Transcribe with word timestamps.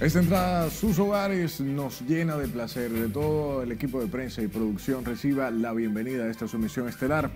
Esta 0.00 0.20
entrada 0.20 0.66
a 0.66 0.70
sus 0.70 0.96
hogares 1.00 1.60
nos 1.60 2.02
llena 2.02 2.36
de 2.36 2.46
placer. 2.46 2.88
De 2.92 3.08
todo 3.08 3.64
el 3.64 3.72
equipo 3.72 4.00
de 4.00 4.06
prensa 4.06 4.40
y 4.40 4.46
producción 4.46 5.04
reciba 5.04 5.50
la 5.50 5.72
bienvenida 5.72 6.22
a 6.22 6.30
esta 6.30 6.46
sumisión 6.46 6.88
estelar. 6.88 7.32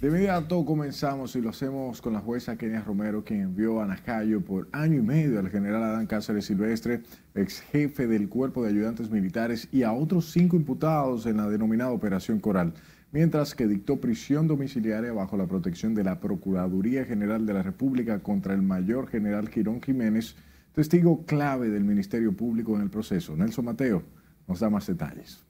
De 0.00 0.08
inmediato 0.08 0.64
comenzamos 0.64 1.36
y 1.36 1.40
lo 1.40 1.50
hacemos 1.50 2.02
con 2.02 2.12
la 2.12 2.18
jueza 2.18 2.56
Kenia 2.56 2.82
Romero, 2.82 3.22
quien 3.22 3.42
envió 3.42 3.80
a 3.80 3.86
Najayo 3.86 4.40
por 4.40 4.66
año 4.72 4.98
y 4.98 5.02
medio 5.02 5.38
al 5.38 5.50
general 5.50 5.84
Adán 5.84 6.08
Cáceres 6.08 6.46
Silvestre, 6.46 7.02
ex 7.36 7.60
jefe 7.60 8.08
del 8.08 8.28
Cuerpo 8.28 8.64
de 8.64 8.70
Ayudantes 8.70 9.08
Militares, 9.08 9.68
y 9.70 9.84
a 9.84 9.92
otros 9.92 10.32
cinco 10.32 10.56
imputados 10.56 11.26
en 11.26 11.36
la 11.36 11.48
denominada 11.48 11.92
Operación 11.92 12.40
Coral, 12.40 12.72
mientras 13.12 13.54
que 13.54 13.68
dictó 13.68 14.00
prisión 14.00 14.48
domiciliaria 14.48 15.12
bajo 15.12 15.36
la 15.36 15.46
protección 15.46 15.94
de 15.94 16.02
la 16.02 16.18
Procuraduría 16.18 17.04
General 17.04 17.46
de 17.46 17.54
la 17.54 17.62
República 17.62 18.18
contra 18.18 18.52
el 18.52 18.62
mayor 18.62 19.06
general 19.06 19.48
Quirón 19.48 19.80
Jiménez, 19.80 20.34
testigo 20.72 21.24
clave 21.24 21.68
del 21.68 21.84
Ministerio 21.84 22.32
Público 22.32 22.74
en 22.76 22.82
el 22.82 22.90
proceso. 22.90 23.36
Nelson 23.36 23.64
Mateo 23.64 24.02
nos 24.46 24.60
da 24.60 24.70
más 24.70 24.86
detalles. 24.86 25.44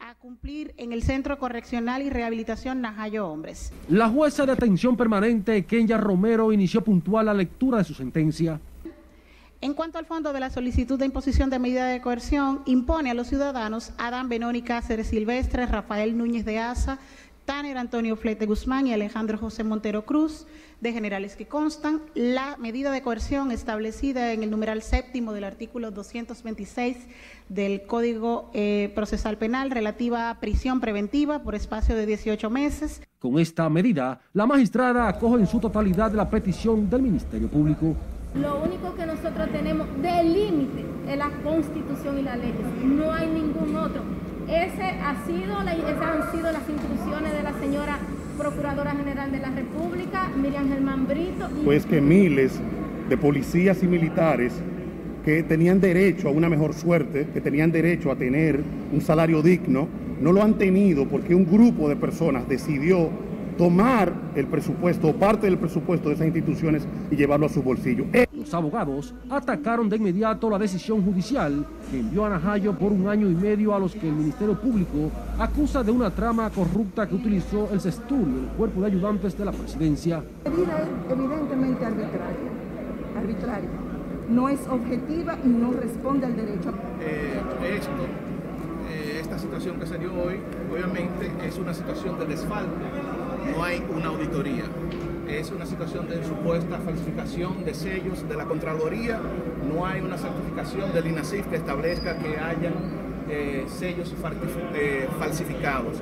A 0.00 0.14
cumplir 0.16 0.74
en 0.76 0.92
el 0.92 1.02
Centro 1.02 1.38
Correccional 1.38 2.02
y 2.02 2.10
Rehabilitación 2.10 2.80
Najayo 2.80 3.28
Hombres. 3.28 3.72
La 3.88 4.08
jueza 4.08 4.44
de 4.44 4.52
atención 4.52 4.96
permanente, 4.96 5.64
Kenya 5.64 5.96
Romero, 5.96 6.52
inició 6.52 6.82
puntual 6.82 7.26
la 7.26 7.34
lectura 7.34 7.78
de 7.78 7.84
su 7.84 7.94
sentencia. 7.94 8.60
En 9.60 9.72
cuanto 9.72 9.98
al 9.98 10.04
fondo 10.04 10.34
de 10.34 10.40
la 10.40 10.50
solicitud 10.50 10.98
de 10.98 11.06
imposición 11.06 11.48
de 11.48 11.58
medida 11.58 11.86
de 11.86 12.02
coerción, 12.02 12.60
impone 12.66 13.10
a 13.10 13.14
los 13.14 13.28
ciudadanos 13.28 13.92
Adán 13.96 14.28
Benoni 14.28 14.60
Cáceres 14.60 15.06
Silvestre, 15.06 15.64
Rafael 15.64 16.18
Núñez 16.18 16.44
de 16.44 16.58
Asa, 16.58 16.98
Tanner 17.44 17.76
Antonio 17.76 18.16
Flete 18.16 18.46
Guzmán 18.46 18.86
y 18.86 18.94
Alejandro 18.94 19.36
José 19.36 19.64
Montero 19.64 20.04
Cruz, 20.04 20.46
de 20.80 20.92
generales 20.92 21.36
que 21.36 21.46
constan, 21.46 22.00
la 22.14 22.56
medida 22.56 22.90
de 22.90 23.02
coerción 23.02 23.50
establecida 23.50 24.32
en 24.32 24.42
el 24.42 24.50
numeral 24.50 24.82
séptimo 24.82 25.32
del 25.32 25.44
artículo 25.44 25.90
226 25.90 26.96
del 27.48 27.86
Código 27.86 28.50
eh, 28.54 28.90
Procesal 28.94 29.36
Penal 29.36 29.70
relativa 29.70 30.30
a 30.30 30.40
prisión 30.40 30.80
preventiva 30.80 31.42
por 31.42 31.54
espacio 31.54 31.94
de 31.96 32.06
18 32.06 32.48
meses. 32.50 33.02
Con 33.18 33.38
esta 33.38 33.68
medida, 33.68 34.20
la 34.32 34.46
magistrada 34.46 35.08
acoge 35.08 35.40
en 35.40 35.46
su 35.46 35.60
totalidad 35.60 36.12
la 36.12 36.28
petición 36.28 36.88
del 36.88 37.02
Ministerio 37.02 37.48
Público. 37.48 37.94
Lo 38.34 38.62
único 38.62 38.94
que 38.96 39.06
nosotros 39.06 39.48
tenemos 39.52 39.86
de 40.02 40.24
límite 40.24 40.84
es 41.08 41.16
la 41.16 41.30
Constitución 41.44 42.18
y 42.18 42.22
la 42.22 42.36
ley. 42.36 42.52
No 42.82 43.12
hay 43.12 43.28
ningún 43.28 43.76
otro. 43.76 44.02
Ese 44.48 44.82
ha 44.82 45.24
sido 45.26 45.54
esas 45.62 46.02
han 46.02 46.32
sido 46.32 46.52
las 46.52 46.68
instrucciones 46.68 47.32
de 47.32 47.42
la 47.42 47.52
señora 47.58 47.98
Procuradora 48.38 48.92
General 48.92 49.30
de 49.30 49.38
la 49.38 49.50
República, 49.50 50.30
Miriam 50.36 50.68
Germán 50.68 51.06
Brito. 51.06 51.48
Pues 51.64 51.86
que 51.86 52.00
miles 52.00 52.60
de 53.08 53.16
policías 53.16 53.82
y 53.82 53.86
militares 53.86 54.52
que 55.24 55.42
tenían 55.42 55.80
derecho 55.80 56.28
a 56.28 56.30
una 56.30 56.48
mejor 56.48 56.74
suerte, 56.74 57.26
que 57.32 57.40
tenían 57.40 57.72
derecho 57.72 58.10
a 58.10 58.16
tener 58.16 58.60
un 58.92 59.00
salario 59.00 59.40
digno, 59.40 59.88
no 60.20 60.32
lo 60.32 60.42
han 60.42 60.54
tenido 60.54 61.08
porque 61.08 61.34
un 61.34 61.46
grupo 61.46 61.88
de 61.88 61.96
personas 61.96 62.46
decidió 62.48 63.08
tomar 63.56 64.12
el 64.34 64.46
presupuesto 64.46 65.08
o 65.08 65.14
parte 65.14 65.46
del 65.46 65.58
presupuesto 65.58 66.08
de 66.08 66.16
esas 66.16 66.26
instituciones 66.26 66.86
y 67.10 67.16
llevarlo 67.16 67.46
a 67.46 67.48
su 67.48 67.62
bolsillo. 67.62 68.04
Los 68.44 68.52
abogados 68.52 69.14
atacaron 69.30 69.88
de 69.88 69.96
inmediato 69.96 70.50
la 70.50 70.58
decisión 70.58 71.02
judicial 71.02 71.64
que 71.90 72.00
envió 72.00 72.26
a 72.26 72.28
Najayo 72.28 72.78
por 72.78 72.92
un 72.92 73.08
año 73.08 73.26
y 73.26 73.34
medio 73.34 73.74
a 73.74 73.78
los 73.78 73.94
que 73.94 74.06
el 74.06 74.14
Ministerio 74.14 74.60
Público 74.60 75.10
acusa 75.38 75.82
de 75.82 75.90
una 75.90 76.10
trama 76.10 76.50
corrupta 76.50 77.08
que 77.08 77.14
utilizó 77.14 77.70
el 77.72 77.80
CESTUR 77.80 78.28
y 78.28 78.38
el 78.40 78.48
cuerpo 78.58 78.82
de 78.82 78.88
ayudantes 78.88 79.38
de 79.38 79.46
la 79.46 79.52
presidencia. 79.52 80.22
La 80.44 80.50
medida 80.50 80.78
es 80.78 81.12
evidentemente 81.12 81.86
arbitraria, 81.86 82.50
arbitraria. 83.16 83.70
No 84.28 84.48
es 84.50 84.60
objetiva 84.68 85.38
y 85.42 85.48
no 85.48 85.72
responde 85.72 86.26
al 86.26 86.36
derecho. 86.36 86.70
Eh, 87.00 87.40
esto, 87.78 87.90
eh, 88.90 89.20
esta 89.22 89.38
situación 89.38 89.80
que 89.80 89.86
se 89.86 89.96
dio 89.96 90.12
hoy, 90.12 90.38
obviamente 90.70 91.32
es 91.42 91.56
una 91.56 91.72
situación 91.72 92.18
de 92.18 92.26
desfalco 92.26 92.74
no 93.56 93.62
hay 93.62 93.82
una 93.94 94.06
auditoría. 94.06 94.64
Es 95.28 95.50
una 95.50 95.64
situación 95.64 96.08
de 96.08 96.22
supuesta 96.24 96.78
falsificación 96.78 97.64
de 97.64 97.74
sellos 97.74 98.28
de 98.28 98.36
la 98.36 98.44
Contraloría, 98.44 99.20
no 99.72 99.86
hay 99.86 100.00
una 100.00 100.18
certificación 100.18 100.92
del 100.92 101.06
INASIF 101.06 101.46
que 101.46 101.56
establezca 101.56 102.18
que 102.18 102.38
hayan 102.38 102.74
eh, 103.28 103.64
sellos 103.66 104.14
eh, 104.74 105.08
falsificados. 105.18 105.96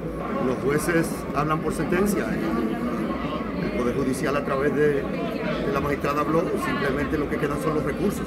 Los 0.44 0.56
jueces 0.58 1.08
hablan 1.34 1.60
por 1.60 1.72
sentencia. 1.72 2.26
El 3.62 3.78
Poder 3.78 3.94
Judicial 3.96 4.36
a 4.36 4.44
través 4.44 4.74
de, 4.74 5.02
de 5.02 5.72
la 5.72 5.80
magistrada 5.80 6.22
habló, 6.22 6.42
simplemente 6.64 7.16
lo 7.16 7.28
que 7.30 7.38
quedan 7.38 7.62
son 7.62 7.76
los 7.76 7.84
recursos. 7.84 8.26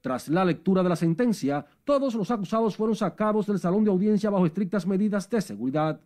Tras 0.00 0.28
la 0.28 0.44
lectura 0.44 0.82
de 0.82 0.90
la 0.90 0.96
sentencia, 0.96 1.64
todos 1.84 2.14
los 2.14 2.30
acusados 2.30 2.76
fueron 2.76 2.94
sacados 2.94 3.46
del 3.46 3.58
salón 3.58 3.82
de 3.82 3.90
audiencia 3.90 4.30
bajo 4.30 4.46
estrictas 4.46 4.86
medidas 4.86 5.28
de 5.28 5.40
seguridad. 5.40 6.00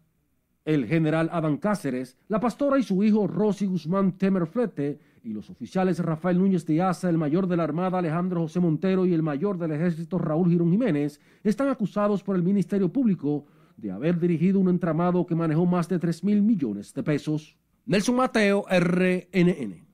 El 0.65 0.87
general 0.87 1.29
Adán 1.33 1.57
Cáceres, 1.57 2.17
la 2.29 2.39
pastora 2.39 2.79
y 2.79 2.83
su 2.83 3.03
hijo 3.03 3.27
Rosy 3.27 3.67
Guzmán 3.67 4.13
Temerflete 4.13 5.01
y 5.25 5.33
los 5.33 5.51
oficiales 5.51 5.99
Rafael 5.99 6.39
Núñez 6.39 6.65
de 6.67 6.81
Asa, 6.81 7.09
el 7.09 7.19
mayor 7.19 7.47
de 7.47 7.57
la 7.57 7.65
Armada 7.65 7.99
Alejandro 7.99 8.43
José 8.43 8.61
Montero 8.61 9.07
y 9.07 9.15
el 9.15 9.23
mayor 9.23 9.59
del 9.59 9.73
Ejército 9.73 10.19
Raúl 10.19 10.51
Girón 10.51 10.71
Jiménez 10.71 11.21
están 11.43 11.69
acusados 11.69 12.23
por 12.23 12.37
el 12.37 12.43
Ministerio 12.43 12.93
Público 12.93 13.47
de 13.77 13.91
haber 13.91 14.19
dirigido 14.21 14.61
un 14.61 14.69
entramado 14.69 15.27
que 15.27 15.35
manejó 15.35 15.67
más 15.67 15.89
de 15.89 15.99
3 15.99 16.25
mil 16.25 16.43
millones 16.43 16.95
de 16.95 17.03
pesos. 17.03 17.57
Nelson 17.85 18.17
Mateo, 18.17 18.65
RNN. 18.71 19.92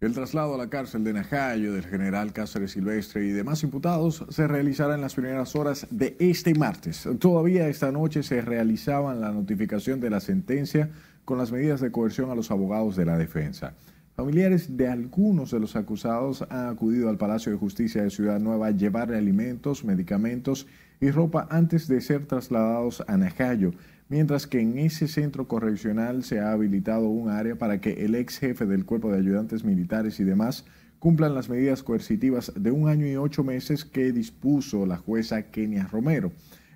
El 0.00 0.14
traslado 0.14 0.54
a 0.54 0.58
la 0.58 0.70
cárcel 0.70 1.02
de 1.02 1.12
Najayo 1.12 1.72
del 1.72 1.84
general 1.84 2.32
Cáceres 2.32 2.70
Silvestre 2.70 3.26
y 3.26 3.30
demás 3.30 3.64
imputados 3.64 4.24
se 4.28 4.46
realizará 4.46 4.94
en 4.94 5.00
las 5.00 5.14
primeras 5.14 5.56
horas 5.56 5.88
de 5.90 6.14
este 6.20 6.54
martes. 6.54 7.08
Todavía 7.18 7.66
esta 7.66 7.90
noche 7.90 8.22
se 8.22 8.40
realizaban 8.40 9.20
la 9.20 9.32
notificación 9.32 9.98
de 9.98 10.10
la 10.10 10.20
sentencia 10.20 10.88
con 11.24 11.36
las 11.36 11.50
medidas 11.50 11.80
de 11.80 11.90
coerción 11.90 12.30
a 12.30 12.36
los 12.36 12.52
abogados 12.52 12.94
de 12.94 13.06
la 13.06 13.18
defensa. 13.18 13.74
Familiares 14.18 14.76
de 14.76 14.88
algunos 14.88 15.52
de 15.52 15.60
los 15.60 15.76
acusados 15.76 16.44
han 16.50 16.66
acudido 16.66 17.08
al 17.08 17.18
Palacio 17.18 17.52
de 17.52 17.58
Justicia 17.58 18.02
de 18.02 18.10
Ciudad 18.10 18.40
Nueva 18.40 18.66
a 18.66 18.70
llevarle 18.72 19.16
alimentos, 19.16 19.84
medicamentos 19.84 20.66
y 21.00 21.12
ropa 21.12 21.46
antes 21.52 21.86
de 21.86 22.00
ser 22.00 22.26
trasladados 22.26 23.04
a 23.06 23.16
Najayo 23.16 23.74
mientras 24.08 24.48
que 24.48 24.60
en 24.60 24.76
ese 24.76 25.06
centro 25.06 25.46
correccional 25.46 26.24
se 26.24 26.40
ha 26.40 26.50
habilitado 26.50 27.06
un 27.06 27.30
área 27.30 27.54
para 27.54 27.80
que 27.80 28.04
el 28.04 28.16
ex 28.16 28.38
jefe 28.38 28.66
del 28.66 28.84
cuerpo 28.84 29.12
de 29.12 29.18
ayudantes 29.18 29.62
militares 29.62 30.18
y 30.18 30.24
demás 30.24 30.64
cumplan 30.98 31.36
las 31.36 31.48
medidas 31.48 31.84
coercitivas 31.84 32.52
de 32.56 32.72
un 32.72 32.88
año 32.88 33.06
y 33.06 33.14
ocho 33.14 33.44
meses 33.44 33.84
que 33.84 34.10
dispuso 34.10 34.84
la 34.84 34.96
jueza 34.96 35.42
Kenia 35.52 35.86
Romero. 35.86 36.32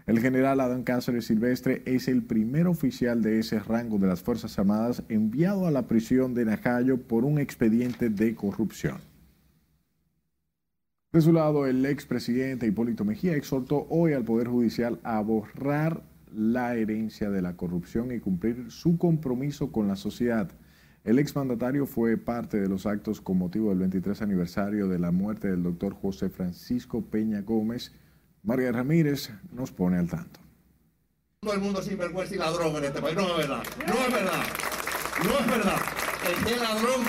El 0.07 0.19
general 0.19 0.61
Adán 0.61 0.83
Cáceres 0.83 1.27
Silvestre 1.27 1.83
es 1.87 2.09
el 2.09 2.23
primer 2.23 2.67
oficial 2.67 3.23
de 3.23 3.39
ese 3.39 3.61
rango 3.61 3.99
de 3.99 4.09
las 4.09 4.23
Fuerzas 4.23 4.59
Armadas 4.59 5.05
enviado 5.09 5.67
a 5.67 5.71
la 5.71 5.87
prisión 5.87 6.35
de 6.35 6.45
Najayo 6.45 7.01
por 7.03 7.25
un 7.25 7.39
expediente 7.39 8.11
de 8.11 8.35
corrupción. 8.35 8.97
De 11.13 11.21
su 11.21 11.33
lado, 11.33 11.67
el 11.67 11.87
expresidente 11.87 12.67
Hipólito 12.67 13.05
Mejía 13.05 13.37
exhortó 13.37 13.87
hoy 13.91 14.15
al 14.15 14.25
Poder 14.25 14.49
Judicial 14.49 14.99
a 15.05 15.21
borrar 15.21 16.03
la 16.35 16.75
herencia 16.75 17.31
de 17.31 17.43
la 17.43 17.55
corrupción 17.55 18.13
y 18.13 18.19
cumplir 18.19 18.71
su 18.71 18.97
compromiso 18.97 19.71
con 19.71 19.87
la 19.87 19.97
sociedad. 19.97 20.51
El 21.05 21.19
exmandatario 21.19 21.85
fue 21.85 22.17
parte 22.17 22.61
de 22.61 22.69
los 22.69 22.87
actos 22.87 23.21
con 23.21 23.37
motivo 23.37 23.69
del 23.69 23.81
23 23.81 24.23
aniversario 24.23 24.89
de 24.89 24.99
la 24.99 25.11
muerte 25.11 25.51
del 25.51 25.63
doctor 25.63 25.95
José 25.95 26.29
Francisco 26.31 27.05
Peña 27.05 27.43
Gómez. 27.43 27.93
María 28.43 28.73
Ramírez 28.73 29.31
nos 29.53 29.71
pone 29.71 29.99
al 29.99 30.09
tanto. 30.09 30.41
Todo 31.41 31.55
el 31.55 31.61
mundo 31.61 31.81
es 31.81 31.87
sinvergüenza 31.87 32.35
y 32.35 32.39
ladrón 32.39 32.77
en 32.77 32.85
este 32.85 33.01
país. 33.01 33.15
No 33.15 33.23
es 33.23 33.37
verdad. 33.37 33.63
No 33.87 33.95
es 33.95 34.13
verdad. 34.13 34.43
No 35.25 35.39
es 35.39 35.47
verdad. 35.47 35.81
El 36.29 36.45
que 36.45 36.55
es 36.55 36.61
ladrón 36.61 37.07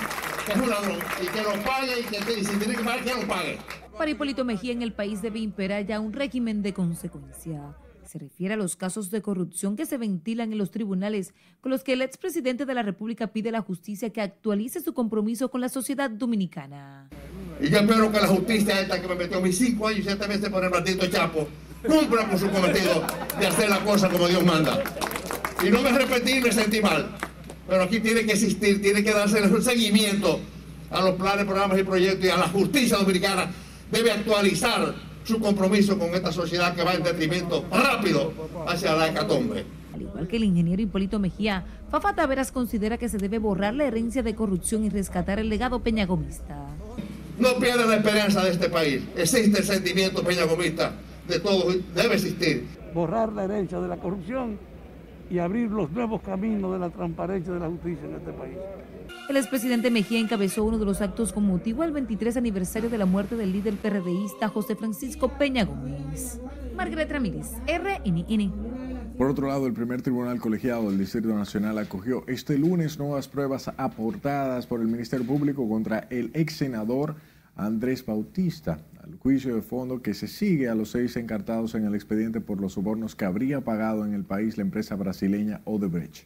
es 0.47 0.55
un 0.55 0.69
ladrón. 0.69 0.99
Y 1.21 1.27
que 1.27 1.41
lo 1.41 1.63
pague 1.63 1.99
y 1.99 2.03
que 2.03 2.39
y 2.39 2.45
si 2.45 2.57
tiene 2.57 2.75
que 2.75 2.83
pagar, 2.83 3.03
que 3.03 3.13
lo 3.15 3.27
pague. 3.27 3.57
Para 3.97 4.11
Hipólito 4.11 4.45
Mejía 4.45 4.73
en 4.73 4.83
el 4.83 4.93
país 4.93 5.21
debe 5.21 5.39
imperar 5.39 5.85
ya 5.85 5.99
un 5.99 6.13
régimen 6.13 6.61
de 6.61 6.73
consecuencia 6.73 7.75
se 8.13 8.19
refiere 8.19 8.53
a 8.53 8.57
los 8.57 8.75
casos 8.75 9.09
de 9.09 9.23
corrupción 9.23 9.75
que 9.75 9.87
se 9.87 9.97
ventilan 9.97 10.51
en 10.51 10.59
los 10.59 10.69
tribunales, 10.69 11.33
con 11.61 11.71
los 11.71 11.83
que 11.83 11.93
el 11.93 12.03
expresidente 12.03 12.63
de 12.63 12.73
la 12.75 12.83
República 12.83 13.33
pide 13.33 13.49
a 13.49 13.53
la 13.53 13.61
justicia 13.61 14.11
que 14.11 14.21
actualice 14.21 14.81
su 14.81 14.93
compromiso 14.93 15.49
con 15.49 15.61
la 15.61 15.69
sociedad 15.69 16.11
dominicana. 16.11 17.09
Y 17.61 17.69
yo 17.69 17.79
espero 17.79 18.11
que 18.11 18.19
la 18.19 18.27
justicia 18.27 18.79
esta 18.81 19.01
que 19.01 19.07
me 19.07 19.15
metió 19.15 19.41
mis 19.41 19.57
cinco 19.57 19.87
años 19.87 20.01
y 20.01 20.03
siete 20.03 20.27
veces 20.27 20.49
por 20.49 20.63
el 20.63 20.69
maldito 20.69 21.07
Chapo 21.07 21.47
cumpla 21.87 22.27
con 22.27 22.39
su 22.39 22.49
cometido 22.49 23.03
de 23.39 23.47
hacer 23.47 23.69
la 23.69 23.79
cosa 23.79 24.09
como 24.09 24.27
Dios 24.27 24.43
manda. 24.43 24.81
Y 25.65 25.69
no 25.69 25.81
me 25.81 25.89
arrepentí 25.89 26.39
me 26.41 26.51
sentí 26.51 26.81
mal. 26.81 27.15
Pero 27.67 27.83
aquí 27.83 27.99
tiene 27.99 28.25
que 28.25 28.33
existir, 28.33 28.81
tiene 28.81 29.03
que 29.03 29.13
darse 29.13 29.41
un 29.41 29.61
seguimiento 29.61 30.39
a 30.91 31.01
los 31.01 31.15
planes, 31.15 31.45
programas 31.45 31.79
y 31.79 31.83
proyectos 31.83 32.25
y 32.25 32.29
a 32.29 32.37
la 32.37 32.47
justicia 32.49 32.97
dominicana 32.97 33.49
debe 33.91 34.11
actualizar 34.11 34.93
su 35.23 35.39
compromiso 35.39 35.97
con 35.97 36.13
esta 36.13 36.31
sociedad 36.31 36.75
que 36.75 36.83
va 36.83 36.93
en 36.93 37.03
detrimento 37.03 37.65
rápido 37.71 38.33
hacia 38.67 38.93
la 38.93 39.07
hecatombe. 39.07 39.63
Al 39.93 40.01
igual 40.01 40.27
que 40.27 40.37
el 40.37 40.43
ingeniero 40.43 40.81
Hipólito 40.81 41.19
Mejía, 41.19 41.65
Fafa 41.89 42.13
Taveras 42.13 42.51
considera 42.51 42.97
que 42.97 43.09
se 43.09 43.17
debe 43.17 43.37
borrar 43.37 43.73
la 43.73 43.85
herencia 43.85 44.23
de 44.23 44.35
corrupción 44.35 44.83
y 44.83 44.89
rescatar 44.89 45.39
el 45.39 45.49
legado 45.49 45.79
peñagomista. 45.79 46.57
No 47.37 47.55
pierdan 47.59 47.89
la 47.89 47.95
esperanza 47.95 48.43
de 48.43 48.51
este 48.51 48.69
país. 48.69 49.01
Existe 49.17 49.59
el 49.59 49.65
sentimiento 49.65 50.23
peñagomista 50.23 50.93
de 51.27 51.39
todos, 51.39 51.77
debe 51.95 52.15
existir. 52.15 52.67
Borrar 52.93 53.31
la 53.31 53.45
herencia 53.45 53.79
de 53.79 53.87
la 53.87 53.97
corrupción 53.97 54.57
y 55.29 55.39
abrir 55.39 55.71
los 55.71 55.89
nuevos 55.91 56.21
caminos 56.21 56.73
de 56.73 56.79
la 56.79 56.89
transparencia 56.89 57.53
de 57.53 57.59
la 57.59 57.67
justicia 57.67 58.05
en 58.05 58.15
este 58.15 58.31
país. 58.33 58.57
El 59.29 59.37
expresidente 59.37 59.89
Mejía 59.89 60.19
encabezó 60.19 60.63
uno 60.63 60.77
de 60.77 60.85
los 60.85 61.01
actos 61.01 61.31
con 61.31 61.45
motivo 61.45 61.81
al 61.81 61.91
23 61.91 62.37
aniversario 62.37 62.89
de 62.89 62.97
la 62.97 63.05
muerte 63.05 63.35
del 63.35 63.51
líder 63.51 63.75
PRDista 63.75 64.49
José 64.49 64.75
Francisco 64.75 65.29
Peña 65.29 65.63
Gómez. 65.63 66.39
Margaret 66.75 67.09
Ramírez, 67.11 67.47
RNN. 67.67 68.92
Por 69.17 69.29
otro 69.29 69.47
lado, 69.47 69.67
el 69.67 69.73
primer 69.73 70.01
tribunal 70.01 70.39
colegiado 70.39 70.89
del 70.89 70.97
Distrito 70.97 71.27
Nacional 71.27 71.77
acogió 71.77 72.23
este 72.25 72.57
lunes 72.57 72.97
nuevas 72.97 73.27
pruebas 73.27 73.71
aportadas 73.77 74.65
por 74.65 74.81
el 74.81 74.87
Ministerio 74.87 75.25
Público 75.25 75.69
contra 75.69 76.07
el 76.09 76.31
ex 76.33 76.55
senador 76.55 77.15
Andrés 77.55 78.03
Bautista, 78.03 78.79
al 79.03 79.19
juicio 79.19 79.53
de 79.53 79.61
fondo 79.61 80.01
que 80.01 80.15
se 80.15 80.27
sigue 80.27 80.67
a 80.67 80.73
los 80.73 80.89
seis 80.89 81.15
encartados 81.15 81.75
en 81.75 81.85
el 81.85 81.93
expediente 81.93 82.41
por 82.41 82.59
los 82.59 82.73
sobornos 82.73 83.15
que 83.15 83.25
habría 83.25 83.61
pagado 83.61 84.03
en 84.03 84.15
el 84.15 84.23
país 84.23 84.57
la 84.57 84.63
empresa 84.63 84.95
brasileña 84.95 85.61
Odebrecht. 85.65 86.25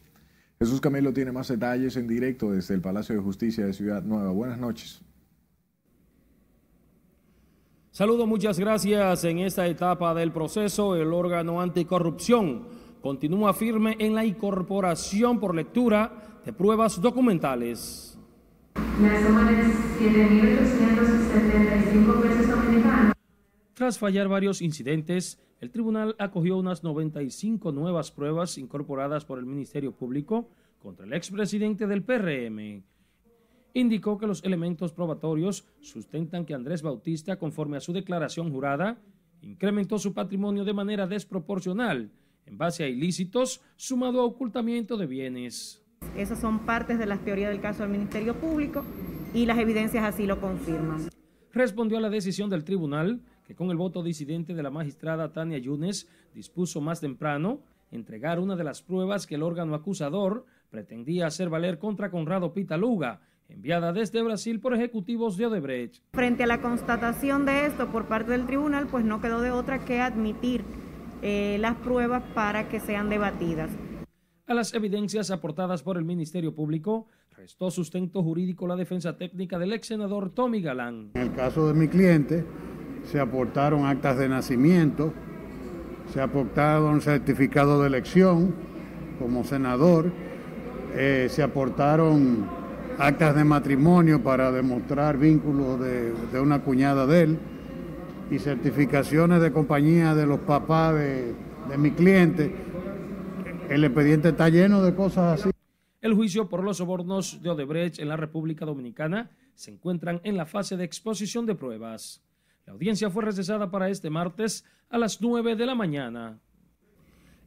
Jesús 0.58 0.80
Camilo 0.80 1.12
tiene 1.12 1.30
más 1.30 1.48
detalles 1.48 1.94
en 1.96 2.08
directo 2.08 2.52
desde 2.52 2.74
el 2.74 2.80
Palacio 2.80 3.14
de 3.14 3.20
Justicia 3.20 3.66
de 3.66 3.74
Ciudad 3.74 4.02
Nueva. 4.02 4.30
Buenas 4.30 4.58
noches. 4.58 5.02
Saludo, 7.90 8.26
muchas 8.26 8.58
gracias. 8.58 9.24
En 9.24 9.40
esta 9.40 9.66
etapa 9.66 10.14
del 10.14 10.32
proceso, 10.32 10.96
el 10.96 11.12
órgano 11.12 11.60
anticorrupción 11.60 12.77
continúa 13.00 13.54
firme 13.54 13.96
en 13.98 14.14
la 14.14 14.24
incorporación 14.24 15.40
por 15.40 15.52
lectura 15.54 16.40
de 16.44 16.52
pruebas 16.52 17.00
documentales. 17.00 18.18
La 19.00 19.26
suma 19.26 19.50
de 19.50 19.64
7.875 19.64 22.22
pesos 22.22 22.48
dominicanos. 22.48 23.14
Tras 23.74 23.98
fallar 23.98 24.28
varios 24.28 24.62
incidentes, 24.62 25.40
el 25.60 25.70
tribunal 25.70 26.14
acogió 26.18 26.56
unas 26.56 26.84
95 26.84 27.72
nuevas 27.72 28.12
pruebas 28.12 28.58
incorporadas 28.58 29.24
por 29.24 29.38
el 29.38 29.46
Ministerio 29.46 29.92
Público 29.92 30.50
contra 30.78 31.06
el 31.06 31.12
expresidente 31.12 31.86
del 31.86 32.02
PRM 32.02 32.82
indicó 33.74 34.18
que 34.18 34.26
los 34.26 34.42
elementos 34.44 34.92
probatorios 34.92 35.64
sustentan 35.80 36.44
que 36.44 36.54
Andrés 36.54 36.82
Bautista, 36.82 37.38
conforme 37.38 37.76
a 37.76 37.80
su 37.80 37.92
declaración 37.92 38.50
jurada, 38.50 38.98
incrementó 39.42 39.98
su 39.98 40.12
patrimonio 40.12 40.64
de 40.64 40.72
manera 40.72 41.06
desproporcional 41.06 42.10
en 42.48 42.58
base 42.58 42.82
a 42.82 42.88
ilícitos 42.88 43.60
sumado 43.76 44.20
a 44.20 44.24
ocultamiento 44.24 44.96
de 44.96 45.06
bienes. 45.06 45.82
Esas 46.16 46.40
son 46.40 46.60
partes 46.60 46.98
de 46.98 47.06
las 47.06 47.20
teorías 47.24 47.50
del 47.50 47.60
caso 47.60 47.82
del 47.82 47.92
Ministerio 47.92 48.34
Público 48.34 48.84
y 49.34 49.46
las 49.46 49.58
evidencias 49.58 50.04
así 50.04 50.26
lo 50.26 50.40
confirman. 50.40 51.08
Respondió 51.52 51.98
a 51.98 52.00
la 52.00 52.10
decisión 52.10 52.48
del 52.50 52.64
tribunal 52.64 53.20
que 53.44 53.54
con 53.54 53.70
el 53.70 53.76
voto 53.76 54.02
disidente 54.02 54.54
de 54.54 54.62
la 54.62 54.70
magistrada 54.70 55.32
Tania 55.32 55.58
Yunes 55.58 56.08
dispuso 56.34 56.80
más 56.80 57.00
temprano 57.00 57.60
entregar 57.90 58.38
una 58.38 58.56
de 58.56 58.64
las 58.64 58.82
pruebas 58.82 59.26
que 59.26 59.34
el 59.34 59.42
órgano 59.42 59.74
acusador 59.74 60.44
pretendía 60.70 61.26
hacer 61.26 61.48
valer 61.48 61.78
contra 61.78 62.10
Conrado 62.10 62.52
Pitaluga, 62.52 63.20
enviada 63.48 63.92
desde 63.92 64.22
Brasil 64.22 64.60
por 64.60 64.74
ejecutivos 64.74 65.36
de 65.36 65.46
Odebrecht. 65.46 66.02
Frente 66.12 66.44
a 66.44 66.46
la 66.46 66.60
constatación 66.60 67.46
de 67.46 67.66
esto 67.66 67.88
por 67.88 68.06
parte 68.06 68.32
del 68.32 68.46
tribunal, 68.46 68.86
pues 68.86 69.04
no 69.04 69.22
quedó 69.22 69.40
de 69.40 69.50
otra 69.50 69.84
que 69.84 70.00
admitir 70.00 70.62
eh, 71.22 71.58
las 71.60 71.76
pruebas 71.76 72.22
para 72.34 72.68
que 72.68 72.80
sean 72.80 73.08
debatidas. 73.08 73.70
A 74.46 74.54
las 74.54 74.72
evidencias 74.74 75.30
aportadas 75.30 75.82
por 75.82 75.98
el 75.98 76.04
Ministerio 76.04 76.54
Público, 76.54 77.06
restó 77.36 77.70
sustento 77.70 78.22
jurídico 78.22 78.66
la 78.66 78.76
defensa 78.76 79.16
técnica 79.16 79.58
del 79.58 79.72
ex 79.72 79.86
senador 79.86 80.30
Tommy 80.30 80.60
Galán. 80.60 81.10
En 81.14 81.22
el 81.22 81.32
caso 81.32 81.68
de 81.68 81.74
mi 81.74 81.88
cliente, 81.88 82.44
se 83.04 83.20
aportaron 83.20 83.86
actas 83.86 84.18
de 84.18 84.28
nacimiento, 84.28 85.12
se 86.12 86.20
aportaron 86.20 87.00
certificado 87.00 87.80
de 87.80 87.88
elección 87.88 88.54
como 89.18 89.44
senador, 89.44 90.10
eh, 90.94 91.26
se 91.28 91.42
aportaron 91.42 92.46
actas 92.98 93.36
de 93.36 93.44
matrimonio 93.44 94.22
para 94.22 94.50
demostrar 94.50 95.18
vínculos 95.18 95.78
de, 95.80 96.40
una 96.40 96.62
cuñada 96.62 97.06
de 97.06 97.22
él 97.22 97.38
y 98.30 98.38
certificaciones 98.38 99.40
de 99.40 99.52
compañía 99.52 100.14
de 100.14 100.26
los 100.26 100.40
papás 100.40 100.94
de, 100.94 101.34
de 101.68 101.78
mi 101.78 101.90
cliente. 101.92 102.54
El 103.68 103.84
expediente 103.84 104.30
está 104.30 104.48
lleno 104.48 104.82
de 104.82 104.94
cosas 104.94 105.40
así. 105.40 105.50
El 106.00 106.14
juicio 106.14 106.48
por 106.48 106.62
los 106.62 106.78
sobornos 106.78 107.42
de 107.42 107.50
Odebrecht 107.50 107.98
en 107.98 108.08
la 108.08 108.16
República 108.16 108.64
Dominicana 108.64 109.30
se 109.54 109.72
encuentran 109.72 110.20
en 110.24 110.36
la 110.36 110.46
fase 110.46 110.76
de 110.76 110.84
exposición 110.84 111.44
de 111.44 111.54
pruebas. 111.54 112.22
La 112.66 112.72
audiencia 112.72 113.10
fue 113.10 113.24
recesada 113.24 113.70
para 113.70 113.88
este 113.88 114.10
martes 114.10 114.64
a 114.90 114.98
las 114.98 115.20
9 115.20 115.56
de 115.56 115.66
la 115.66 115.74
mañana. 115.74 116.38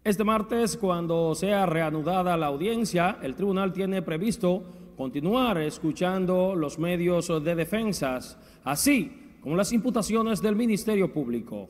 Este 0.04 0.24
martes, 0.24 0.78
cuando 0.78 1.36
sea 1.36 1.66
reanudada 1.68 2.36
la 2.36 2.48
audiencia, 2.48 3.19
el 3.22 3.36
tribunal 3.36 3.72
tiene 3.72 4.01
previsto 4.01 4.63
continuar 4.98 5.60
escuchando 5.60 6.56
los 6.56 6.80
medios 6.80 7.28
de 7.44 7.56
defensas, 7.56 8.38
así 8.63 9.20
como 9.41 9.55
las 9.55 9.73
imputaciones 9.73 10.41
del 10.41 10.55
Ministerio 10.55 11.11
Público. 11.11 11.69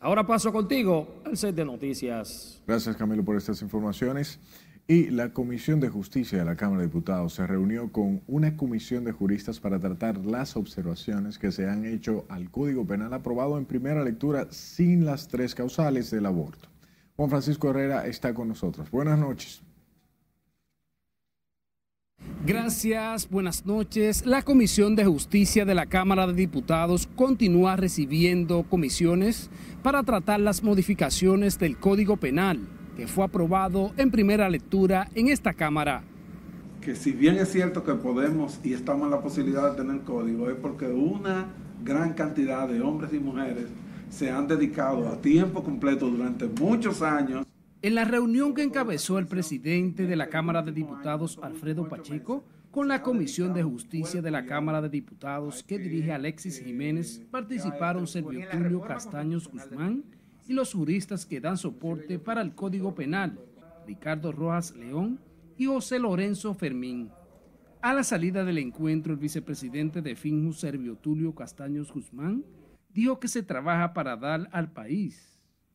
Ahora 0.00 0.26
paso 0.26 0.50
contigo 0.52 1.20
al 1.24 1.36
set 1.36 1.54
de 1.54 1.64
noticias. 1.64 2.62
Gracias 2.66 2.96
Camilo 2.96 3.24
por 3.24 3.36
estas 3.36 3.60
informaciones. 3.60 4.40
Y 4.88 5.10
la 5.10 5.32
Comisión 5.32 5.78
de 5.78 5.88
Justicia 5.88 6.38
de 6.38 6.44
la 6.44 6.56
Cámara 6.56 6.80
de 6.80 6.88
Diputados 6.88 7.34
se 7.34 7.46
reunió 7.46 7.92
con 7.92 8.22
una 8.26 8.56
comisión 8.56 9.04
de 9.04 9.12
juristas 9.12 9.60
para 9.60 9.78
tratar 9.78 10.18
las 10.26 10.56
observaciones 10.56 11.38
que 11.38 11.52
se 11.52 11.68
han 11.68 11.84
hecho 11.84 12.24
al 12.28 12.50
Código 12.50 12.84
Penal 12.84 13.12
aprobado 13.14 13.56
en 13.56 13.66
primera 13.66 14.02
lectura 14.02 14.48
sin 14.50 15.04
las 15.04 15.28
tres 15.28 15.54
causales 15.54 16.10
del 16.10 16.26
aborto. 16.26 16.68
Juan 17.14 17.30
Francisco 17.30 17.70
Herrera 17.70 18.06
está 18.06 18.34
con 18.34 18.48
nosotros. 18.48 18.90
Buenas 18.90 19.18
noches. 19.18 19.62
Gracias, 22.46 23.28
buenas 23.28 23.66
noches. 23.66 24.24
La 24.24 24.40
Comisión 24.40 24.96
de 24.96 25.04
Justicia 25.04 25.66
de 25.66 25.74
la 25.74 25.84
Cámara 25.84 26.26
de 26.26 26.32
Diputados 26.32 27.06
continúa 27.14 27.76
recibiendo 27.76 28.62
comisiones 28.62 29.50
para 29.82 30.02
tratar 30.02 30.40
las 30.40 30.62
modificaciones 30.62 31.58
del 31.58 31.76
Código 31.76 32.16
Penal 32.16 32.60
que 32.96 33.06
fue 33.06 33.24
aprobado 33.24 33.92
en 33.98 34.10
primera 34.10 34.48
lectura 34.48 35.08
en 35.14 35.28
esta 35.28 35.52
Cámara. 35.52 36.02
Que 36.80 36.96
si 36.96 37.12
bien 37.12 37.36
es 37.36 37.52
cierto 37.52 37.84
que 37.84 37.92
podemos 37.92 38.58
y 38.64 38.72
estamos 38.72 39.04
en 39.04 39.10
la 39.10 39.20
posibilidad 39.20 39.70
de 39.70 39.82
tener 39.82 40.00
código, 40.00 40.48
es 40.48 40.56
porque 40.56 40.86
una 40.86 41.46
gran 41.84 42.14
cantidad 42.14 42.66
de 42.66 42.80
hombres 42.80 43.12
y 43.12 43.18
mujeres 43.18 43.66
se 44.08 44.30
han 44.30 44.48
dedicado 44.48 45.08
a 45.08 45.20
tiempo 45.20 45.62
completo 45.62 46.08
durante 46.08 46.46
muchos 46.46 47.02
años 47.02 47.46
en 47.82 47.94
la 47.94 48.04
reunión 48.04 48.52
que 48.52 48.62
encabezó 48.62 49.18
el 49.18 49.26
presidente 49.26 50.06
de 50.06 50.14
la 50.14 50.28
Cámara 50.28 50.60
de 50.60 50.70
Diputados, 50.70 51.38
Alfredo 51.42 51.88
Pacheco, 51.88 52.44
con 52.70 52.88
la 52.88 53.02
Comisión 53.02 53.54
de 53.54 53.62
Justicia 53.62 54.20
de 54.20 54.30
la 54.30 54.44
Cámara 54.44 54.82
de 54.82 54.90
Diputados 54.90 55.62
que 55.62 55.78
dirige 55.78 56.12
Alexis 56.12 56.62
Jiménez, 56.62 57.22
participaron 57.30 58.06
Servio 58.06 58.46
Tulio 58.50 58.82
Castaños 58.82 59.48
Guzmán 59.48 60.04
y 60.46 60.52
los 60.52 60.74
juristas 60.74 61.24
que 61.24 61.40
dan 61.40 61.56
soporte 61.56 62.18
para 62.18 62.42
el 62.42 62.54
Código 62.54 62.94
Penal, 62.94 63.40
Ricardo 63.86 64.30
Rojas 64.30 64.76
León 64.76 65.18
y 65.56 65.64
José 65.64 65.98
Lorenzo 65.98 66.52
Fermín. 66.52 67.10
A 67.80 67.94
la 67.94 68.04
salida 68.04 68.44
del 68.44 68.58
encuentro, 68.58 69.14
el 69.14 69.18
vicepresidente 69.18 70.02
de 70.02 70.16
FINJU, 70.16 70.52
Servio 70.52 70.96
Tulio 70.96 71.34
Castaños 71.34 71.90
Guzmán, 71.90 72.44
dijo 72.92 73.18
que 73.18 73.28
se 73.28 73.42
trabaja 73.42 73.94
para 73.94 74.16
dar 74.16 74.50
al 74.52 74.70
país 74.70 75.29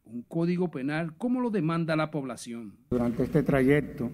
un 0.05 0.21
código 0.23 0.69
penal 0.69 1.13
como 1.17 1.41
lo 1.41 1.49
demanda 1.49 1.95
la 1.95 2.11
población. 2.11 2.73
Durante 2.89 3.23
este 3.23 3.43
trayecto 3.43 4.09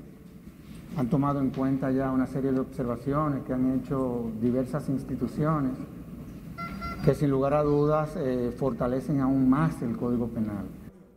han 0.97 1.09
tomado 1.09 1.39
en 1.39 1.51
cuenta 1.51 1.91
ya 1.91 2.11
una 2.11 2.27
serie 2.27 2.51
de 2.51 2.59
observaciones 2.59 3.43
que 3.43 3.53
han 3.53 3.79
hecho 3.79 4.31
diversas 4.41 4.89
instituciones 4.89 5.71
que 7.03 7.15
sin 7.15 7.31
lugar 7.31 7.53
a 7.53 7.63
dudas 7.63 8.15
eh, 8.15 8.51
fortalecen 8.57 9.21
aún 9.21 9.49
más 9.49 9.81
el 9.81 9.97
Código 9.97 10.27
Penal. 10.27 10.65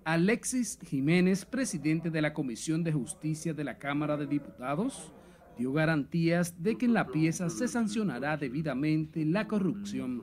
Alexis 0.05 0.79
Jiménez, 0.83 1.45
presidente 1.45 2.11
de 2.11 2.23
la 2.23 2.33
Comisión 2.33 2.85
de 2.85 2.93
Justicia 2.93 3.53
de 3.53 3.65
la 3.65 3.79
Cámara 3.79 4.17
de 4.17 4.27
Diputados, 4.27 5.13
dio 5.59 5.73
garantías 5.73 6.63
de 6.63 6.77
que 6.77 6.87
en 6.87 6.95
la 6.95 7.07
pieza 7.07 7.51
se 7.51 7.69
sancionará 7.69 8.37
debidamente 8.37 9.25
la 9.25 9.47
corrupción. 9.47 10.23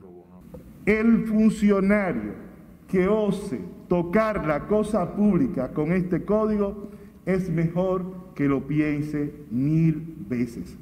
El 0.84 1.26
funcionario 1.26 2.51
que 2.92 3.08
ose 3.08 3.58
tocar 3.88 4.46
la 4.46 4.66
cosa 4.66 5.16
pública 5.16 5.72
con 5.72 5.92
este 5.92 6.26
código, 6.26 6.90
es 7.24 7.48
mejor 7.48 8.34
que 8.34 8.44
lo 8.44 8.66
piense 8.66 9.32
mil 9.50 10.14
veces. 10.28 10.76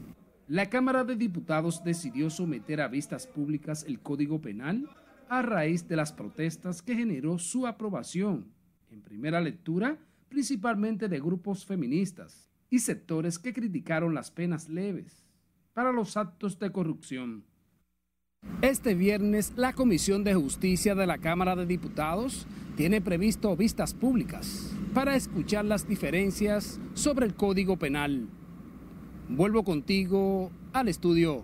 La 0.48 0.68
Cámara 0.68 1.04
de 1.04 1.14
Diputados 1.14 1.84
decidió 1.84 2.28
someter 2.28 2.80
a 2.80 2.88
vistas 2.88 3.28
públicas 3.28 3.84
el 3.86 4.00
Código 4.00 4.40
Penal 4.40 4.88
a 5.28 5.42
raíz 5.42 5.86
de 5.86 5.94
las 5.94 6.12
protestas 6.12 6.82
que 6.82 6.96
generó 6.96 7.38
su 7.38 7.68
aprobación, 7.68 8.46
en 8.90 9.02
primera 9.02 9.40
lectura, 9.40 9.96
principalmente 10.28 11.08
de 11.08 11.20
grupos 11.20 11.64
feministas 11.64 12.50
y 12.70 12.80
sectores 12.80 13.38
que 13.38 13.52
criticaron 13.52 14.14
las 14.14 14.32
penas 14.32 14.68
leves 14.68 15.24
para 15.74 15.92
los 15.92 16.16
actos 16.16 16.58
de 16.58 16.72
corrupción. 16.72 17.44
Este 18.62 18.94
viernes, 18.94 19.54
la 19.56 19.72
Comisión 19.72 20.22
de 20.22 20.34
Justicia 20.34 20.94
de 20.94 21.06
la 21.06 21.16
Cámara 21.16 21.56
de 21.56 21.64
Diputados 21.64 22.46
tiene 22.76 23.00
previsto 23.00 23.56
vistas 23.56 23.94
públicas 23.94 24.76
para 24.92 25.16
escuchar 25.16 25.64
las 25.64 25.88
diferencias 25.88 26.78
sobre 26.92 27.24
el 27.24 27.34
Código 27.34 27.78
Penal. 27.78 28.28
Vuelvo 29.30 29.64
contigo 29.64 30.50
al 30.74 30.88
estudio. 30.88 31.42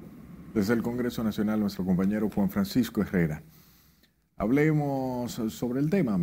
Desde 0.52 0.74
el 0.74 0.82
Congreso 0.82 1.24
Nacional, 1.24 1.58
nuestro 1.58 1.86
compañero 1.86 2.28
Juan 2.28 2.50
Francisco 2.50 3.00
Herrera. 3.00 3.42
Hablemos 4.36 5.40
sobre 5.48 5.80
el 5.80 5.88
tema. 5.88 6.20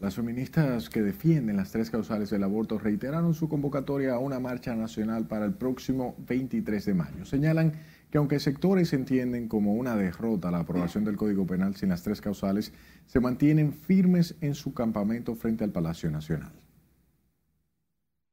Las 0.00 0.16
feministas 0.16 0.90
que 0.90 1.02
defienden 1.02 1.56
las 1.56 1.70
tres 1.70 1.90
causales 1.90 2.30
del 2.30 2.42
aborto 2.42 2.80
reiteraron 2.80 3.34
su 3.34 3.48
convocatoria 3.48 4.14
a 4.14 4.18
una 4.18 4.40
marcha 4.40 4.74
nacional 4.74 5.28
para 5.28 5.44
el 5.44 5.54
próximo 5.54 6.16
23 6.26 6.86
de 6.86 6.94
mayo. 6.94 7.24
Señalan 7.24 7.74
que 8.14 8.18
aunque 8.18 8.38
sectores 8.38 8.92
entienden 8.92 9.48
como 9.48 9.74
una 9.74 9.96
derrota 9.96 10.52
la 10.52 10.60
aprobación 10.60 11.04
del 11.04 11.16
Código 11.16 11.48
Penal 11.48 11.74
sin 11.74 11.88
las 11.88 12.04
tres 12.04 12.20
causales, 12.20 12.72
se 13.06 13.18
mantienen 13.18 13.72
firmes 13.72 14.36
en 14.40 14.54
su 14.54 14.72
campamento 14.72 15.34
frente 15.34 15.64
al 15.64 15.72
Palacio 15.72 16.08
Nacional. 16.12 16.52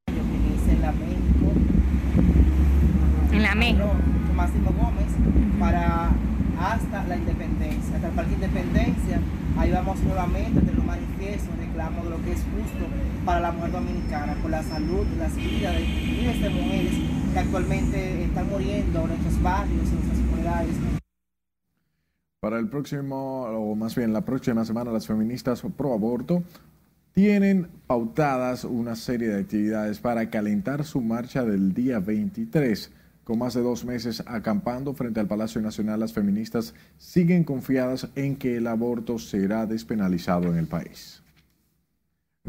En 0.06 0.82
la 0.82 0.92
México, 0.92 1.52
en 3.32 3.42
la 3.42 3.56
México, 3.56 3.92
Máximo 4.36 4.72
Gómez, 4.72 5.08
para 5.60 6.12
hasta 6.60 7.04
la 7.08 7.18
independencia, 7.18 7.96
hasta 7.96 8.08
el 8.08 8.14
Parque 8.14 8.34
Independencia. 8.36 9.20
Ahí 9.58 9.72
vamos 9.72 10.00
nuevamente 10.02 10.60
a 10.60 10.62
tener 10.62 10.80
un 10.80 10.86
manifiesto, 10.86 11.50
un 11.54 11.58
reclamo 11.58 12.04
de 12.04 12.10
lo 12.12 12.24
que 12.24 12.34
es 12.34 12.44
justo 12.44 12.86
para 13.26 13.40
la 13.40 13.52
mujer 13.52 13.72
dominicana, 13.72 14.36
por 14.44 14.52
la 14.52 14.62
salud, 14.62 15.08
las 15.18 15.36
vidas 15.36 15.74
de 15.74 15.80
miles 15.80 16.40
de 16.40 16.50
mujeres 16.52 17.21
que 17.32 17.40
actualmente 17.40 18.24
están 18.24 18.50
muriendo 18.50 19.02
en 19.02 19.08
nuestros 19.08 19.42
barrios, 19.42 19.88
en 19.90 19.96
nuestras 19.96 20.20
comunidades. 20.20 20.76
Para 22.40 22.60
el 22.60 22.70
próximo, 22.70 23.44
o 23.44 23.76
más 23.76 23.96
bien 23.96 24.14
la 24.14 24.26
próxima 24.26 24.66
semana, 24.66 24.92
las 24.92 25.06
feministas 25.06 25.62
pro 25.78 25.94
aborto 25.94 26.44
tienen 27.14 27.68
pautadas 27.88 28.64
una 28.64 28.96
serie 28.96 29.30
de 29.30 29.42
actividades 29.42 30.00
para 30.00 30.30
calentar 30.30 30.86
su 30.86 31.02
marcha 31.02 31.44
del 31.46 31.74
día 31.74 32.00
23. 32.00 32.92
Con 33.24 33.38
más 33.38 33.54
de 33.54 33.62
dos 33.62 33.86
meses 33.86 34.24
acampando 34.26 34.94
frente 34.94 35.20
al 35.20 35.28
Palacio 35.28 35.62
Nacional, 35.62 36.00
las 36.00 36.14
feministas 36.14 36.74
siguen 36.98 37.44
confiadas 37.44 38.10
en 38.16 38.36
que 38.36 38.58
el 38.58 38.68
aborto 38.68 39.20
será 39.20 39.66
despenalizado 39.66 40.48
en 40.48 40.58
el 40.58 40.68
país. 40.68 41.21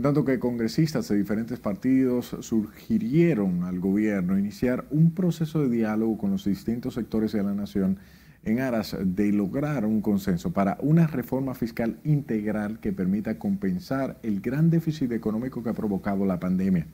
Tanto 0.01 0.25
que 0.25 0.39
congresistas 0.39 1.07
de 1.09 1.19
diferentes 1.19 1.61
partidos 1.61 2.35
sugirieron 2.41 3.65
al 3.65 3.79
gobierno 3.79 4.39
iniciar 4.39 4.87
un 4.91 5.13
proceso 5.13 5.61
de 5.61 5.69
diálogo 5.69 6.17
con 6.17 6.31
los 6.31 6.47
distintos 6.47 6.95
sectores 6.95 7.33
de 7.33 7.43
la 7.43 7.53
nación 7.53 7.99
en 8.43 8.61
aras 8.61 8.97
de 8.99 9.33
lograr 9.33 9.85
un 9.85 10.01
consenso 10.01 10.51
para 10.51 10.79
una 10.81 11.07
reforma 11.07 11.55
fiscal 11.55 11.99
integral 12.05 12.81
que 12.81 12.93
permita 12.93 13.39
compensar 13.39 14.19
el 14.23 14.41
gran 14.41 14.71
déficit 14.71 15.13
económico 15.13 15.63
que 15.63 15.69
ha 15.69 15.75
provocado 15.75 16.25
la 16.25 16.41
pandemia. 16.41 16.87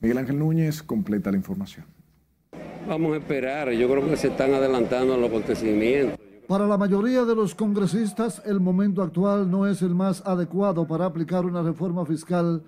Miguel 0.00 0.18
Ángel 0.18 0.40
Núñez 0.40 0.82
completa 0.82 1.30
la 1.30 1.36
información. 1.36 1.86
Vamos 2.88 3.14
a 3.14 3.18
esperar, 3.18 3.70
yo 3.70 3.88
creo 3.88 4.10
que 4.10 4.16
se 4.16 4.26
están 4.26 4.54
adelantando 4.54 5.16
los 5.16 5.30
acontecimientos. 5.30 6.19
Para 6.50 6.66
la 6.66 6.76
mayoría 6.76 7.24
de 7.24 7.36
los 7.36 7.54
congresistas, 7.54 8.42
el 8.44 8.58
momento 8.58 9.04
actual 9.04 9.48
no 9.48 9.68
es 9.68 9.82
el 9.82 9.94
más 9.94 10.20
adecuado 10.26 10.84
para 10.84 11.04
aplicar 11.04 11.44
una 11.44 11.62
reforma 11.62 12.04
fiscal 12.04 12.64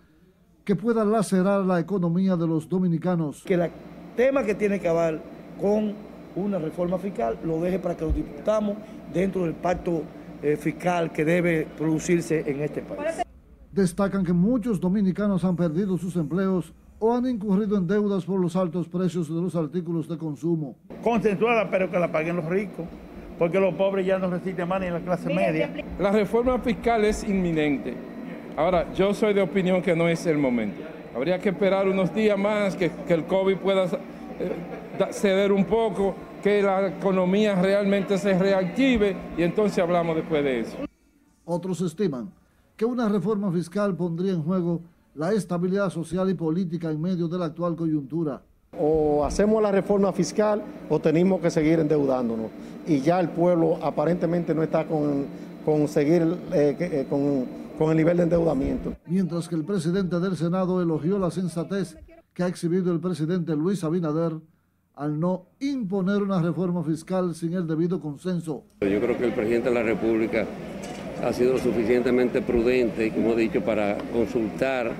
que 0.64 0.76
pueda 0.76 1.04
lacerar 1.04 1.64
la 1.64 1.80
economía 1.80 2.36
de 2.36 2.46
los 2.46 2.68
dominicanos. 2.68 3.42
Que 3.42 3.54
el 3.54 3.72
tema 4.14 4.44
que 4.44 4.54
tiene 4.54 4.78
que 4.78 4.88
ver 4.88 5.20
con 5.60 5.94
una 6.36 6.60
reforma 6.60 6.96
fiscal 6.96 7.40
lo 7.42 7.60
deje 7.60 7.80
para 7.80 7.96
que 7.96 8.04
lo 8.04 8.12
discutamos 8.12 8.76
dentro 9.12 9.42
del 9.42 9.54
pacto 9.54 10.04
eh, 10.44 10.56
fiscal 10.56 11.10
que 11.10 11.24
debe 11.24 11.66
producirse 11.76 12.48
en 12.48 12.60
este 12.60 12.82
país. 12.82 13.24
Destacan 13.72 14.24
que 14.24 14.32
muchos 14.32 14.78
dominicanos 14.78 15.44
han 15.44 15.56
perdido 15.56 15.98
sus 15.98 16.14
empleos 16.14 16.72
o 17.00 17.16
han 17.16 17.26
incurrido 17.26 17.76
en 17.76 17.88
deudas 17.88 18.24
por 18.26 18.38
los 18.38 18.54
altos 18.54 18.86
precios 18.86 19.28
de 19.28 19.42
los 19.42 19.56
artículos 19.56 20.08
de 20.08 20.16
consumo. 20.16 20.76
Concentrada, 21.02 21.68
pero 21.68 21.90
que 21.90 21.98
la 21.98 22.12
paguen 22.12 22.36
los 22.36 22.44
ricos, 22.44 22.86
porque 23.38 23.58
los 23.58 23.74
pobres 23.74 24.06
ya 24.06 24.18
no 24.18 24.28
resisten 24.30 24.68
más 24.68 24.80
ni 24.80 24.86
en 24.86 24.94
la 24.94 25.00
clase 25.00 25.32
media. 25.32 25.70
La 25.98 26.10
reforma 26.10 26.58
fiscal 26.58 27.04
es 27.04 27.24
inminente. 27.24 27.94
Ahora, 28.56 28.92
yo 28.92 29.14
soy 29.14 29.34
de 29.34 29.42
opinión 29.42 29.82
que 29.82 29.96
no 29.96 30.08
es 30.08 30.26
el 30.26 30.38
momento. 30.38 30.82
Habría 31.14 31.38
que 31.38 31.50
esperar 31.50 31.88
unos 31.88 32.14
días 32.14 32.38
más, 32.38 32.76
que, 32.76 32.90
que 33.06 33.14
el 33.14 33.24
COVID 33.24 33.56
pueda 33.56 33.84
eh, 33.84 35.10
ceder 35.10 35.52
un 35.52 35.64
poco, 35.64 36.14
que 36.42 36.62
la 36.62 36.88
economía 36.88 37.54
realmente 37.54 38.18
se 38.18 38.38
reactive 38.38 39.16
y 39.36 39.42
entonces 39.42 39.78
hablamos 39.78 40.16
después 40.16 40.42
de 40.42 40.60
eso. 40.60 40.76
Otros 41.44 41.80
estiman 41.80 42.30
que 42.76 42.84
una 42.84 43.08
reforma 43.08 43.50
fiscal 43.52 43.96
pondría 43.96 44.32
en 44.32 44.42
juego 44.42 44.80
la 45.14 45.32
estabilidad 45.32 45.90
social 45.90 46.30
y 46.30 46.34
política 46.34 46.90
en 46.90 47.00
medio 47.00 47.28
de 47.28 47.38
la 47.38 47.46
actual 47.46 47.76
coyuntura. 47.76 48.42
O 48.78 49.24
hacemos 49.24 49.62
la 49.62 49.70
reforma 49.70 50.12
fiscal 50.12 50.62
o 50.88 50.98
tenemos 50.98 51.40
que 51.40 51.50
seguir 51.50 51.78
endeudándonos. 51.78 52.50
Y 52.86 53.00
ya 53.00 53.20
el 53.20 53.28
pueblo 53.28 53.78
aparentemente 53.82 54.54
no 54.54 54.62
está 54.62 54.86
con, 54.86 55.26
con 55.64 55.86
seguir 55.88 56.22
eh, 56.52 56.76
eh, 56.80 57.06
con, 57.08 57.46
con 57.78 57.90
el 57.90 57.96
nivel 57.96 58.16
de 58.16 58.22
endeudamiento. 58.24 58.94
Mientras 59.06 59.48
que 59.48 59.56
el 59.56 59.64
presidente 59.64 60.18
del 60.20 60.36
Senado 60.36 60.80
elogió 60.80 61.18
la 61.18 61.30
sensatez 61.30 61.96
que 62.32 62.42
ha 62.42 62.46
exhibido 62.46 62.92
el 62.92 63.00
presidente 63.00 63.54
Luis 63.54 63.84
Abinader 63.84 64.32
al 64.94 65.18
no 65.18 65.46
imponer 65.60 66.22
una 66.22 66.40
reforma 66.40 66.82
fiscal 66.82 67.34
sin 67.34 67.54
el 67.54 67.66
debido 67.66 68.00
consenso. 68.00 68.64
Yo 68.80 69.00
creo 69.00 69.18
que 69.18 69.24
el 69.24 69.32
presidente 69.32 69.68
de 69.68 69.74
la 69.74 69.82
República 69.82 70.46
ha 71.22 71.32
sido 71.32 71.54
lo 71.54 71.58
suficientemente 71.58 72.42
prudente, 72.42 73.12
como 73.12 73.32
he 73.32 73.36
dicho, 73.36 73.62
para 73.62 73.96
consultar 74.12 74.92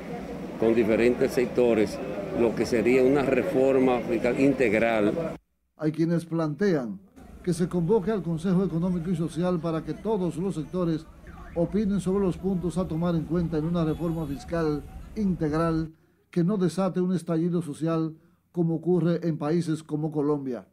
con 0.61 0.75
diferentes 0.75 1.33
sectores 1.33 1.99
lo 2.39 2.55
que 2.55 2.67
sería 2.67 3.03
una 3.03 3.23
reforma 3.23 4.01
fiscal 4.01 4.41
integral. 4.41 5.37
Hay 5.77 5.93
quienes 5.93 6.25
plantean 6.25 7.01
que 7.43 7.53
se 7.53 7.69
convoque 7.69 8.11
al 8.11 8.23
Consejo 8.23 8.65
Económico 8.65 9.11
y 9.11 9.17
Social 9.17 9.61
para 9.61 9.85
que 9.85 9.95
todos 9.95 10.37
los 10.37 10.55
sectores 10.55 11.07
opinen 11.55 12.01
sobre 12.01 12.25
los 12.25 12.39
puntos 12.39 12.79
a 12.79 12.87
tomar 12.87 13.15
en 13.15 13.25
cuenta 13.25 13.59
en 13.59 13.65
una 13.65 13.85
reforma 13.85 14.27
fiscal 14.27 14.83
integral 15.17 15.93
que 16.31 16.45
no 16.45 16.57
desate 16.57 17.01
un 17.01 17.15
estallido 17.15 17.61
social 17.61 18.17
como 18.53 18.77
ocurre 18.77 19.27
en 19.27 19.39
países 19.39 19.83
como 19.83 20.13
Colombia. 20.13 20.67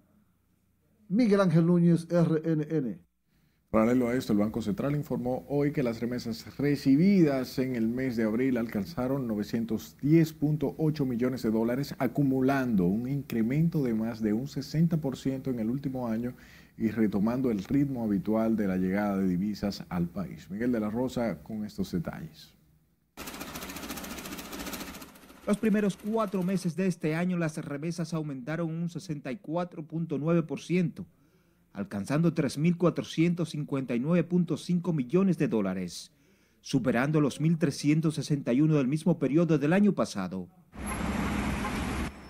Miguel 1.09 1.41
Ángel 1.41 1.65
Núñez, 1.65 2.07
RNN. 2.09 3.08
Paralelo 3.71 4.07
a 4.07 4.15
esto, 4.15 4.33
el 4.33 4.39
Banco 4.39 4.63
Central 4.63 4.95
informó 4.95 5.45
hoy 5.47 5.71
que 5.71 5.83
las 5.83 5.99
remesas 5.99 6.57
recibidas 6.57 7.59
en 7.59 7.75
el 7.75 7.87
mes 7.87 8.15
de 8.15 8.23
abril 8.23 8.57
alcanzaron 8.57 9.29
910.8 9.29 11.05
millones 11.05 11.43
de 11.43 11.51
dólares, 11.51 11.93
acumulando 11.99 12.87
un 12.87 13.07
incremento 13.07 13.83
de 13.83 13.93
más 13.93 14.23
de 14.23 14.33
un 14.33 14.47
60% 14.47 15.51
en 15.51 15.59
el 15.59 15.69
último 15.69 16.07
año 16.07 16.33
y 16.79 16.89
retomando 16.89 17.51
el 17.51 17.63
ritmo 17.63 18.03
habitual 18.03 18.57
de 18.57 18.65
la 18.65 18.77
llegada 18.77 19.17
de 19.17 19.27
divisas 19.27 19.83
al 19.89 20.07
país. 20.07 20.49
Miguel 20.49 20.71
de 20.71 20.79
la 20.79 20.89
Rosa 20.89 21.37
con 21.43 21.63
estos 21.63 21.91
detalles. 21.91 22.55
Los 25.45 25.57
primeros 25.57 25.95
cuatro 25.95 26.41
meses 26.41 26.75
de 26.75 26.87
este 26.87 27.13
año 27.13 27.37
las 27.37 27.63
remesas 27.63 28.15
aumentaron 28.15 28.71
un 28.71 28.89
64.9% 28.89 31.05
alcanzando 31.73 32.33
3.459.5 32.33 34.93
millones 34.93 35.37
de 35.37 35.47
dólares, 35.47 36.11
superando 36.61 37.21
los 37.21 37.41
1.361 37.41 38.73
del 38.73 38.87
mismo 38.87 39.19
periodo 39.19 39.57
del 39.57 39.73
año 39.73 39.93
pasado. 39.93 40.47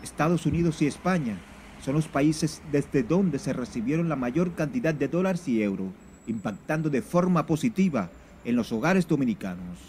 Estados 0.04 0.46
Unidos 0.46 0.82
y 0.82 0.88
España 0.88 1.40
son 1.84 1.96
los 1.96 2.08
países 2.08 2.62
desde 2.72 3.04
donde 3.04 3.40
se 3.40 3.54
recibieron 3.54 4.10
la 4.10 4.16
mayor 4.16 4.54
cantidad 4.54 4.94
de 4.94 5.08
dólares 5.08 5.48
y 5.48 5.64
euros, 5.64 5.92
impactando 6.28 6.90
de 6.90 7.02
forma 7.02 7.46
positiva 7.46 8.12
en 8.44 8.56
los 8.56 8.72
hogares 8.72 9.08
dominicanos. 9.08 9.80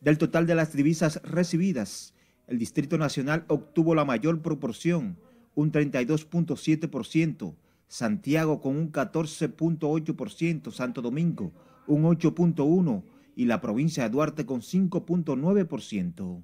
Del 0.00 0.18
total 0.18 0.46
de 0.46 0.54
las 0.54 0.74
divisas 0.74 1.20
recibidas, 1.24 2.14
el 2.46 2.58
Distrito 2.58 2.98
Nacional 2.98 3.44
obtuvo 3.48 3.94
la 3.94 4.04
mayor 4.04 4.42
proporción, 4.42 5.16
un 5.54 5.72
32.7%, 5.72 7.54
Santiago 7.88 8.60
con 8.60 8.76
un 8.76 8.92
14.8%, 8.92 10.72
Santo 10.72 11.02
Domingo 11.02 11.52
un 11.86 12.04
8.1% 12.04 13.02
y 13.36 13.46
la 13.46 13.60
provincia 13.60 14.04
de 14.04 14.10
Duarte 14.10 14.46
con 14.46 14.60
5.9%. 14.60 16.42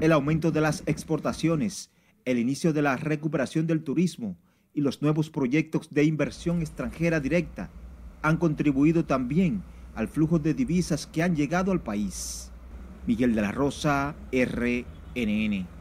El 0.00 0.12
aumento 0.12 0.50
de 0.50 0.60
las 0.60 0.82
exportaciones, 0.86 1.90
el 2.24 2.38
inicio 2.38 2.72
de 2.72 2.82
la 2.82 2.96
recuperación 2.96 3.66
del 3.66 3.82
turismo 3.82 4.36
y 4.74 4.80
los 4.82 5.02
nuevos 5.02 5.30
proyectos 5.30 5.88
de 5.90 6.04
inversión 6.04 6.60
extranjera 6.60 7.20
directa 7.20 7.70
han 8.22 8.36
contribuido 8.36 9.04
también 9.04 9.62
al 9.94 10.08
flujo 10.08 10.38
de 10.38 10.54
divisas 10.54 11.06
que 11.06 11.22
han 11.22 11.36
llegado 11.36 11.72
al 11.72 11.82
país. 11.82 12.50
Miguel 13.06 13.34
de 13.34 13.42
la 13.42 13.52
Rosa, 13.52 14.16
RNN. 14.32 15.73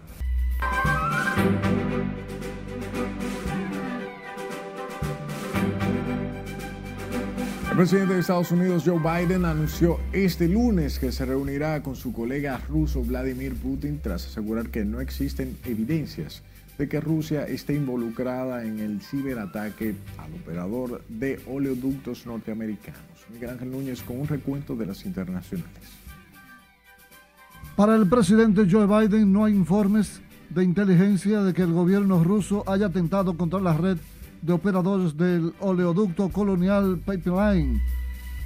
El 7.73 7.77
presidente 7.77 8.13
de 8.13 8.19
Estados 8.19 8.51
Unidos, 8.51 8.83
Joe 8.85 8.99
Biden, 8.99 9.45
anunció 9.45 9.99
este 10.11 10.47
lunes 10.47 10.99
que 10.99 11.11
se 11.11 11.25
reunirá 11.25 11.81
con 11.81 11.95
su 11.95 12.13
colega 12.13 12.61
ruso 12.69 13.01
Vladimir 13.01 13.55
Putin 13.55 13.99
tras 13.99 14.27
asegurar 14.27 14.69
que 14.69 14.85
no 14.85 15.01
existen 15.01 15.57
evidencias 15.65 16.43
de 16.77 16.87
que 16.87 17.01
Rusia 17.01 17.47
esté 17.47 17.73
involucrada 17.73 18.63
en 18.63 18.79
el 18.79 19.01
ciberataque 19.01 19.95
al 20.19 20.33
operador 20.33 21.03
de 21.09 21.41
oleoductos 21.47 22.27
norteamericanos. 22.27 23.01
Miguel 23.33 23.49
Ángel 23.49 23.71
Núñez 23.71 24.03
con 24.03 24.19
un 24.19 24.27
recuento 24.27 24.75
de 24.75 24.85
las 24.85 25.03
internacionales. 25.03 25.73
Para 27.75 27.95
el 27.95 28.07
presidente 28.07 28.67
Joe 28.69 28.85
Biden 28.85 29.33
no 29.33 29.45
hay 29.45 29.53
informes 29.55 30.21
de 30.53 30.63
inteligencia 30.63 31.41
de 31.41 31.53
que 31.53 31.63
el 31.63 31.73
gobierno 31.73 32.23
ruso 32.23 32.63
haya 32.67 32.87
atentado 32.87 33.35
contra 33.35 33.59
la 33.59 33.75
red 33.75 33.97
de 34.43 34.53
operadores 34.53 35.17
del 35.17 35.53
oleoducto 35.59 36.29
Colonial 36.29 36.99
Pipeline, 36.99 37.81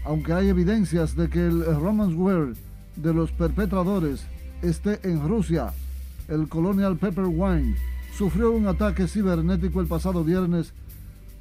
aunque 0.06 0.32
hay 0.32 0.48
evidencias 0.48 1.18
de 1.18 1.30
que 1.30 1.46
el 1.46 1.66
ransomware 1.66 2.56
de 2.96 3.14
los 3.14 3.32
perpetradores 3.32 4.26
esté 4.62 5.00
en 5.04 5.28
Rusia. 5.28 5.74
El 6.30 6.48
Colonial 6.48 6.96
Pipeline 6.96 7.76
sufrió 8.18 8.52
un 8.52 8.68
ataque 8.68 9.08
cibernético 9.08 9.82
el 9.82 9.88
pasado 9.88 10.24
viernes 10.24 10.74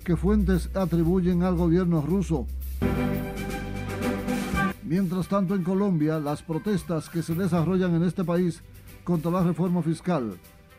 que 0.05 0.17
fuentes 0.17 0.75
atribuyen 0.75 1.45
al 1.45 1.55
gobierno 1.55 2.01
ruso. 2.01 2.47
Mientras 4.83 5.29
tanto, 5.29 5.55
en 5.55 5.63
Colombia, 5.63 6.19
las 6.19 6.43
protestas 6.43 7.09
que 7.09 7.23
se 7.23 7.35
desarrollan 7.35 7.95
en 7.95 8.03
este 8.03 8.25
país 8.25 8.63
contra 9.05 9.31
la 9.31 9.43
reforma 9.43 9.83
fiscal 9.83 10.37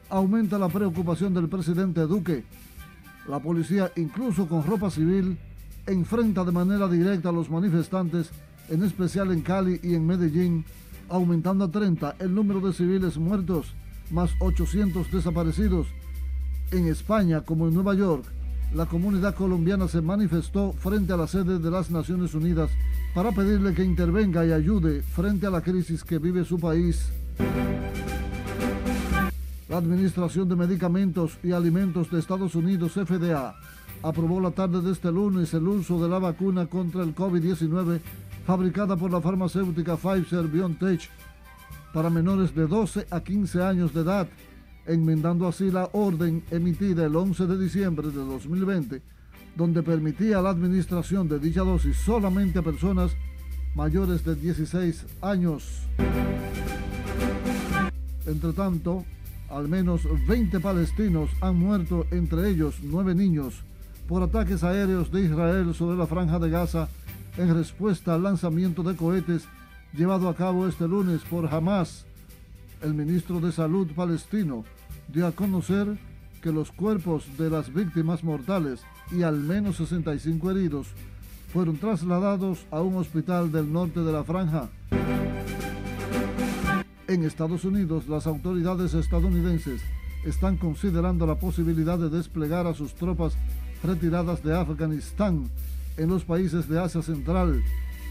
aumenta 0.09 0.57
la 0.57 0.69
preocupación 0.69 1.33
del 1.33 1.47
presidente 1.47 2.01
Duque. 2.01 2.43
La 3.27 3.39
policía, 3.39 3.91
incluso 3.95 4.47
con 4.47 4.63
ropa 4.63 4.89
civil, 4.89 5.37
enfrenta 5.85 6.43
de 6.43 6.51
manera 6.51 6.87
directa 6.87 7.29
a 7.29 7.33
los 7.33 7.49
manifestantes, 7.49 8.29
en 8.69 8.83
especial 8.83 9.31
en 9.31 9.41
Cali 9.41 9.79
y 9.83 9.95
en 9.95 10.05
Medellín, 10.05 10.65
aumentando 11.09 11.65
a 11.65 11.71
30 11.71 12.15
el 12.19 12.33
número 12.33 12.59
de 12.61 12.73
civiles 12.73 13.17
muertos, 13.17 13.73
más 14.11 14.31
800 14.39 15.11
desaparecidos. 15.11 15.87
En 16.71 16.87
España, 16.87 17.41
como 17.41 17.67
en 17.67 17.73
Nueva 17.73 17.93
York, 17.93 18.25
la 18.73 18.85
comunidad 18.85 19.35
colombiana 19.35 19.87
se 19.87 20.01
manifestó 20.01 20.73
frente 20.73 21.13
a 21.13 21.17
la 21.17 21.27
sede 21.27 21.59
de 21.59 21.71
las 21.71 21.89
Naciones 21.89 22.33
Unidas 22.33 22.69
para 23.13 23.31
pedirle 23.31 23.73
que 23.73 23.83
intervenga 23.83 24.45
y 24.45 24.51
ayude 24.51 25.01
frente 25.01 25.47
a 25.47 25.49
la 25.49 25.61
crisis 25.61 26.03
que 26.03 26.19
vive 26.19 26.43
su 26.43 26.59
país. 26.59 27.09
Administración 29.77 30.49
de 30.49 30.55
Medicamentos 30.55 31.37
y 31.43 31.51
Alimentos 31.51 32.09
de 32.09 32.19
Estados 32.19 32.55
Unidos, 32.55 32.93
FDA, 32.93 33.55
aprobó 34.01 34.39
la 34.39 34.51
tarde 34.51 34.81
de 34.81 34.91
este 34.91 35.11
lunes 35.11 35.53
el 35.53 35.67
uso 35.67 36.01
de 36.01 36.09
la 36.09 36.19
vacuna 36.19 36.65
contra 36.65 37.03
el 37.03 37.13
COVID-19 37.13 37.99
fabricada 38.45 38.95
por 38.97 39.11
la 39.11 39.21
farmacéutica 39.21 39.95
Pfizer 39.95 40.47
BioNTech 40.47 41.09
para 41.93 42.09
menores 42.09 42.55
de 42.55 42.65
12 42.65 43.07
a 43.09 43.21
15 43.21 43.63
años 43.63 43.93
de 43.93 44.01
edad, 44.01 44.27
enmendando 44.85 45.47
así 45.47 45.69
la 45.69 45.89
orden 45.93 46.43
emitida 46.51 47.05
el 47.05 47.15
11 47.15 47.45
de 47.45 47.57
diciembre 47.57 48.07
de 48.07 48.25
2020, 48.25 49.01
donde 49.55 49.83
permitía 49.83 50.41
la 50.41 50.49
administración 50.49 51.27
de 51.27 51.39
dicha 51.39 51.61
dosis 51.61 51.97
solamente 51.97 52.59
a 52.59 52.63
personas 52.63 53.11
mayores 53.75 54.23
de 54.25 54.35
16 54.35 55.05
años. 55.21 55.83
Entre 58.25 58.53
tanto, 58.53 59.05
al 59.49 59.67
menos 59.67 60.01
20 60.27 60.59
palestinos 60.59 61.29
han 61.41 61.57
muerto, 61.57 62.05
entre 62.11 62.49
ellos 62.49 62.79
nueve 62.81 63.15
niños, 63.15 63.63
por 64.07 64.23
ataques 64.23 64.63
aéreos 64.63 65.11
de 65.11 65.23
Israel 65.23 65.73
sobre 65.73 65.97
la 65.97 66.07
franja 66.07 66.39
de 66.39 66.49
Gaza 66.49 66.87
en 67.37 67.53
respuesta 67.53 68.15
al 68.15 68.23
lanzamiento 68.23 68.83
de 68.83 68.95
cohetes 68.95 69.47
llevado 69.93 70.29
a 70.29 70.35
cabo 70.35 70.67
este 70.67 70.87
lunes 70.87 71.21
por 71.29 71.53
Hamas. 71.53 72.05
El 72.81 72.93
ministro 72.93 73.39
de 73.39 73.51
Salud 73.51 73.87
palestino 73.95 74.63
dio 75.07 75.27
a 75.27 75.31
conocer 75.31 75.97
que 76.41 76.51
los 76.51 76.71
cuerpos 76.71 77.25
de 77.37 77.49
las 77.49 77.73
víctimas 77.73 78.23
mortales 78.23 78.81
y 79.11 79.23
al 79.23 79.37
menos 79.37 79.77
65 79.77 80.51
heridos 80.51 80.87
fueron 81.51 81.77
trasladados 81.77 82.65
a 82.71 82.81
un 82.81 82.95
hospital 82.97 83.51
del 83.51 83.71
norte 83.71 84.01
de 84.01 84.11
la 84.11 84.23
franja. 84.23 84.69
En 87.17 87.25
Estados 87.25 87.65
Unidos, 87.65 88.07
las 88.07 88.27
autoridades 88.27 88.93
estadounidenses 88.93 89.81
están 90.23 90.55
considerando 90.55 91.25
la 91.25 91.33
posibilidad 91.33 91.97
de 91.97 92.11
desplegar 92.11 92.67
a 92.67 92.75
sus 92.75 92.93
tropas 92.93 93.35
retiradas 93.83 94.43
de 94.43 94.55
Afganistán 94.55 95.49
en 95.97 96.09
los 96.09 96.23
países 96.23 96.69
de 96.69 96.79
Asia 96.79 97.01
Central, 97.01 97.63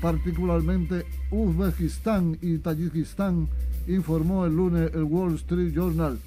particularmente 0.03 1.07
Uzbekistán 1.31 2.37
y 2.42 2.59
Tayikistán, 2.59 3.49
informó 3.87 4.45
el 4.45 4.57
lunes 4.57 4.90
el 4.92 5.05
Wall 5.05 5.37
Street 5.37 5.73
Journal. 5.73 6.19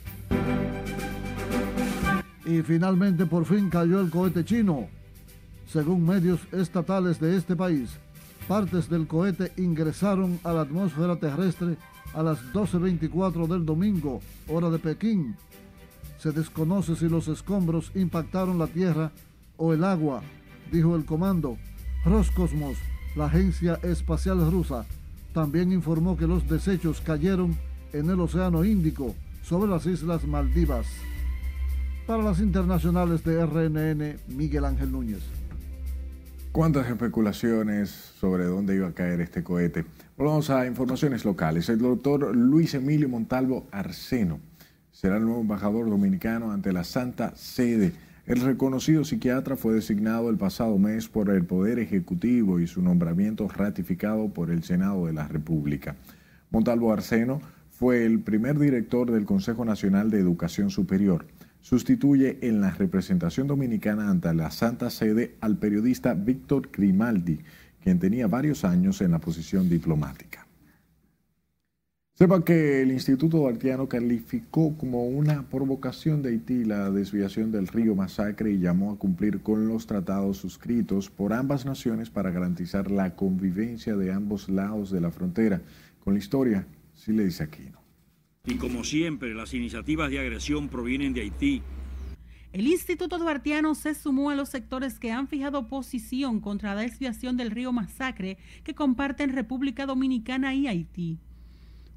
Y 2.45 2.61
finalmente 2.61 3.25
por 3.25 3.43
fin 3.43 3.69
cayó 3.69 3.99
el 3.99 4.09
cohete 4.09 4.45
chino. 4.45 4.87
Según 5.67 6.05
medios 6.05 6.39
estatales 6.53 7.19
de 7.19 7.35
este 7.35 7.57
país, 7.57 7.89
partes 8.47 8.89
del 8.89 9.05
cohete 9.05 9.51
ingresaron 9.57 10.39
a 10.45 10.53
la 10.53 10.61
atmósfera 10.61 11.17
terrestre 11.17 11.75
a 12.13 12.23
las 12.23 12.39
12.24 12.53 13.47
del 13.47 13.65
domingo, 13.65 14.21
hora 14.47 14.69
de 14.69 14.79
Pekín. 14.79 15.35
Se 16.17 16.31
desconoce 16.31 16.95
si 16.95 17.07
los 17.07 17.27
escombros 17.27 17.91
impactaron 17.95 18.57
la 18.57 18.67
tierra 18.67 19.11
o 19.57 19.73
el 19.73 19.83
agua, 19.83 20.21
dijo 20.71 20.95
el 20.95 21.05
comando. 21.05 21.57
Roscosmos, 22.05 22.77
la 23.15 23.25
agencia 23.25 23.79
espacial 23.83 24.49
rusa, 24.51 24.85
también 25.33 25.71
informó 25.71 26.17
que 26.17 26.27
los 26.27 26.47
desechos 26.47 27.01
cayeron 27.01 27.55
en 27.93 28.09
el 28.09 28.19
Océano 28.19 28.63
Índico, 28.63 29.15
sobre 29.43 29.69
las 29.69 29.85
Islas 29.85 30.25
Maldivas. 30.25 30.85
Para 32.05 32.23
las 32.23 32.39
internacionales 32.39 33.23
de 33.23 33.45
RNN, 33.45 34.19
Miguel 34.27 34.65
Ángel 34.65 34.91
Núñez. 34.91 35.38
¿Cuántas 36.51 36.89
especulaciones 36.89 37.91
sobre 37.91 38.45
dónde 38.45 38.75
iba 38.75 38.87
a 38.87 38.93
caer 38.93 39.21
este 39.21 39.43
cohete? 39.43 39.85
Volvamos 40.17 40.49
a 40.49 40.65
informaciones 40.65 41.23
locales. 41.23 41.69
El 41.69 41.77
doctor 41.77 42.35
Luis 42.35 42.73
Emilio 42.73 43.07
Montalvo 43.07 43.67
Arseno 43.71 44.39
será 44.91 45.17
el 45.17 45.25
nuevo 45.25 45.41
embajador 45.41 45.87
dominicano 45.87 46.51
ante 46.51 46.73
la 46.73 46.83
Santa 46.83 47.33
Sede. 47.35 47.93
El 48.25 48.41
reconocido 48.41 49.05
psiquiatra 49.05 49.57
fue 49.57 49.75
designado 49.75 50.31
el 50.31 50.37
pasado 50.37 50.75
mes 50.79 51.07
por 51.07 51.29
el 51.29 51.45
Poder 51.45 51.77
Ejecutivo 51.77 52.59
y 52.59 52.65
su 52.65 52.81
nombramiento 52.81 53.47
ratificado 53.47 54.29
por 54.29 54.49
el 54.49 54.63
Senado 54.63 55.05
de 55.05 55.13
la 55.13 55.27
República. 55.27 55.97
Montalvo 56.49 56.91
Arseno 56.91 57.41
fue 57.69 58.07
el 58.07 58.21
primer 58.21 58.57
director 58.57 59.11
del 59.11 59.25
Consejo 59.25 59.65
Nacional 59.65 60.09
de 60.09 60.19
Educación 60.19 60.71
Superior 60.71 61.27
sustituye 61.61 62.39
en 62.41 62.61
la 62.61 62.71
representación 62.71 63.47
dominicana 63.47 64.09
ante 64.09 64.33
la 64.33 64.51
Santa 64.51 64.89
Sede 64.89 65.35
al 65.41 65.57
periodista 65.57 66.13
Víctor 66.13 66.69
Grimaldi, 66.71 67.39
quien 67.83 67.99
tenía 67.99 68.27
varios 68.27 68.63
años 68.65 69.01
en 69.01 69.11
la 69.11 69.19
posición 69.19 69.69
diplomática. 69.69 70.45
Sepa 72.19 72.43
que 72.43 72.81
el 72.81 72.91
Instituto 72.91 73.37
Duartiano 73.37 73.87
calificó 73.87 74.75
como 74.75 75.05
una 75.05 75.43
provocación 75.43 76.21
de 76.21 76.31
Haití 76.31 76.65
la 76.65 76.91
desviación 76.91 77.49
del 77.49 77.69
río 77.69 77.95
Masacre 77.95 78.51
y 78.51 78.59
llamó 78.59 78.91
a 78.91 78.97
cumplir 78.97 79.41
con 79.41 79.69
los 79.69 79.87
tratados 79.87 80.35
suscritos 80.35 81.09
por 81.09 81.31
ambas 81.31 81.65
naciones 81.65 82.09
para 82.09 82.31
garantizar 82.31 82.91
la 82.91 83.15
convivencia 83.15 83.95
de 83.95 84.11
ambos 84.11 84.49
lados 84.49 84.91
de 84.91 84.99
la 84.99 85.11
frontera. 85.11 85.61
Con 86.03 86.13
la 86.13 86.19
historia, 86.19 86.67
sí 86.93 87.13
le 87.13 87.23
dice 87.23 87.43
Aquino. 87.43 87.78
Y 88.45 88.55
como 88.55 88.83
siempre, 88.83 89.33
las 89.33 89.53
iniciativas 89.53 90.09
de 90.09 90.19
agresión 90.19 90.69
provienen 90.69 91.13
de 91.13 91.21
Haití. 91.21 91.61
El 92.51 92.67
Instituto 92.67 93.19
Duartiano 93.19 93.75
se 93.75 93.93
sumó 93.93 94.31
a 94.31 94.35
los 94.35 94.49
sectores 94.49 94.97
que 94.97 95.11
han 95.11 95.27
fijado 95.27 95.67
posición 95.67 96.39
contra 96.39 96.73
la 96.73 96.81
desviación 96.81 97.37
del 97.37 97.51
río 97.51 97.71
Masacre 97.71 98.37
que 98.63 98.73
comparten 98.73 99.33
República 99.33 99.85
Dominicana 99.85 100.55
y 100.55 100.67
Haití. 100.67 101.19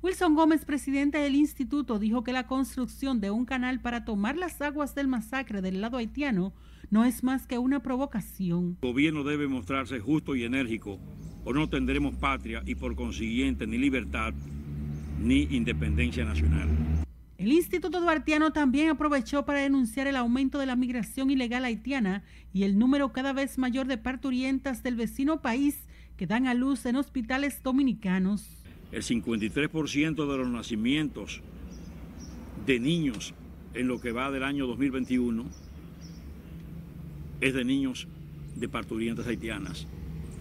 Wilson 0.02 0.34
Gómez, 0.34 0.64
presidente 0.64 1.18
del 1.18 1.36
instituto, 1.36 2.00
dijo 2.00 2.24
que 2.24 2.32
la 2.32 2.48
construcción 2.48 3.20
de 3.20 3.30
un 3.30 3.44
canal 3.44 3.80
para 3.80 4.04
tomar 4.04 4.36
las 4.36 4.60
aguas 4.60 4.96
del 4.96 5.06
masacre 5.06 5.62
del 5.62 5.80
lado 5.80 5.96
haitiano 5.96 6.52
no 6.90 7.04
es 7.04 7.22
más 7.22 7.46
que 7.46 7.58
una 7.58 7.82
provocación. 7.82 8.78
El 8.82 8.90
gobierno 8.90 9.22
debe 9.22 9.46
mostrarse 9.46 10.00
justo 10.00 10.34
y 10.34 10.42
enérgico 10.42 10.98
o 11.44 11.52
no 11.52 11.68
tendremos 11.68 12.16
patria 12.16 12.62
y 12.66 12.74
por 12.74 12.96
consiguiente 12.96 13.66
ni 13.66 13.78
libertad 13.78 14.34
ni 15.22 15.42
independencia 15.50 16.24
nacional. 16.24 16.68
El 17.38 17.52
Instituto 17.52 18.00
Duartiano 18.00 18.52
también 18.52 18.90
aprovechó 18.90 19.44
para 19.44 19.60
denunciar 19.60 20.06
el 20.06 20.16
aumento 20.16 20.58
de 20.58 20.66
la 20.66 20.76
migración 20.76 21.30
ilegal 21.30 21.64
haitiana 21.64 22.22
y 22.52 22.62
el 22.62 22.78
número 22.78 23.12
cada 23.12 23.32
vez 23.32 23.58
mayor 23.58 23.86
de 23.86 23.98
parturientas 23.98 24.82
del 24.82 24.94
vecino 24.94 25.42
país 25.42 25.86
que 26.16 26.26
dan 26.26 26.46
a 26.46 26.54
luz 26.54 26.86
en 26.86 26.96
hospitales 26.96 27.62
dominicanos. 27.62 28.64
El 28.92 29.02
53% 29.02 30.30
de 30.30 30.38
los 30.38 30.48
nacimientos 30.48 31.40
de 32.64 32.78
niños 32.78 33.34
en 33.74 33.88
lo 33.88 34.00
que 34.00 34.12
va 34.12 34.30
del 34.30 34.44
año 34.44 34.66
2021 34.66 35.44
es 37.40 37.54
de 37.54 37.64
niños 37.64 38.06
de 38.54 38.68
parturientas 38.68 39.26
haitianas. 39.26 39.88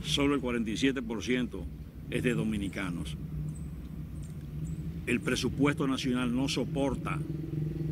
solo 0.04 0.36
el 0.36 0.42
47% 0.42 1.64
es 2.10 2.24
de 2.24 2.34
dominicanos. 2.34 3.18
El 5.12 5.20
presupuesto 5.20 5.88
nacional 5.88 6.34
no 6.34 6.48
soporta 6.48 7.20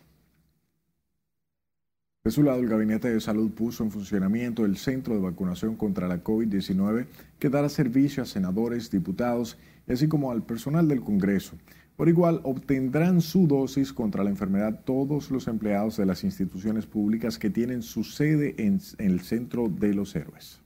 De 2.24 2.32
su 2.32 2.42
lado, 2.44 2.60
el 2.60 2.68
Gabinete 2.68 3.14
de 3.14 3.22
Salud 3.22 3.52
puso 3.52 3.84
en 3.86 3.92
funcionamiento 3.92 4.66
el 4.66 4.76
Centro 4.76 5.14
de 5.14 5.22
Vacunación 5.22 5.78
contra 5.78 6.10
la 6.10 6.22
COVID-19 6.24 7.08
que 7.40 7.50
dará 7.50 7.70
servicio 7.70 8.22
a 8.22 8.26
senadores, 8.26 8.92
diputados 8.92 9.58
así 9.88 10.10
como 10.10 10.30
al 10.32 10.44
personal 10.44 10.90
del 10.90 11.00
Congreso. 11.00 11.56
Por 11.98 12.10
igual, 12.10 12.42
obtendrán 12.44 13.22
su 13.22 13.48
dosis 13.48 13.92
contra 13.92 14.24
la 14.24 14.30
enfermedad 14.30 14.82
todos 14.86 15.32
los 15.32 15.48
empleados 15.48 15.98
de 15.98 16.06
las 16.06 16.24
instituciones 16.24 16.86
públicas 16.86 17.40
que 17.40 17.50
tienen 17.50 17.82
su 17.82 18.04
sede 18.04 18.54
en, 18.60 18.80
el 19.00 19.22
Centro 19.22 19.68
de 19.68 19.96
los 19.96 20.16
Héroes. 20.16 20.62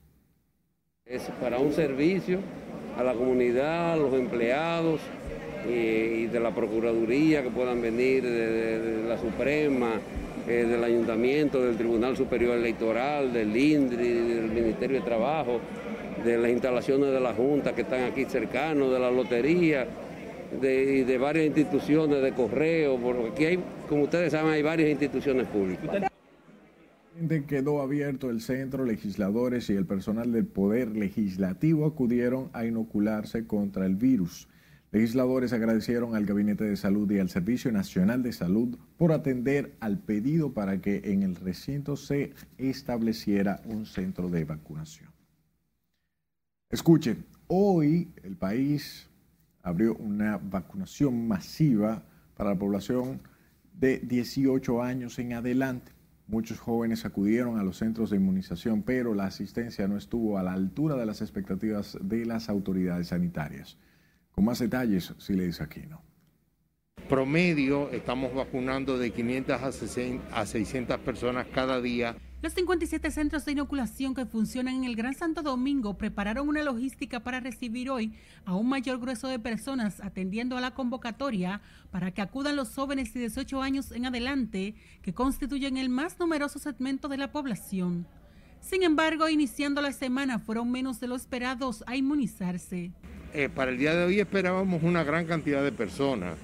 Es 1.06 1.22
para 1.40 1.58
un 1.58 1.72
servicio 1.72 2.40
a 2.98 3.02
la 3.02 3.14
comunidad, 3.14 3.94
a 3.94 3.96
los 3.96 4.12
empleados 4.12 5.00
y, 5.66 6.26
de 6.26 6.38
la 6.38 6.54
Procuraduría 6.54 7.42
que 7.42 7.48
puedan 7.48 7.80
venir 7.80 8.22
de 8.24 9.04
la 9.08 9.16
Suprema, 9.16 9.92
eh, 10.46 10.66
del 10.68 10.84
Ayuntamiento, 10.84 11.62
del 11.62 11.78
Tribunal 11.78 12.14
Superior 12.14 12.58
Electoral, 12.58 13.32
del 13.32 13.56
INDRI, 13.56 14.12
del 14.34 14.50
Ministerio 14.50 14.98
de 14.98 15.06
Trabajo, 15.06 15.60
de 16.22 16.36
las 16.36 16.50
instalaciones 16.50 17.10
de 17.10 17.20
la 17.20 17.32
Junta 17.32 17.74
que 17.74 17.82
están 17.82 18.02
aquí 18.04 18.26
cercanos, 18.26 18.92
de 18.92 18.98
la 18.98 19.10
Lotería, 19.10 19.86
de, 20.60 21.18
varias 21.18 21.46
instituciones 21.46 22.22
de 22.22 22.32
correo, 22.32 22.98
porque 22.98 23.28
aquí 23.28 23.44
hay, 23.44 23.64
como 23.88 24.04
ustedes 24.04 24.32
saben, 24.32 24.52
hay 24.52 24.62
varias 24.62 24.90
instituciones 24.90 25.46
públicas. 25.48 26.10
Quedó 27.46 27.82
abierto 27.82 28.30
el 28.30 28.40
centro, 28.40 28.84
legisladores 28.84 29.70
y 29.70 29.74
el 29.74 29.86
personal 29.86 30.32
del 30.32 30.46
Poder 30.46 30.96
Legislativo 30.96 31.86
acudieron 31.86 32.50
a 32.52 32.64
inocularse 32.64 33.46
contra 33.46 33.86
el 33.86 33.96
virus. 33.96 34.48
Legisladores 34.90 35.52
agradecieron 35.52 36.14
al 36.14 36.26
Gabinete 36.26 36.64
de 36.64 36.76
Salud 36.76 37.10
y 37.10 37.18
al 37.18 37.30
Servicio 37.30 37.72
Nacional 37.72 38.22
de 38.22 38.32
Salud 38.32 38.76
por 38.98 39.12
atender 39.12 39.74
al 39.80 39.98
pedido 39.98 40.52
para 40.52 40.80
que 40.80 41.00
en 41.04 41.22
el 41.22 41.36
recinto 41.36 41.96
se 41.96 42.34
estableciera 42.58 43.62
un 43.64 43.86
centro 43.86 44.28
de 44.28 44.44
vacunación. 44.44 45.10
Escuchen, 46.70 47.24
hoy 47.46 48.08
el 48.22 48.36
país 48.36 49.08
abrió 49.62 49.94
una 49.94 50.38
vacunación 50.38 51.26
masiva 51.28 52.04
para 52.36 52.50
la 52.50 52.58
población 52.58 53.20
de 53.74 53.98
18 53.98 54.82
años 54.82 55.18
en 55.18 55.32
adelante. 55.32 55.92
Muchos 56.26 56.60
jóvenes 56.60 57.04
acudieron 57.04 57.58
a 57.58 57.62
los 57.62 57.78
centros 57.78 58.10
de 58.10 58.16
inmunización, 58.16 58.82
pero 58.82 59.14
la 59.14 59.26
asistencia 59.26 59.88
no 59.88 59.96
estuvo 59.96 60.38
a 60.38 60.42
la 60.42 60.52
altura 60.52 60.96
de 60.96 61.06
las 61.06 61.20
expectativas 61.20 61.98
de 62.00 62.24
las 62.24 62.48
autoridades 62.48 63.08
sanitarias. 63.08 63.76
Con 64.30 64.44
más 64.44 64.58
detalles, 64.58 65.14
si 65.18 65.34
le 65.34 65.46
dice 65.46 65.62
aquí, 65.62 65.82
¿no? 65.88 66.00
Promedio, 67.08 67.90
estamos 67.90 68.34
vacunando 68.34 68.96
de 68.96 69.10
500 69.10 69.60
a 70.32 70.46
600 70.46 70.98
personas 71.00 71.46
cada 71.52 71.80
día. 71.80 72.16
Los 72.42 72.54
57 72.54 73.12
centros 73.12 73.44
de 73.44 73.52
inoculación 73.52 74.16
que 74.16 74.26
funcionan 74.26 74.74
en 74.74 74.82
el 74.82 74.96
Gran 74.96 75.14
Santo 75.14 75.42
Domingo 75.42 75.96
prepararon 75.96 76.48
una 76.48 76.64
logística 76.64 77.20
para 77.20 77.38
recibir 77.38 77.88
hoy 77.88 78.14
a 78.44 78.56
un 78.56 78.68
mayor 78.68 78.98
grueso 78.98 79.28
de 79.28 79.38
personas 79.38 80.00
atendiendo 80.00 80.56
a 80.56 80.60
la 80.60 80.72
convocatoria 80.74 81.60
para 81.92 82.10
que 82.10 82.20
acudan 82.20 82.56
los 82.56 82.74
jóvenes 82.74 83.14
de 83.14 83.20
18 83.20 83.62
años 83.62 83.92
en 83.92 84.06
adelante 84.06 84.74
que 85.02 85.14
constituyen 85.14 85.76
el 85.76 85.88
más 85.88 86.18
numeroso 86.18 86.58
segmento 86.58 87.06
de 87.06 87.18
la 87.18 87.30
población. 87.30 88.08
Sin 88.60 88.82
embargo, 88.82 89.28
iniciando 89.28 89.80
la 89.80 89.92
semana 89.92 90.40
fueron 90.40 90.68
menos 90.68 90.98
de 90.98 91.06
lo 91.06 91.14
esperados 91.14 91.84
a 91.86 91.94
inmunizarse. 91.94 92.90
Eh, 93.34 93.50
para 93.54 93.70
el 93.70 93.78
día 93.78 93.94
de 93.94 94.02
hoy 94.02 94.18
esperábamos 94.18 94.82
una 94.82 95.04
gran 95.04 95.26
cantidad 95.26 95.62
de 95.62 95.70
personas. 95.70 96.36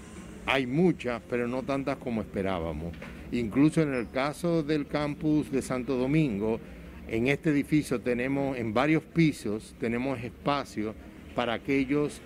Hay 0.46 0.64
muchas, 0.64 1.20
pero 1.28 1.48
no 1.48 1.64
tantas 1.64 1.96
como 1.96 2.20
esperábamos. 2.20 2.92
Incluso 3.32 3.82
en 3.82 3.94
el 3.94 4.10
caso 4.10 4.62
del 4.62 4.86
campus 4.86 5.50
de 5.50 5.62
Santo 5.62 5.96
Domingo, 5.96 6.60
en 7.08 7.28
este 7.28 7.50
edificio 7.50 8.00
tenemos 8.00 8.56
en 8.56 8.72
varios 8.72 9.02
pisos, 9.02 9.74
tenemos 9.78 10.18
espacio 10.22 10.94
para 11.34 11.54
aquellos 11.54 12.20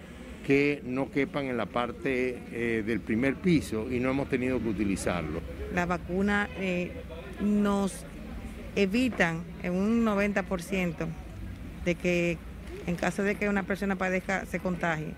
que 0.47 0.83
no 0.85 1.11
quepan 1.11 1.47
en 1.47 1.57
la 1.57 1.67
parte 1.67 2.39
eh, 2.53 2.83
del 2.85 3.01
primer 3.01 3.37
piso 3.37 3.91
y 3.91 4.01
no 4.01 4.11
hemos 4.11 4.29
tenido 4.29 4.61
que 4.61 4.69
utilizarlo. 4.69 5.41
La 5.75 5.87
vacuna 5.87 6.49
eh, 6.59 6.91
nos 7.41 8.05
evitan 8.75 9.43
en 9.63 9.75
un 9.75 10.05
90% 10.05 11.07
de 11.85 11.95
que 11.95 12.39
en 12.87 12.97
caso 12.97 13.23
de 13.23 13.37
que 13.37 13.49
una 13.49 13.63
persona 13.63 13.97
padezca, 13.97 14.47
se 14.47 14.59
contagie, 14.59 15.15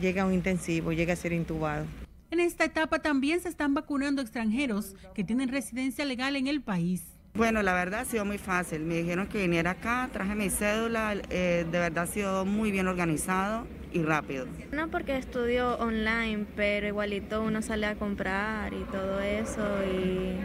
llega 0.00 0.22
a 0.22 0.26
un 0.26 0.34
intensivo, 0.34 0.92
llega 0.92 1.14
a 1.14 1.16
ser 1.16 1.32
intubado. 1.32 1.86
En 2.30 2.38
esta 2.38 2.64
etapa 2.64 3.00
también 3.00 3.40
se 3.40 3.48
están 3.48 3.74
vacunando 3.74 4.22
extranjeros 4.22 4.94
que 5.14 5.24
tienen 5.24 5.48
residencia 5.48 6.04
legal 6.04 6.36
en 6.36 6.46
el 6.46 6.62
país. 6.62 7.02
Bueno, 7.34 7.62
la 7.62 7.74
verdad 7.74 8.00
ha 8.00 8.04
sido 8.04 8.24
muy 8.24 8.38
fácil. 8.38 8.82
Me 8.82 8.98
dijeron 8.98 9.26
que 9.26 9.38
viniera 9.38 9.72
acá, 9.72 10.08
traje 10.12 10.36
mi 10.36 10.48
cédula, 10.48 11.14
eh, 11.30 11.66
de 11.70 11.78
verdad 11.78 12.04
ha 12.04 12.06
sido 12.06 12.44
muy 12.44 12.70
bien 12.70 12.86
organizado 12.86 13.66
y 13.92 14.02
rápido. 14.02 14.46
No 14.70 14.88
porque 14.90 15.16
estudio 15.16 15.76
online, 15.78 16.46
pero 16.54 16.86
igualito 16.86 17.42
uno 17.42 17.62
sale 17.62 17.86
a 17.86 17.96
comprar 17.96 18.74
y 18.74 18.84
todo 18.84 19.20
eso 19.20 19.62
y 19.84 20.38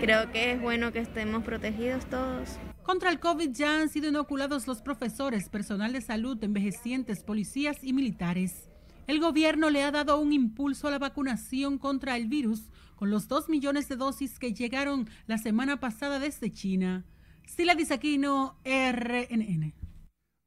creo 0.00 0.32
que 0.32 0.52
es 0.52 0.60
bueno 0.60 0.92
que 0.92 0.98
estemos 0.98 1.44
protegidos 1.44 2.04
todos. 2.06 2.58
Contra 2.82 3.10
el 3.10 3.20
COVID 3.20 3.50
ya 3.52 3.80
han 3.80 3.90
sido 3.90 4.08
inoculados 4.08 4.66
los 4.66 4.82
profesores, 4.82 5.48
personal 5.48 5.92
de 5.92 6.00
salud, 6.00 6.42
envejecientes, 6.42 7.22
policías 7.22 7.76
y 7.82 7.92
militares. 7.92 8.67
El 9.08 9.20
gobierno 9.20 9.70
le 9.70 9.82
ha 9.84 9.90
dado 9.90 10.20
un 10.20 10.34
impulso 10.34 10.86
a 10.86 10.90
la 10.90 10.98
vacunación 10.98 11.78
contra 11.78 12.18
el 12.18 12.28
virus 12.28 12.68
con 12.94 13.08
los 13.08 13.26
2 13.26 13.48
millones 13.48 13.88
de 13.88 13.96
dosis 13.96 14.38
que 14.38 14.52
llegaron 14.52 15.08
la 15.26 15.38
semana 15.38 15.80
pasada 15.80 16.18
desde 16.18 16.52
China. 16.52 17.06
Sila 17.46 17.74
Disaquino, 17.74 18.58
RNN. 18.66 19.72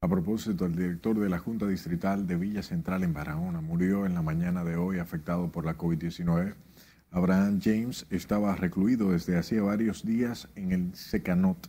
A 0.02 0.08
propósito, 0.08 0.68
el 0.68 0.76
director 0.76 1.20
de 1.20 1.28
la 1.28 1.40
Junta 1.40 1.66
Distrital 1.66 2.28
de 2.28 2.38
Villa 2.38 2.62
Central 2.62 3.02
en 3.02 3.14
Barahona 3.14 3.62
murió 3.62 4.06
en 4.06 4.14
la 4.14 4.22
mañana 4.22 4.64
de 4.64 4.76
hoy 4.76 5.00
afectado 5.00 5.52
por 5.52 5.66
la 5.66 5.76
COVID-19. 5.76 6.54
Abraham 7.10 7.60
James 7.64 8.06
estaba 8.12 8.56
recluido 8.56 9.10
desde 9.10 9.40
hacía 9.40 9.64
varios 9.64 10.06
días 10.06 10.50
en 10.54 10.72
el 10.72 10.96
Secanot 10.96 11.68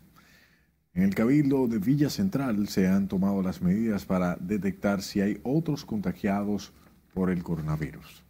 en 0.94 1.04
el 1.04 1.14
Cabildo 1.14 1.68
de 1.68 1.78
Villa 1.78 2.10
Central 2.10 2.68
se 2.68 2.86
han 2.86 3.08
tomado 3.08 3.42
las 3.42 3.62
medidas 3.62 4.04
para 4.04 4.36
detectar 4.36 5.00
si 5.00 5.22
hay 5.22 5.40
otros 5.42 5.86
contagiados 5.86 6.74
por 7.12 7.30
el 7.30 7.42
coronavirus. 7.42 8.24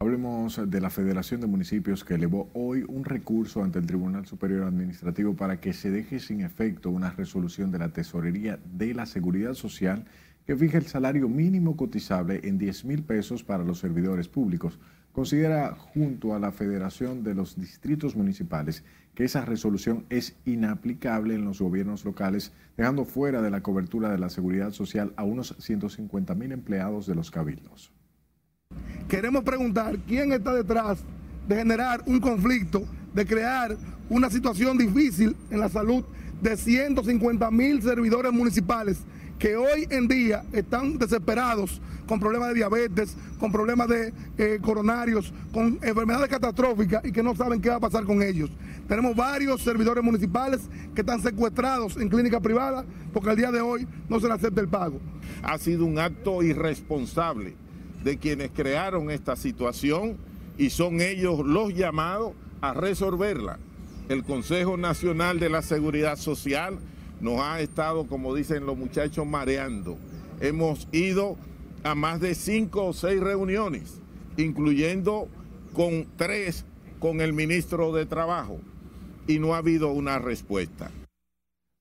Hablemos 0.00 0.60
de 0.70 0.80
la 0.80 0.90
Federación 0.90 1.40
de 1.40 1.48
Municipios 1.48 2.04
que 2.04 2.14
elevó 2.14 2.48
hoy 2.54 2.84
un 2.86 3.04
recurso 3.04 3.64
ante 3.64 3.80
el 3.80 3.86
Tribunal 3.86 4.26
Superior 4.26 4.62
Administrativo 4.62 5.34
para 5.34 5.60
que 5.60 5.72
se 5.72 5.90
deje 5.90 6.20
sin 6.20 6.40
efecto 6.40 6.90
una 6.90 7.10
resolución 7.10 7.72
de 7.72 7.80
la 7.80 7.88
Tesorería 7.88 8.60
de 8.64 8.94
la 8.94 9.06
Seguridad 9.06 9.54
Social 9.54 10.04
que 10.46 10.56
fija 10.56 10.78
el 10.78 10.86
salario 10.86 11.28
mínimo 11.28 11.76
cotizable 11.76 12.40
en 12.44 12.58
10 12.58 12.84
mil 12.84 13.02
pesos 13.02 13.42
para 13.42 13.64
los 13.64 13.80
servidores 13.80 14.28
públicos. 14.28 14.78
Considera 15.18 15.74
junto 15.74 16.32
a 16.32 16.38
la 16.38 16.52
Federación 16.52 17.24
de 17.24 17.34
los 17.34 17.58
Distritos 17.58 18.14
Municipales 18.14 18.84
que 19.16 19.24
esa 19.24 19.44
resolución 19.44 20.06
es 20.10 20.36
inaplicable 20.44 21.34
en 21.34 21.44
los 21.44 21.60
gobiernos 21.60 22.04
locales, 22.04 22.52
dejando 22.76 23.04
fuera 23.04 23.42
de 23.42 23.50
la 23.50 23.60
cobertura 23.60 24.12
de 24.12 24.18
la 24.18 24.30
seguridad 24.30 24.70
social 24.70 25.12
a 25.16 25.24
unos 25.24 25.56
150 25.58 26.36
mil 26.36 26.52
empleados 26.52 27.08
de 27.08 27.16
los 27.16 27.32
cabildos. 27.32 27.90
Queremos 29.08 29.42
preguntar 29.42 29.98
quién 30.06 30.30
está 30.32 30.54
detrás 30.54 31.00
de 31.48 31.56
generar 31.56 32.00
un 32.06 32.20
conflicto, 32.20 32.84
de 33.12 33.26
crear 33.26 33.76
una 34.08 34.30
situación 34.30 34.78
difícil 34.78 35.34
en 35.50 35.58
la 35.58 35.68
salud 35.68 36.04
de 36.40 36.56
150 36.56 37.50
mil 37.50 37.82
servidores 37.82 38.32
municipales 38.32 39.00
que 39.38 39.56
hoy 39.56 39.86
en 39.90 40.08
día 40.08 40.44
están 40.52 40.98
desesperados 40.98 41.80
con 42.06 42.18
problemas 42.18 42.48
de 42.48 42.54
diabetes, 42.54 43.16
con 43.38 43.52
problemas 43.52 43.88
de 43.88 44.12
eh, 44.38 44.58
coronarios, 44.60 45.32
con 45.52 45.78
enfermedades 45.82 46.28
catastróficas 46.28 47.04
y 47.04 47.12
que 47.12 47.22
no 47.22 47.36
saben 47.36 47.60
qué 47.60 47.68
va 47.68 47.76
a 47.76 47.80
pasar 47.80 48.04
con 48.04 48.22
ellos. 48.22 48.50
Tenemos 48.88 49.14
varios 49.14 49.62
servidores 49.62 50.02
municipales 50.02 50.62
que 50.94 51.02
están 51.02 51.22
secuestrados 51.22 51.96
en 51.98 52.08
clínica 52.08 52.40
privada 52.40 52.84
porque 53.12 53.30
al 53.30 53.36
día 53.36 53.52
de 53.52 53.60
hoy 53.60 53.86
no 54.08 54.18
se 54.18 54.26
les 54.26 54.36
acepta 54.36 54.60
el 54.60 54.68
pago. 54.68 55.00
Ha 55.42 55.58
sido 55.58 55.84
un 55.84 55.98
acto 55.98 56.42
irresponsable 56.42 57.54
de 58.02 58.16
quienes 58.16 58.50
crearon 58.50 59.10
esta 59.10 59.36
situación 59.36 60.16
y 60.56 60.70
son 60.70 61.00
ellos 61.00 61.40
los 61.44 61.74
llamados 61.74 62.32
a 62.60 62.72
resolverla. 62.74 63.58
El 64.08 64.24
Consejo 64.24 64.78
Nacional 64.78 65.38
de 65.38 65.50
la 65.50 65.60
Seguridad 65.60 66.16
Social 66.16 66.78
nos 67.20 67.40
ha 67.40 67.60
estado, 67.60 68.06
como 68.06 68.34
dicen 68.34 68.66
los 68.66 68.76
muchachos, 68.76 69.26
mareando. 69.26 69.96
Hemos 70.40 70.88
ido 70.92 71.36
a 71.82 71.94
más 71.94 72.20
de 72.20 72.34
cinco 72.34 72.86
o 72.86 72.92
seis 72.92 73.20
reuniones, 73.20 74.00
incluyendo 74.36 75.28
con 75.72 76.06
tres 76.16 76.64
con 76.98 77.20
el 77.20 77.32
ministro 77.32 77.92
de 77.92 78.06
Trabajo, 78.06 78.58
y 79.26 79.38
no 79.38 79.54
ha 79.54 79.58
habido 79.58 79.92
una 79.92 80.18
respuesta. 80.18 80.90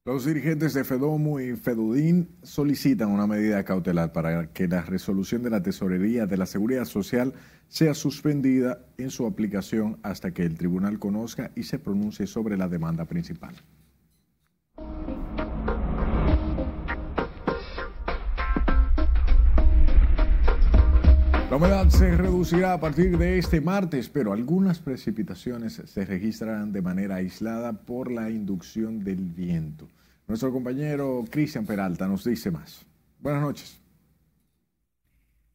Los 0.06 0.26
dirigentes 0.26 0.73
de 0.73 0.86
FEDOMO 0.86 1.41
y 1.41 1.58
FEDUDIN 1.58 2.30
solicitan 2.41 3.10
una 3.10 3.28
medida 3.28 3.65
cautelar 3.65 4.13
para 4.13 4.54
que 4.54 4.67
la 4.67 4.82
resolución 4.82 5.43
de 5.43 5.50
la 5.50 5.62
Tesorería 5.62 6.26
de 6.26 6.38
la 6.38 6.45
Seguridad 6.45 6.86
Social 6.86 7.34
sea 7.67 7.93
suspendida 7.93 8.86
en 8.97 9.10
su 9.10 9.26
aplicación 9.26 10.00
hasta 10.04 10.32
que 10.32 10.43
el 10.43 10.58
tribunal 10.58 10.97
conozca 10.97 11.52
y 11.56 11.63
se 11.63 11.78
pronuncie 11.78 12.26
sobre 12.26 12.56
la 12.56 12.69
demanda 12.69 13.04
principal. 13.04 13.54
La 21.50 21.56
humedad 21.56 21.88
se 21.88 22.18
reducirá 22.18 22.74
a 22.74 22.80
partir 22.82 23.18
de 23.18 23.40
este 23.40 23.62
martes, 23.62 24.10
pero 24.10 24.34
algunas 24.34 24.80
precipitaciones 24.80 25.82
se 25.86 26.04
registrarán 26.04 26.74
de 26.74 26.82
manera 26.82 27.16
aislada 27.16 27.72
por 27.72 28.12
la 28.12 28.30
inducción 28.30 29.02
del 29.02 29.24
viento. 29.24 29.88
Nuestro 30.28 30.52
compañero 30.52 31.24
Cristian 31.30 31.66
Peralta 31.66 32.06
nos 32.06 32.26
dice 32.26 32.52
más. 32.52 32.86
Buenas 33.22 33.42
noches. 33.42 33.80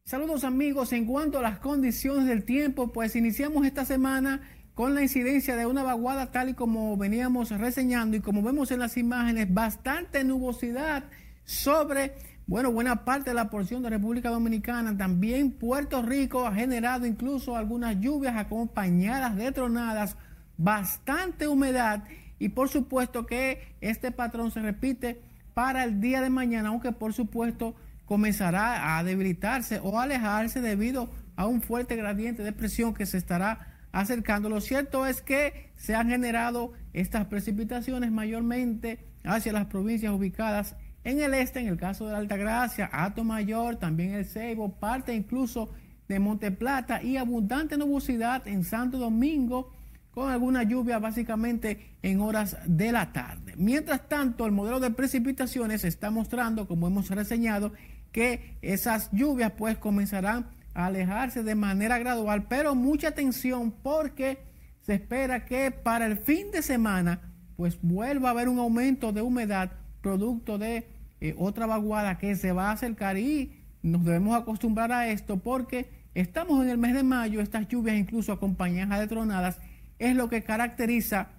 Saludos 0.03 0.43
amigos, 0.43 0.91
en 0.93 1.05
cuanto 1.05 1.37
a 1.37 1.43
las 1.43 1.59
condiciones 1.59 2.25
del 2.25 2.43
tiempo, 2.43 2.91
pues 2.91 3.15
iniciamos 3.15 3.63
esta 3.63 3.85
semana 3.85 4.41
con 4.75 4.95
la 4.95 5.01
incidencia 5.01 5.55
de 5.55 5.65
una 5.65 5.83
vaguada 5.83 6.31
tal 6.31 6.49
y 6.49 6.53
como 6.53 6.97
veníamos 6.97 7.51
reseñando 7.51 8.17
y 8.17 8.21
como 8.21 8.41
vemos 8.41 8.71
en 8.71 8.79
las 8.79 8.97
imágenes, 8.97 9.53
bastante 9.53 10.23
nubosidad 10.23 11.03
sobre 11.45 12.13
bueno, 12.45 12.73
buena 12.73 13.05
parte 13.05 13.29
de 13.29 13.35
la 13.35 13.49
porción 13.49 13.83
de 13.83 13.89
República 13.89 14.29
Dominicana, 14.29 14.97
también 14.97 15.51
Puerto 15.51 16.01
Rico 16.01 16.45
ha 16.45 16.53
generado 16.53 17.05
incluso 17.05 17.55
algunas 17.55 17.99
lluvias 18.01 18.35
acompañadas 18.35 19.37
de 19.37 19.51
tronadas, 19.53 20.17
bastante 20.57 21.47
humedad. 21.47 22.03
Y 22.39 22.49
por 22.49 22.67
supuesto 22.67 23.25
que 23.25 23.75
este 23.79 24.11
patrón 24.11 24.51
se 24.51 24.61
repite 24.61 25.21
para 25.53 25.85
el 25.85 26.01
día 26.01 26.21
de 26.21 26.29
mañana, 26.29 26.69
aunque 26.69 26.91
por 26.91 27.13
supuesto 27.13 27.75
comenzará 28.05 28.97
a 28.97 29.03
debilitarse 29.05 29.79
o 29.81 29.97
alejarse 29.97 30.59
debido 30.59 31.09
a 31.37 31.47
un 31.47 31.61
fuerte 31.61 31.95
gradiente 31.95 32.43
de 32.43 32.51
presión 32.51 32.93
que 32.93 33.05
se 33.05 33.17
estará 33.17 33.72
acercando. 33.93 34.49
Lo 34.49 34.59
cierto 34.59 35.05
es 35.05 35.21
que 35.21 35.69
se 35.77 35.95
han 35.95 36.09
generado 36.09 36.73
estas 36.91 37.27
precipitaciones 37.27 38.11
mayormente 38.11 38.99
hacia 39.23 39.53
las 39.53 39.67
provincias 39.67 40.11
ubicadas 40.11 40.75
en 41.05 41.21
el 41.21 41.33
este, 41.33 41.59
en 41.59 41.67
el 41.67 41.77
caso 41.77 42.05
de 42.05 42.13
la 42.13 42.17
Altagracia, 42.17 42.89
Ato 42.91 43.23
Mayor, 43.23 43.75
también 43.75 44.13
el 44.13 44.25
Ceibo, 44.25 44.73
parte 44.73 45.13
incluso 45.13 45.69
de 46.07 46.19
Monte 46.19 46.51
Plata 46.51 47.03
y 47.03 47.17
abundante 47.17 47.77
nubosidad 47.77 48.47
en 48.47 48.63
Santo 48.63 48.97
Domingo, 48.97 49.71
con 50.11 50.31
alguna 50.31 50.63
lluvia 50.63 50.99
básicamente 50.99 51.95
en 52.01 52.21
horas 52.21 52.57
de 52.65 52.91
la 52.91 53.11
tarde. 53.11 53.53
Mientras 53.57 54.07
tanto, 54.07 54.45
el 54.45 54.51
modelo 54.51 54.79
de 54.79 54.91
precipitaciones 54.91 55.83
está 55.83 56.09
mostrando, 56.09 56.67
como 56.67 56.87
hemos 56.87 57.09
reseñado, 57.09 57.73
que 58.11 58.57
esas 58.61 59.09
lluvias 59.11 59.53
pues 59.57 59.77
comenzarán 59.77 60.47
alejarse 60.73 61.43
de 61.43 61.55
manera 61.55 61.97
gradual, 61.97 62.47
pero 62.47 62.75
mucha 62.75 63.09
atención 63.09 63.71
porque 63.83 64.39
se 64.81 64.95
espera 64.95 65.45
que 65.45 65.71
para 65.71 66.05
el 66.05 66.17
fin 66.17 66.51
de 66.51 66.61
semana 66.61 67.21
pues 67.55 67.79
vuelva 67.81 68.29
a 68.29 68.31
haber 68.31 68.49
un 68.49 68.59
aumento 68.59 69.11
de 69.11 69.21
humedad 69.21 69.71
producto 70.01 70.57
de 70.57 70.87
eh, 71.21 71.35
otra 71.37 71.65
vaguada 71.65 72.17
que 72.17 72.35
se 72.35 72.51
va 72.51 72.69
a 72.69 72.73
acercar 72.73 73.17
y 73.17 73.63
nos 73.81 74.03
debemos 74.03 74.35
acostumbrar 74.35 74.91
a 74.91 75.07
esto 75.07 75.37
porque 75.37 75.89
estamos 76.13 76.63
en 76.63 76.69
el 76.69 76.77
mes 76.77 76.93
de 76.93 77.03
mayo, 77.03 77.41
estas 77.41 77.67
lluvias 77.67 77.97
incluso 77.97 78.33
acompañadas 78.33 78.99
de 78.99 79.07
tronadas, 79.07 79.59
es 79.99 80.15
lo 80.15 80.29
que 80.29 80.43
caracteriza 80.43 81.29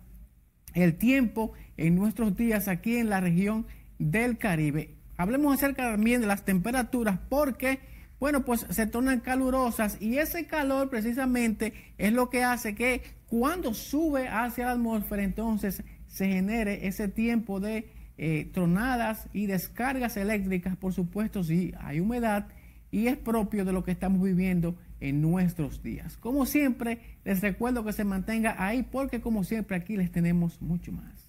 el 0.75 0.97
tiempo 0.97 1.53
en 1.77 1.95
nuestros 1.95 2.37
días 2.37 2.69
aquí 2.69 2.97
en 2.97 3.11
la 3.11 3.21
región 3.21 3.67
del 3.99 4.39
Caribe. 4.39 4.97
Hablemos 5.17 5.55
acerca 5.55 5.91
también 5.91 6.21
de 6.21 6.27
las 6.27 6.45
temperaturas 6.45 7.19
porque, 7.29 7.81
bueno, 8.25 8.43
pues 8.43 8.65
se 8.71 8.87
tornan 8.87 9.21
calurosas 9.21 10.01
y 10.01 10.17
ese 10.17 10.47
calor 10.47 10.89
precisamente 10.89 11.75
es 11.99 12.11
lo 12.11 12.31
que 12.31 12.43
hace 12.43 12.75
que 12.75 13.03
cuando 13.27 13.75
sube 13.75 14.29
hacia 14.29 14.65
la 14.65 14.71
atmósfera 14.71 15.23
entonces 15.23 15.83
se 16.07 16.29
genere 16.29 16.87
ese 16.87 17.09
tiempo 17.09 17.61
de 17.61 17.93
eh, 18.17 18.49
tronadas 18.51 19.29
y 19.35 19.45
descargas 19.45 20.17
eléctricas, 20.17 20.75
por 20.75 20.95
supuesto, 20.95 21.45
si 21.45 21.75
hay 21.79 22.01
humedad 22.01 22.47
y 22.91 23.09
es 23.09 23.19
propio 23.19 23.67
de 23.67 23.75
lo 23.75 23.85
que 23.85 23.91
estamos 23.91 24.23
viviendo 24.23 24.75
en 25.01 25.21
nuestros 25.21 25.83
días. 25.83 26.17
Como 26.17 26.47
siempre, 26.47 27.01
les 27.27 27.43
recuerdo 27.43 27.85
que 27.85 27.93
se 27.93 28.05
mantenga 28.05 28.57
ahí 28.57 28.85
porque 28.85 29.21
como 29.21 29.45
siempre 29.45 29.77
aquí 29.77 29.99
les 29.99 30.11
tenemos 30.11 30.63
mucho 30.63 30.93
más. 30.93 31.24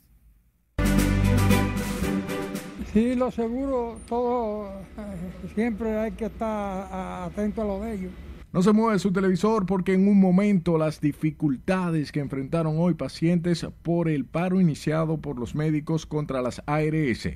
Sí, 2.95 3.13
lo 3.13 3.29
seguro, 3.29 3.97
todo, 4.07 4.69
eh, 4.69 5.49
siempre 5.53 5.97
hay 5.97 6.13
que 6.13 6.27
estar 6.27 6.87
atento 7.25 7.61
a 7.61 7.65
lo 7.65 7.81
de 7.81 7.93
ellos. 7.93 8.11
No 8.53 8.61
se 8.61 8.71
mueve 8.71 8.99
su 8.99 9.11
televisor 9.11 9.65
porque 9.65 9.93
en 9.93 10.07
un 10.07 10.17
momento 10.17 10.77
las 10.77 11.01
dificultades 11.01 12.13
que 12.13 12.21
enfrentaron 12.21 12.75
hoy 12.79 12.93
pacientes 12.93 13.67
por 13.81 14.07
el 14.07 14.23
paro 14.23 14.61
iniciado 14.61 15.17
por 15.17 15.37
los 15.37 15.55
médicos 15.55 16.05
contra 16.05 16.41
las 16.41 16.61
ARS. 16.67 17.27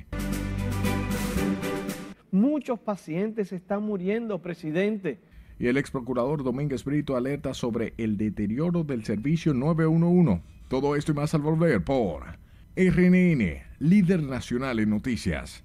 Muchos 2.32 2.80
pacientes 2.80 3.52
están 3.52 3.84
muriendo, 3.84 4.42
presidente. 4.42 5.20
Y 5.60 5.68
el 5.68 5.76
ex 5.76 5.92
procurador 5.92 6.42
Domínguez 6.42 6.86
Brito 6.86 7.18
alerta 7.18 7.54
sobre 7.54 7.96
el 7.98 8.16
deterioro 8.16 8.86
del 8.86 9.04
servicio 9.04 9.54
911. 9.54 10.42
Todo 10.70 10.96
esto 10.96 11.12
y 11.12 11.16
más 11.16 11.36
al 11.36 11.42
volver 11.42 11.84
por 11.84 12.49
RNN, 12.76 13.62
líder 13.80 14.24
nacional 14.24 14.80
en 14.80 14.90
noticias. 14.90 15.64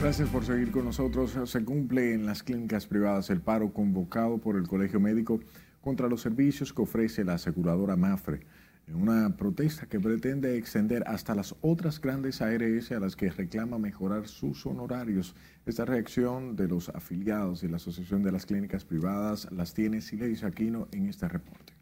Gracias 0.00 0.30
por 0.30 0.44
seguir 0.44 0.70
con 0.70 0.86
nosotros. 0.86 1.38
Se 1.44 1.64
cumple 1.64 2.14
en 2.14 2.24
las 2.24 2.42
clínicas 2.42 2.86
privadas 2.86 3.28
el 3.28 3.42
paro 3.42 3.74
convocado 3.74 4.38
por 4.38 4.56
el 4.56 4.66
Colegio 4.66 4.98
Médico 4.98 5.38
contra 5.82 6.08
los 6.08 6.22
servicios 6.22 6.72
que 6.72 6.82
ofrece 6.82 7.24
la 7.24 7.34
aseguradora 7.34 7.94
Mafre, 7.94 8.40
en 8.88 8.96
una 8.96 9.36
protesta 9.36 9.86
que 9.86 10.00
pretende 10.00 10.56
extender 10.56 11.04
hasta 11.06 11.34
las 11.34 11.54
otras 11.60 12.00
grandes 12.00 12.40
ARS 12.40 12.90
a 12.92 13.00
las 13.00 13.16
que 13.16 13.30
reclama 13.30 13.78
mejorar 13.78 14.26
sus 14.26 14.64
honorarios. 14.64 15.34
Esta 15.66 15.84
reacción 15.84 16.56
de 16.56 16.68
los 16.68 16.88
afiliados 16.88 17.62
y 17.62 17.68
la 17.68 17.76
Asociación 17.76 18.22
de 18.22 18.32
las 18.32 18.46
Clínicas 18.46 18.84
Privadas 18.84 19.48
las 19.52 19.74
tiene 19.74 20.00
Silesia 20.00 20.48
Aquino 20.48 20.88
en 20.92 21.08
este 21.08 21.28
reporte. 21.28 21.74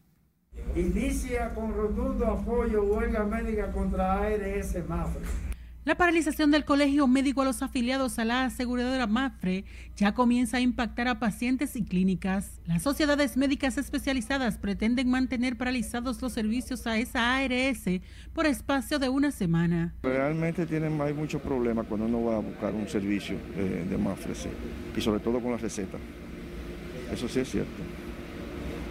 Inicia 0.75 1.55
con 1.55 1.73
rotundo 1.73 2.27
apoyo 2.27 2.83
huelga 2.83 3.25
médica 3.25 3.71
contra 3.71 4.23
ARS 4.23 4.77
Mafre. 4.88 5.56
La 5.87 5.94
paralización 5.94 6.51
del 6.51 6.64
colegio 6.64 7.07
médico 7.07 7.42
a 7.42 7.44
los 7.44 7.62
afiliados 7.62 8.18
a 8.18 8.25
la 8.25 8.44
aseguradora 8.46 9.07
MAFRE 9.07 9.64
ya 9.94 10.14
comienza 10.14 10.57
a 10.57 10.61
impactar 10.61 11.07
a 11.07 11.20
pacientes 11.20 11.77
y 11.77 11.85
clínicas. 11.85 12.61
Las 12.66 12.83
sociedades 12.83 13.37
médicas 13.37 13.79
especializadas 13.79 14.59
pretenden 14.59 15.09
mantener 15.09 15.57
paralizados 15.57 16.20
los 16.20 16.33
servicios 16.33 16.88
a 16.88 16.99
esa 16.99 17.37
ARS 17.37 17.85
por 18.33 18.46
espacio 18.46 18.99
de 18.99 19.09
una 19.09 19.31
semana. 19.31 19.94
Realmente 20.03 20.66
tienen, 20.66 21.01
hay 21.01 21.14
muchos 21.14 21.40
problemas 21.40 21.87
cuando 21.87 22.07
uno 22.07 22.25
va 22.25 22.38
a 22.38 22.40
buscar 22.40 22.75
un 22.75 22.88
servicio 22.88 23.37
de, 23.57 23.85
de 23.85 23.96
MAFRE 23.96 24.35
y 24.96 25.01
sobre 25.01 25.20
todo 25.20 25.38
con 25.38 25.53
la 25.53 25.59
receta. 25.59 25.99
Eso 27.12 27.29
sí 27.29 27.38
es 27.38 27.49
cierto. 27.49 28.06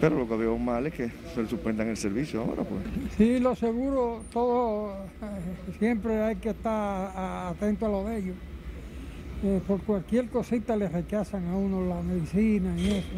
Pero 0.00 0.18
lo 0.18 0.28
que 0.28 0.36
veo 0.36 0.58
mal 0.58 0.86
es 0.86 0.94
que 0.94 1.10
se 1.34 1.46
suspendan 1.46 1.88
el 1.88 1.96
servicio 1.96 2.42
ahora, 2.42 2.62
pues. 2.64 2.82
Sí, 3.16 3.38
lo 3.40 3.56
seguro, 3.56 4.22
todo, 4.32 4.92
eh, 5.22 5.74
siempre 5.78 6.22
hay 6.22 6.36
que 6.36 6.50
estar 6.50 7.12
atento 7.48 7.86
a 7.86 7.88
lo 7.88 8.04
de 8.04 8.18
ellos. 8.18 8.36
eh, 9.42 9.60
por 9.66 9.80
cualquier 9.82 10.28
cosita 10.28 10.76
le 10.76 10.88
rechazan 10.88 11.46
a 11.48 11.56
uno 11.56 11.86
la 11.86 12.00
medicina 12.02 12.74
y 12.78 12.88
eso. 12.88 13.08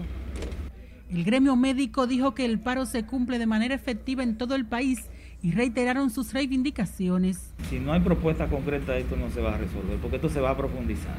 El 1.11 1.25
gremio 1.25 1.57
médico 1.57 2.07
dijo 2.07 2.35
que 2.35 2.45
el 2.45 2.59
paro 2.59 2.87
se 2.87 3.07
cumple 3.07 3.39
de 3.39 3.47
manera 3.47 3.75
efectiva 3.75 4.23
en 4.23 4.37
todo 4.37 4.55
el 4.55 4.67
país 4.67 4.99
y 5.43 5.53
reiteraron 5.53 6.11
sus 6.11 6.33
reivindicaciones. 6.33 7.55
Si 7.71 7.79
no 7.79 7.93
hay 7.93 8.01
propuesta 8.01 8.49
concreta, 8.49 8.97
esto 8.97 9.17
no 9.17 9.31
se 9.31 9.41
va 9.41 9.55
a 9.55 9.59
resolver, 9.59 9.97
porque 10.03 10.17
esto 10.17 10.29
se 10.29 10.41
va 10.41 10.51
a 10.51 10.57
profundizar. 10.57 11.17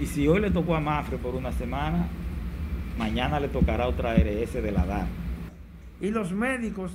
Y 0.00 0.06
si 0.06 0.26
hoy 0.28 0.40
le 0.40 0.50
tocó 0.50 0.74
a 0.76 0.80
Mafre 0.80 1.18
por 1.18 1.34
una 1.34 1.52
semana, 1.52 2.06
mañana 3.00 3.40
le 3.40 3.48
tocará 3.48 3.88
otra 3.88 4.10
ARS 4.10 4.52
de 4.52 4.72
la 4.72 4.84
DAR. 4.84 5.06
Y 6.02 6.10
los 6.10 6.32
médicos 6.32 6.92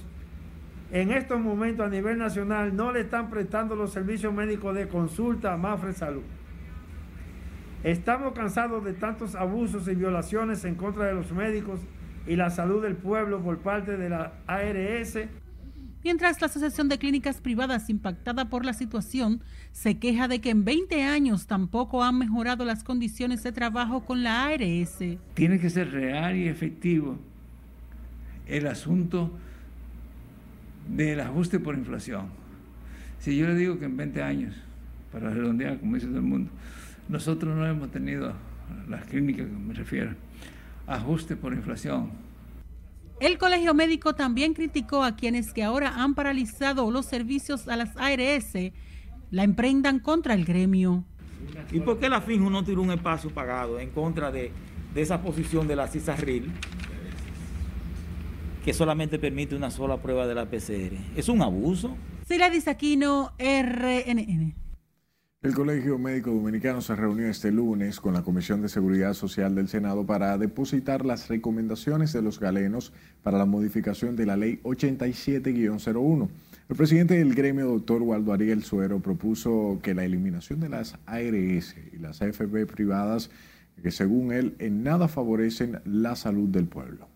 en 0.92 1.12
estos 1.12 1.40
momentos 1.40 1.84
a 1.84 1.90
nivel 1.90 2.20
nacional 2.20 2.76
no 2.76 2.92
le 2.92 3.02
están 3.02 3.32
prestando 3.32 3.76
los 3.76 3.92
servicios 3.92 4.32
médicos 4.32 4.76
de 4.76 4.88
consulta 4.88 5.54
a 5.54 5.58
Mafre 5.58 5.94
Salud. 5.94 6.22
Estamos 7.84 8.34
cansados 8.34 8.86
de 8.86 8.94
tantos 8.94 9.34
abusos 9.34 9.88
y 9.88 9.96
violaciones 9.96 10.64
en 10.64 10.76
contra 10.76 11.06
de 11.06 11.16
los 11.16 11.32
médicos 11.32 11.80
y 12.28 12.36
la 12.36 12.52
salud 12.52 12.84
del 12.84 12.96
pueblo 12.96 13.42
por 13.42 13.58
parte 13.58 13.98
de 13.98 14.10
la 14.10 14.34
ARS 14.46 15.18
mientras 16.06 16.40
la 16.40 16.46
Asociación 16.46 16.88
de 16.88 17.00
Clínicas 17.00 17.42
Privadas 17.42 17.90
impactada 17.90 18.46
por 18.46 18.64
la 18.64 18.74
situación 18.74 19.42
se 19.76 20.00
queja 20.00 20.30
de 20.30 20.40
que 20.40 20.52
en 20.52 20.64
20 20.64 21.04
años 21.04 21.48
tampoco 21.48 22.02
han 22.02 22.18
mejorado 22.18 22.64
las 22.64 22.82
condiciones 22.86 23.44
de 23.44 23.52
trabajo 23.52 24.06
con 24.06 24.24
la 24.24 24.46
ARS. 24.46 25.00
Tiene 25.34 25.60
que 25.60 25.70
ser 25.70 25.92
real 25.92 26.38
y 26.38 26.48
efectivo 26.48 27.20
el 28.48 28.68
asunto 28.68 29.32
del 30.88 31.20
ajuste 31.20 31.60
por 31.60 31.76
inflación. 31.76 32.28
Si 33.20 33.36
yo 33.38 33.48
le 33.48 33.56
digo 33.56 33.78
que 33.78 33.84
en 33.84 33.98
20 33.98 34.22
años, 34.24 34.56
para 35.12 35.30
redondear, 35.30 35.78
como 35.78 35.96
dice 35.96 36.08
todo 36.08 36.20
el 36.20 36.24
mundo, 36.24 36.52
nosotros 37.10 37.54
no 37.54 37.68
hemos 37.68 37.92
tenido, 37.92 38.32
las 38.88 39.04
clínicas 39.04 39.46
que 39.46 39.52
me 39.52 39.74
refiero, 39.74 40.12
ajuste 40.88 41.36
por 41.36 41.54
inflación, 41.54 42.12
el 43.22 43.38
Colegio 43.38 43.74
Médico 43.74 44.14
también 44.14 44.54
criticó 44.54 45.02
a 45.04 45.16
quienes 45.16 45.54
que 45.54 45.64
ahora 45.64 46.02
han 46.04 46.16
paralizado 46.16 46.92
los 46.92 47.06
servicios 47.06 47.68
a 47.70 47.78
las 47.78 47.96
ARS 47.96 48.74
la 49.36 49.44
emprendan 49.44 50.00
contra 50.00 50.34
el 50.34 50.46
gremio. 50.46 51.04
¿Y 51.70 51.82
por 51.82 52.00
qué 52.00 52.08
la 52.08 52.22
FINJU 52.22 52.50
no 52.50 52.64
tiró 52.64 52.82
un 52.82 52.92
espacio 52.92 53.30
pagado 53.32 53.82
en 53.82 53.90
contra 53.90 54.32
de, 54.32 54.54
esa 54.96 55.22
posición 55.22 55.68
de 55.68 55.76
la 55.76 55.90
CISARRIL 55.90 56.54
que 58.64 58.74
solamente 58.74 59.20
permite 59.20 59.54
una 59.54 59.72
sola 59.72 60.02
prueba 60.02 60.26
de 60.26 60.36
la 60.36 60.46
PCR? 60.46 60.96
¿Es 61.18 61.28
un 61.28 61.42
abuso? 61.42 61.98
Sila 62.26 62.50
Aquino, 62.66 63.34
RNN. 63.38 64.56
El 65.42 65.54
Colegio 65.54 66.00
Médico 66.00 66.32
Dominicano 66.32 66.80
se 66.80 66.96
reunió 66.96 67.28
este 67.28 67.52
lunes 67.52 68.00
con 68.00 68.14
la 68.14 68.24
Comisión 68.24 68.62
de 68.62 68.70
Seguridad 68.70 69.14
Social 69.14 69.54
del 69.54 69.68
Senado 69.68 70.06
para 70.06 70.38
depositar 70.38 71.06
las 71.06 71.28
recomendaciones 71.28 72.14
de 72.14 72.22
los 72.22 72.40
galenos 72.40 72.94
para 73.22 73.38
la 73.38 73.46
modificación 73.46 74.16
de 74.16 74.28
la 74.28 74.38
Ley 74.38 74.62
87-01. 74.64 76.30
El 76.68 76.76
presidente 76.76 77.16
del 77.16 77.36
gremio, 77.36 77.68
doctor 77.68 78.02
Waldo 78.02 78.34
Ariel 78.34 78.64
Suero, 78.64 79.00
propuso 79.00 79.78
que 79.84 79.94
la 79.94 80.04
eliminación 80.04 80.60
de 80.60 80.70
las 80.70 80.98
ARS 81.06 81.76
y 81.94 81.98
las 82.00 82.24
AFP 82.24 82.66
privadas, 82.66 83.30
que 83.84 83.92
según 83.92 84.32
él 84.32 84.56
en 84.58 84.82
nada 84.82 85.08
favorecen 85.08 85.80
la 85.86 86.16
salud 86.16 86.50
del 86.50 86.66
pueblo. 86.66 87.08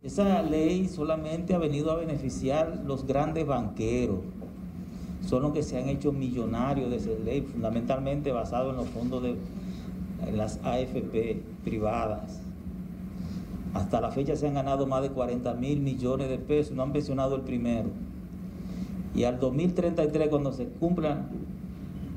Esa 0.00 0.42
ley 0.42 0.88
solamente 0.88 1.52
ha 1.52 1.58
venido 1.58 1.90
a 1.90 1.96
beneficiar 1.96 2.84
los 2.86 3.06
grandes 3.06 3.46
banqueros, 3.46 4.20
son 5.26 5.42
los 5.42 5.52
que 5.52 5.62
se 5.62 5.76
han 5.76 5.90
hecho 5.90 6.12
millonarios 6.12 6.88
de 6.88 6.96
esa 6.96 7.10
ley, 7.22 7.42
fundamentalmente 7.42 8.32
basado 8.32 8.70
en 8.70 8.76
los 8.76 8.88
fondos 8.88 9.24
de 9.24 9.36
las 10.32 10.58
AFP 10.64 11.42
privadas. 11.64 12.40
Hasta 13.74 14.00
la 14.00 14.10
fecha 14.10 14.36
se 14.36 14.48
han 14.48 14.54
ganado 14.54 14.86
más 14.86 15.02
de 15.02 15.10
40 15.10 15.52
mil 15.52 15.80
millones 15.80 16.30
de 16.30 16.38
pesos, 16.38 16.74
no 16.74 16.82
han 16.82 16.92
mencionado 16.92 17.36
el 17.36 17.42
primero. 17.42 17.90
Y 19.14 19.24
al 19.24 19.38
2033, 19.40 20.28
cuando 20.28 20.52
se 20.52 20.66
cumplan 20.66 21.28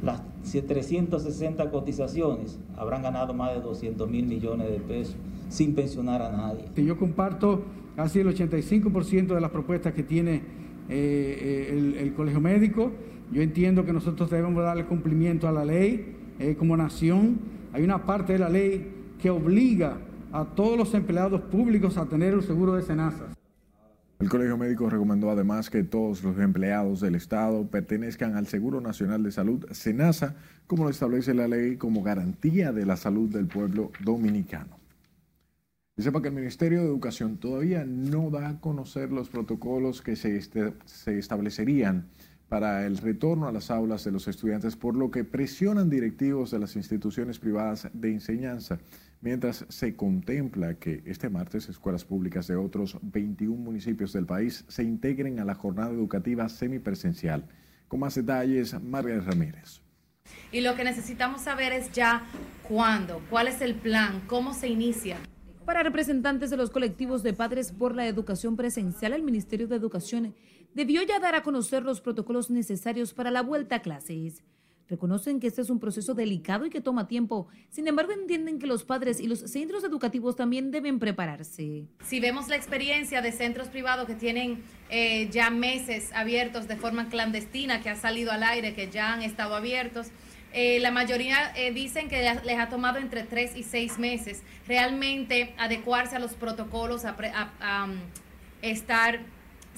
las 0.04 0.22
360 0.44 1.70
cotizaciones, 1.72 2.60
habrán 2.78 3.04
ganado 3.04 3.34
más 3.34 3.54
de 3.54 3.62
200 3.62 4.10
mil 4.10 4.26
millones 4.26 4.70
de 4.70 4.80
pesos 4.80 5.16
sin 5.50 5.76
pensionar 5.76 6.22
a 6.22 6.32
nadie. 6.32 6.66
Yo 6.76 6.98
comparto 6.98 7.64
casi 7.96 8.20
el 8.20 8.28
85% 8.28 9.28
de 9.28 9.42
las 9.42 9.52
propuestas 9.52 9.94
que 9.94 10.04
tiene 10.04 10.36
eh, 10.90 11.70
eh, 11.70 11.98
el, 12.00 12.14
Colegio 12.14 12.40
Médico. 12.40 12.92
Yo 13.32 13.42
entiendo 13.42 13.86
que 13.86 13.94
nosotros 13.94 14.30
debemos 14.30 14.64
darle 14.64 14.86
cumplimiento 14.86 15.48
a 15.48 15.52
la 15.52 15.66
ley 15.66 16.16
eh, 16.40 16.56
como 16.58 16.76
nación. 16.76 17.40
Hay 17.74 17.84
una 17.84 18.06
parte 18.06 18.34
de 18.34 18.40
la 18.40 18.50
ley 18.50 18.92
que 19.22 19.30
obliga 19.30 19.98
a 20.32 20.46
todos 20.46 20.78
los 20.78 20.94
empleados 20.94 21.42
públicos 21.42 21.98
a 21.98 22.06
tener 22.06 22.34
el 22.34 22.44
seguro 22.44 22.74
de 22.74 22.82
SENASA. 22.82 23.28
El 24.22 24.30
Colegio 24.30 24.56
Médico 24.56 24.88
recomendó 24.88 25.32
además 25.32 25.72
que 25.72 25.84
todos 25.84 26.24
los 26.24 26.38
empleados 26.38 27.02
del 27.02 27.16
Estado 27.16 27.66
pertenezcan 27.66 28.36
al 28.36 28.46
Seguro 28.46 28.80
Nacional 28.80 29.24
de 29.24 29.32
Salud, 29.32 29.66
SENASA, 29.72 30.36
como 30.68 30.84
lo 30.84 30.92
establece 30.92 31.34
la 31.34 31.48
ley 31.48 31.76
como 31.76 32.04
garantía 32.04 32.72
de 32.72 32.86
la 32.86 32.98
salud 32.98 33.30
del 33.30 33.48
pueblo 33.48 33.92
dominicano. 34.04 34.78
Y 35.98 36.04
sepa 36.04 36.22
que 36.22 36.28
el 36.28 36.36
Ministerio 36.36 36.82
de 36.82 36.86
Educación 36.86 37.38
todavía 37.38 37.84
no 37.84 38.30
da 38.30 38.50
a 38.50 38.60
conocer 38.60 39.12
los 39.12 39.28
protocolos 39.28 40.04
que 40.04 40.16
se, 40.16 40.38
este, 40.38 40.74
se 40.86 41.18
establecerían 41.18 42.06
para 42.48 42.86
el 42.86 42.98
retorno 42.98 43.48
a 43.48 43.52
las 43.52 43.72
aulas 43.72 44.04
de 44.04 44.12
los 44.12 44.28
estudiantes, 44.28 44.76
por 44.76 44.96
lo 44.96 45.10
que 45.10 45.24
presionan 45.24 45.90
directivos 45.90 46.52
de 46.52 46.60
las 46.60 46.76
instituciones 46.76 47.40
privadas 47.40 47.90
de 47.92 48.12
enseñanza, 48.12 48.78
mientras 49.22 49.66
se 49.70 49.96
contempla 49.96 50.76
que 50.76 51.04
este 51.06 51.30
martes 51.30 51.70
escuelas 51.70 52.04
públicas 52.04 52.48
de 52.48 52.56
otros 52.56 52.98
21 53.02 53.56
municipios 53.56 54.14
del 54.14 54.26
país 54.26 54.66
se 54.68 54.84
integren 54.84 55.40
a 55.40 55.46
la 55.46 55.56
jornada 55.56 55.92
educativa 55.92 56.50
semipresencial. 56.50 57.48
Con 57.88 58.00
más 58.00 58.16
detalles, 58.16 58.80
Margarita 58.82 59.32
Ramírez. 59.32 59.82
Y 60.52 60.62
lo 60.62 60.76
que 60.76 60.84
necesitamos 60.84 61.42
saber 61.42 61.74
es 61.74 61.92
ya 61.92 62.24
cuándo, 62.68 63.22
cuál 63.30 63.48
es 63.48 63.62
el 63.62 63.76
plan, 63.76 64.22
cómo 64.28 64.54
se 64.54 64.68
inicia. 64.68 65.18
Para 65.66 65.84
representantes 65.84 66.50
de 66.50 66.58
los 66.58 66.72
colectivos 66.72 67.22
de 67.22 67.34
padres 67.34 67.72
por 67.72 67.96
la 67.96 68.08
educación 68.08 68.56
presencial, 68.56 69.14
el 69.14 69.24
Ministerio 69.24 69.68
de 69.68 69.76
Educación 69.76 70.34
debió 70.74 71.04
ya 71.04 71.20
dar 71.20 71.36
a 71.36 71.44
conocer 71.44 71.84
los 71.84 72.02
protocolos 72.02 72.50
necesarios 72.50 73.14
para 73.14 73.32
la 73.32 73.42
vuelta 73.42 73.78
a 73.78 73.82
clases. 73.82 74.44
Reconocen 74.92 75.40
que 75.40 75.48
este 75.48 75.62
es 75.62 75.70
un 75.70 75.80
proceso 75.80 76.14
delicado 76.14 76.66
y 76.66 76.70
que 76.70 76.82
toma 76.82 77.08
tiempo. 77.08 77.48
Sin 77.70 77.88
embargo, 77.88 78.12
entienden 78.12 78.60
que 78.60 78.68
los 78.68 78.84
padres 78.84 79.22
y 79.22 79.28
los 79.28 79.40
centros 79.40 79.86
educativos 79.86 80.36
también 80.36 80.70
deben 80.70 81.00
prepararse. 81.00 81.86
Si 82.04 82.20
vemos 82.20 82.50
la 82.50 82.58
experiencia 82.58 83.22
de 83.22 83.32
centros 83.32 83.70
privados 83.70 84.06
que 84.06 84.16
tienen 84.16 84.62
eh, 84.90 85.30
ya 85.32 85.50
meses 85.50 86.12
abiertos 86.14 86.68
de 86.68 86.76
forma 86.76 87.08
clandestina, 87.08 87.82
que 87.82 87.90
ha 87.90 87.96
salido 87.96 88.34
al 88.34 88.44
aire, 88.44 88.74
que 88.74 88.90
ya 88.90 89.14
han 89.14 89.22
estado 89.22 89.56
abiertos, 89.56 90.08
eh, 90.52 90.82
la 90.82 90.92
mayoría 90.92 91.54
eh, 91.56 91.72
dicen 91.72 92.10
que 92.10 92.22
les 92.44 92.60
ha 92.60 92.68
tomado 92.68 93.00
entre 93.00 93.24
tres 93.24 93.56
y 93.56 93.64
seis 93.64 93.98
meses 93.98 94.44
realmente 94.68 95.56
adecuarse 95.58 96.18
a 96.18 96.20
los 96.20 96.34
protocolos, 96.34 97.06
a, 97.06 97.16
um, 97.86 97.96
estar 98.62 99.22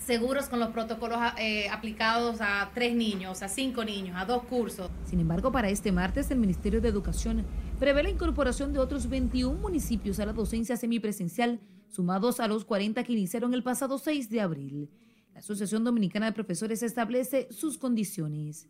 seguros 0.06 0.50
con 0.50 0.60
los 0.60 0.70
protocolos 0.70 1.20
eh, 1.38 1.70
aplicados 1.70 2.42
a 2.42 2.72
tres 2.74 2.96
niños, 2.96 3.42
a 3.42 3.48
cinco 3.48 3.86
niños, 3.86 4.16
a 4.18 4.26
dos 4.26 4.44
cursos. 4.44 4.90
Sin 5.06 5.20
embargo, 5.20 5.52
para 5.52 5.70
este 5.70 5.92
martes 5.92 6.30
el 6.32 6.40
Ministerio 6.40 6.82
de 6.82 6.90
Educación 6.90 7.46
prevé 7.80 8.04
la 8.04 8.10
incorporación 8.10 8.74
de 8.74 8.80
otros 8.80 9.10
21 9.10 9.60
municipios 9.60 10.20
a 10.20 10.26
la 10.26 10.34
docencia 10.34 10.78
semipresencial, 10.78 11.60
sumados 11.90 12.40
a 12.40 12.48
los 12.48 12.66
40 12.66 13.04
que 13.04 13.14
iniciaron 13.14 13.54
el 13.54 13.64
pasado 13.64 13.98
6 13.98 14.30
de 14.30 14.42
abril. 14.42 14.90
La 15.34 15.40
Asociación 15.40 15.84
Dominicana 15.84 16.28
de 16.28 16.34
Profesores 16.34 16.84
establece 16.84 17.48
sus 17.52 17.78
condiciones 17.78 18.68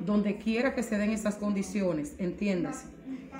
donde 0.00 0.38
quiera 0.38 0.74
que 0.74 0.82
se 0.82 0.96
den 0.96 1.10
esas 1.10 1.36
condiciones, 1.36 2.14
entiéndase, 2.18 2.86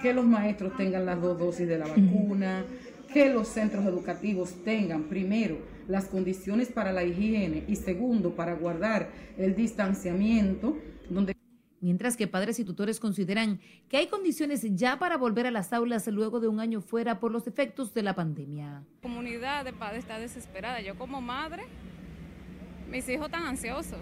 que 0.03 0.13
los 0.13 0.25
maestros 0.25 0.77
tengan 0.77 1.07
las 1.07 1.21
dos 1.21 1.39
dosis 1.39 1.69
de 1.69 1.79
la 1.79 1.87
vacuna, 1.87 2.65
que 3.13 3.33
los 3.33 3.49
centros 3.49 3.85
educativos 3.87 4.63
tengan, 4.65 5.05
primero, 5.05 5.59
las 5.89 6.05
condiciones 6.05 6.69
para 6.69 6.93
la 6.93 7.03
higiene 7.03 7.65
y 7.67 7.77
segundo, 7.77 8.37
para 8.37 8.55
guardar 8.55 9.11
el 9.37 9.57
distanciamiento, 9.57 10.77
donde... 11.09 11.35
Mientras 11.81 12.17
que 12.17 12.27
padres 12.27 12.59
y 12.59 12.65
tutores 12.65 12.99
consideran 12.99 13.61
que 13.89 13.99
hay 13.99 14.09
condiciones 14.09 14.67
ya 14.75 14.99
para 14.99 15.17
volver 15.17 15.47
a 15.47 15.53
las 15.53 15.73
aulas 15.73 16.09
luego 16.09 16.41
de 16.41 16.49
un 16.49 16.59
año 16.59 16.81
fuera 16.81 17.21
por 17.21 17.31
los 17.31 17.47
efectos 17.47 17.95
de 17.95 18.03
la 18.03 18.17
pandemia. 18.17 18.83
La 18.97 19.03
comunidad 19.03 19.65
de 19.65 19.73
padres 19.73 20.01
está 20.01 20.19
desesperada. 20.19 20.81
Yo 20.81 20.99
como 20.99 21.21
madre, 21.21 21.63
mis 22.91 23.09
hijos 23.09 23.27
están 23.27 23.45
ansiosos. 23.45 24.01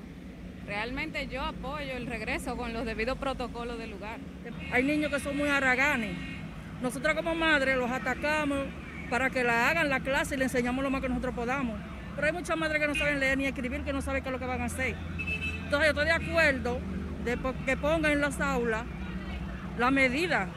Realmente 0.67 1.29
yo 1.29 1.43
apoyo 1.43 1.93
el 1.93 2.07
regreso 2.07 2.57
con 2.57 2.73
los 2.73 2.87
debidos 2.87 3.19
protocolos 3.19 3.79
del 3.79 3.91
lugar. 3.91 4.21
Hay 4.73 4.83
niños 4.83 5.13
que 5.13 5.21
son 5.21 5.37
muy 5.37 5.49
arraganes. 5.49 6.17
Nosotros 6.81 7.15
como 7.15 7.35
madres 7.35 7.77
los 7.77 7.91
atacamos 7.91 8.67
para 9.11 9.31
que 9.31 9.45
la 9.45 9.69
hagan 9.69 9.89
la 9.89 10.01
clase 10.01 10.35
y 10.35 10.39
le 10.39 10.45
enseñamos 10.45 10.83
lo 10.83 10.91
más 10.91 11.01
que 11.01 11.09
nosotros 11.09 11.35
podamos. 11.35 11.81
Pero 12.15 12.27
hay 12.27 12.33
muchas 12.33 12.57
madres 12.57 12.81
que 12.81 12.89
no 12.89 12.95
saben 12.95 13.21
leer 13.21 13.39
ni 13.39 13.47
escribir, 13.47 13.83
que 13.83 13.93
no 13.93 14.01
saben 14.01 14.23
qué 14.23 14.29
es 14.29 14.33
lo 14.33 14.39
que 14.39 14.47
van 14.47 14.61
a 14.61 14.65
hacer. 14.67 14.97
Entonces 15.65 15.93
yo 15.93 16.01
estoy 16.01 16.05
de 16.07 16.13
acuerdo 16.13 16.81
de 17.25 17.39
que 17.65 17.77
pongan 17.77 18.13
en 18.13 18.21
las 18.21 18.41
aulas 18.41 18.85
la 19.79 19.91
medida. 19.91 20.49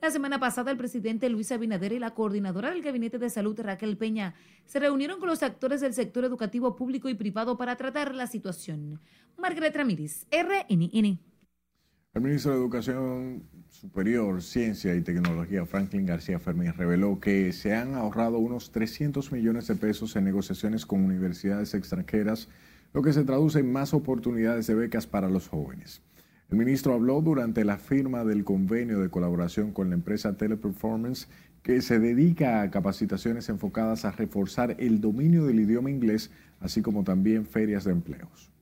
La 0.00 0.10
semana 0.10 0.38
pasada, 0.38 0.70
el 0.70 0.76
presidente 0.76 1.28
Luis 1.28 1.50
Abinader 1.50 1.92
y 1.92 1.98
la 1.98 2.12
coordinadora 2.12 2.70
del 2.70 2.82
Gabinete 2.82 3.18
de 3.18 3.30
Salud, 3.30 3.58
Raquel 3.58 3.96
Peña, 3.96 4.34
se 4.66 4.78
reunieron 4.78 5.18
con 5.18 5.28
los 5.28 5.42
actores 5.42 5.80
del 5.80 5.94
sector 5.94 6.24
educativo 6.24 6.76
público 6.76 7.08
y 7.08 7.14
privado 7.14 7.56
para 7.56 7.76
tratar 7.76 8.14
la 8.14 8.26
situación. 8.26 9.00
Margaret 9.36 9.74
Ramírez, 9.74 10.26
RNN. 10.30 11.18
El 12.16 12.22
ministro 12.22 12.52
de 12.52 12.56
Educación 12.56 13.42
Superior, 13.68 14.40
Ciencia 14.40 14.94
y 14.94 15.02
Tecnología, 15.02 15.66
Franklin 15.66 16.06
García 16.06 16.38
Fermín, 16.38 16.72
reveló 16.72 17.20
que 17.20 17.52
se 17.52 17.74
han 17.74 17.94
ahorrado 17.94 18.38
unos 18.38 18.72
300 18.72 19.32
millones 19.32 19.66
de 19.66 19.74
pesos 19.74 20.16
en 20.16 20.24
negociaciones 20.24 20.86
con 20.86 21.04
universidades 21.04 21.74
extranjeras, 21.74 22.48
lo 22.94 23.02
que 23.02 23.12
se 23.12 23.24
traduce 23.24 23.58
en 23.58 23.70
más 23.70 23.92
oportunidades 23.92 24.66
de 24.66 24.74
becas 24.74 25.06
para 25.06 25.28
los 25.28 25.48
jóvenes. 25.48 26.00
El 26.48 26.56
ministro 26.56 26.94
habló 26.94 27.20
durante 27.20 27.66
la 27.66 27.76
firma 27.76 28.24
del 28.24 28.44
convenio 28.44 28.98
de 28.98 29.10
colaboración 29.10 29.72
con 29.72 29.90
la 29.90 29.96
empresa 29.96 30.38
Teleperformance 30.38 31.28
que 31.62 31.82
se 31.82 31.98
dedica 31.98 32.62
a 32.62 32.70
capacitaciones 32.70 33.50
enfocadas 33.50 34.06
a 34.06 34.12
reforzar 34.12 34.74
el 34.78 35.02
dominio 35.02 35.44
del 35.44 35.60
idioma 35.60 35.90
inglés, 35.90 36.30
así 36.60 36.80
como 36.80 37.04
también 37.04 37.44
ferias 37.44 37.84
de 37.84 37.92
empleos. 37.92 38.55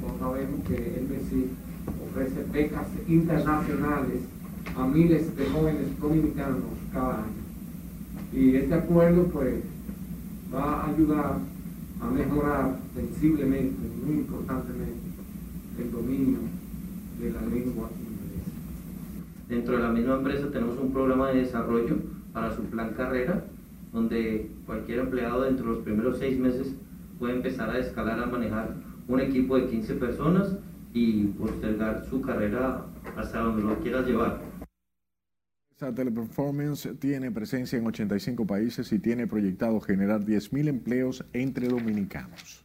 Todos 0.00 0.18
sabemos 0.18 0.60
que 0.66 0.74
el 0.74 1.08
MESI 1.08 1.50
ofrece 2.10 2.44
becas 2.52 2.86
internacionales 3.08 4.20
a 4.76 4.86
miles 4.86 5.36
de 5.36 5.46
jóvenes 5.46 6.00
dominicanos 6.00 6.62
cada 6.92 7.16
año. 7.18 7.46
Y 8.32 8.56
este 8.56 8.74
acuerdo 8.74 9.24
pues 9.28 9.62
va 10.54 10.82
a 10.82 10.90
ayudar 10.90 11.38
a 12.00 12.10
mejorar 12.10 12.76
sensiblemente, 12.94 13.80
muy 14.04 14.16
importantemente, 14.16 15.06
el 15.78 15.90
dominio 15.90 16.38
de 17.20 17.30
la 17.30 17.40
lengua 17.40 17.90
inglesa. 17.98 18.50
Dentro 19.48 19.76
de 19.76 19.82
la 19.82 19.90
misma 19.90 20.16
empresa 20.16 20.50
tenemos 20.50 20.78
un 20.78 20.92
programa 20.92 21.28
de 21.28 21.40
desarrollo 21.40 21.96
para 22.32 22.54
su 22.54 22.62
plan 22.64 22.92
carrera, 22.94 23.44
donde 23.92 24.50
cualquier 24.66 24.98
empleado 24.98 25.42
dentro 25.42 25.66
de 25.66 25.72
los 25.72 25.84
primeros 25.84 26.18
seis 26.18 26.38
meses 26.38 26.74
puede 27.18 27.36
empezar 27.36 27.70
a 27.70 27.78
escalar 27.78 28.20
a 28.20 28.26
manejar 28.26 28.74
un 29.08 29.20
equipo 29.20 29.56
de 29.58 29.66
15 29.68 29.94
personas 29.94 30.56
y 30.92 31.24
postergar 31.24 32.04
su 32.08 32.20
carrera 32.20 32.86
hasta 33.16 33.40
donde 33.40 33.62
lo 33.62 33.78
quieras 33.80 34.06
llevar. 34.06 34.40
Esta 35.70 35.94
Teleperformance 35.94 36.94
tiene 36.98 37.30
presencia 37.30 37.78
en 37.78 37.86
85 37.86 38.46
países 38.46 38.90
y 38.92 38.98
tiene 38.98 39.26
proyectado 39.26 39.78
generar 39.80 40.24
10.000 40.24 40.68
empleos 40.68 41.24
entre 41.34 41.68
dominicanos. 41.68 42.64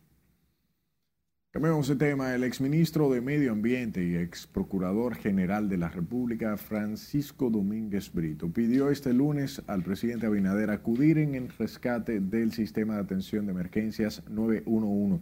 Cambiamos 1.53 1.89
de 1.89 1.97
tema. 1.97 2.33
El 2.33 2.45
exministro 2.45 3.11
de 3.11 3.19
Medio 3.19 3.51
Ambiente 3.51 4.01
y 4.01 4.15
ex 4.15 4.47
procurador 4.47 5.15
general 5.15 5.67
de 5.67 5.75
la 5.75 5.89
República, 5.89 6.55
Francisco 6.55 7.49
Domínguez 7.49 8.13
Brito, 8.13 8.47
pidió 8.47 8.89
este 8.89 9.13
lunes 9.13 9.61
al 9.67 9.83
presidente 9.83 10.27
Abinader 10.27 10.69
acudir 10.69 11.17
en 11.17 11.35
el 11.35 11.49
rescate 11.49 12.21
del 12.21 12.53
sistema 12.53 12.93
de 12.93 13.01
atención 13.01 13.45
de 13.45 13.51
emergencias 13.51 14.23
911. 14.29 15.21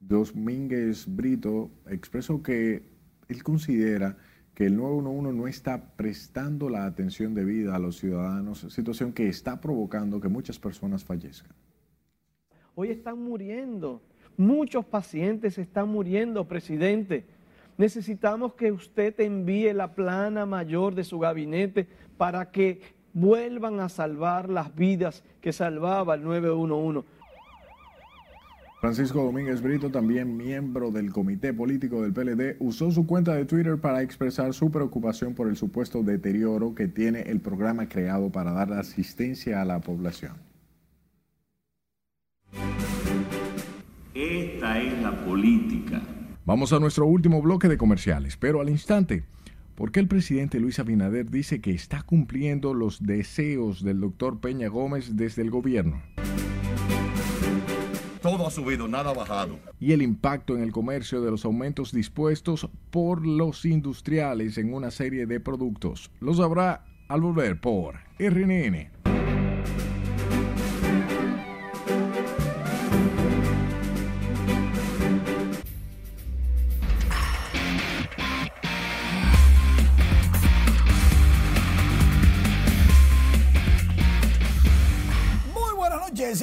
Domínguez 0.00 1.06
Brito 1.06 1.70
expresó 1.86 2.42
que 2.42 2.82
él 3.28 3.42
considera 3.42 4.16
que 4.54 4.66
el 4.66 4.76
911 4.76 5.36
no 5.36 5.46
está 5.46 5.96
prestando 5.96 6.68
la 6.68 6.86
atención 6.86 7.34
debida 7.34 7.76
a 7.76 7.78
los 7.78 7.98
ciudadanos, 7.98 8.66
situación 8.70 9.12
que 9.12 9.28
está 9.28 9.60
provocando 9.60 10.20
que 10.20 10.28
muchas 10.28 10.58
personas 10.58 11.04
fallezcan. 11.04 11.52
Hoy 12.74 12.90
están 12.90 13.22
muriendo 13.22 14.02
Muchos 14.38 14.84
pacientes 14.84 15.58
están 15.58 15.88
muriendo, 15.88 16.46
presidente. 16.46 17.26
Necesitamos 17.76 18.54
que 18.54 18.70
usted 18.70 19.18
envíe 19.18 19.72
la 19.72 19.96
plana 19.96 20.46
mayor 20.46 20.94
de 20.94 21.02
su 21.02 21.18
gabinete 21.18 21.88
para 22.16 22.52
que 22.52 22.80
vuelvan 23.12 23.80
a 23.80 23.88
salvar 23.88 24.48
las 24.48 24.72
vidas 24.76 25.24
que 25.40 25.52
salvaba 25.52 26.14
el 26.14 26.22
911. 26.22 27.04
Francisco 28.80 29.24
Domínguez 29.24 29.60
Brito, 29.60 29.90
también 29.90 30.36
miembro 30.36 30.92
del 30.92 31.10
comité 31.12 31.52
político 31.52 32.00
del 32.00 32.12
PLD, 32.12 32.56
usó 32.60 32.92
su 32.92 33.06
cuenta 33.06 33.34
de 33.34 33.44
Twitter 33.44 33.78
para 33.78 34.02
expresar 34.02 34.54
su 34.54 34.70
preocupación 34.70 35.34
por 35.34 35.48
el 35.48 35.56
supuesto 35.56 36.04
deterioro 36.04 36.76
que 36.76 36.86
tiene 36.86 37.22
el 37.22 37.40
programa 37.40 37.88
creado 37.88 38.30
para 38.30 38.52
dar 38.52 38.72
asistencia 38.72 39.60
a 39.60 39.64
la 39.64 39.80
población. 39.80 40.34
Esta 44.14 44.80
es 44.80 45.02
la 45.02 45.24
política. 45.24 46.00
Vamos 46.44 46.72
a 46.72 46.78
nuestro 46.78 47.06
último 47.06 47.42
bloque 47.42 47.66
de 47.66 47.78
comerciales, 47.78 48.36
pero 48.36 48.60
al 48.60 48.70
instante. 48.70 49.24
¿Por 49.74 49.90
qué 49.90 49.98
el 49.98 50.08
presidente 50.08 50.60
Luis 50.60 50.78
Abinader 50.78 51.30
dice 51.30 51.60
que 51.60 51.72
está 51.72 52.02
cumpliendo 52.02 52.74
los 52.74 53.04
deseos 53.04 53.82
del 53.82 54.00
doctor 54.00 54.40
Peña 54.40 54.68
Gómez 54.68 55.16
desde 55.16 55.42
el 55.42 55.50
gobierno? 55.50 56.00
Ha 58.48 58.50
subido, 58.50 58.88
nada 58.88 59.10
ha 59.10 59.12
bajado. 59.12 59.58
Y 59.78 59.92
el 59.92 60.00
impacto 60.00 60.56
en 60.56 60.62
el 60.62 60.72
comercio 60.72 61.20
de 61.20 61.30
los 61.30 61.44
aumentos 61.44 61.92
dispuestos 61.92 62.66
por 62.90 63.26
los 63.26 63.66
industriales 63.66 64.56
en 64.56 64.72
una 64.72 64.90
serie 64.90 65.26
de 65.26 65.38
productos. 65.38 66.10
Lo 66.20 66.32
sabrá 66.32 66.82
al 67.08 67.20
volver 67.20 67.60
por 67.60 67.96
RNN. 68.18 68.90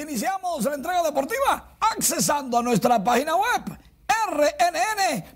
iniciamos 0.01 0.63
la 0.63 0.75
entrega 0.75 1.03
deportiva 1.03 1.74
accesando 1.97 2.57
a 2.57 2.63
nuestra 2.63 3.03
página 3.03 3.35
web 3.35 3.77
rnn.com.do. 4.27 5.29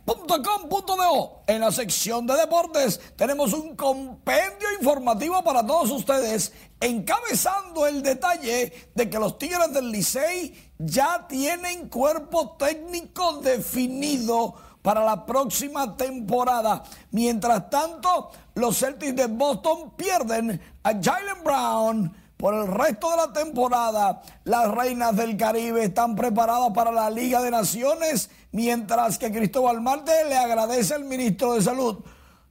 En 1.48 1.62
la 1.62 1.72
sección 1.72 2.28
de 2.28 2.36
deportes 2.36 3.00
tenemos 3.16 3.54
un 3.54 3.76
compendio 3.76 4.68
informativo 4.80 5.44
para 5.44 5.66
todos 5.66 5.90
ustedes, 5.92 6.54
encabezando 6.80 7.88
el 7.88 8.02
detalle 8.04 8.90
de 8.94 9.10
que 9.10 9.20
los 9.20 9.38
Tigres 9.38 9.74
del 9.74 9.92
Licey 9.92 10.72
ya 10.78 11.26
tienen 11.28 11.90
cuerpo 11.90 12.56
técnico 12.58 13.38
definido 13.38 14.56
para 14.82 15.04
la 15.04 15.26
próxima 15.26 15.96
temporada. 15.98 16.84
Mientras 17.12 17.70
tanto, 17.70 18.32
los 18.56 18.78
Celtics 18.78 19.16
de 19.16 19.28
Boston 19.28 19.92
pierden 19.96 20.60
a 20.84 20.92
Jalen 20.94 21.44
Brown 21.44 22.29
por 22.40 22.54
el 22.54 22.68
resto 22.68 23.12
de 23.12 23.18
la 23.18 23.34
temporada, 23.34 24.22
las 24.46 24.72
reinas 24.72 25.14
del 25.14 25.36
Caribe 25.36 25.84
están 25.84 26.16
preparadas 26.16 26.72
para 26.74 26.90
la 26.90 27.10
Liga 27.10 27.42
de 27.42 27.52
Naciones, 27.52 28.30
mientras 28.54 29.18
que 29.18 29.30
Cristóbal 29.30 29.82
Marte 29.82 30.14
le 30.30 30.38
agradece 30.38 30.94
al 30.94 31.04
ministro 31.04 31.56
de 31.56 31.62
Salud. 31.62 31.98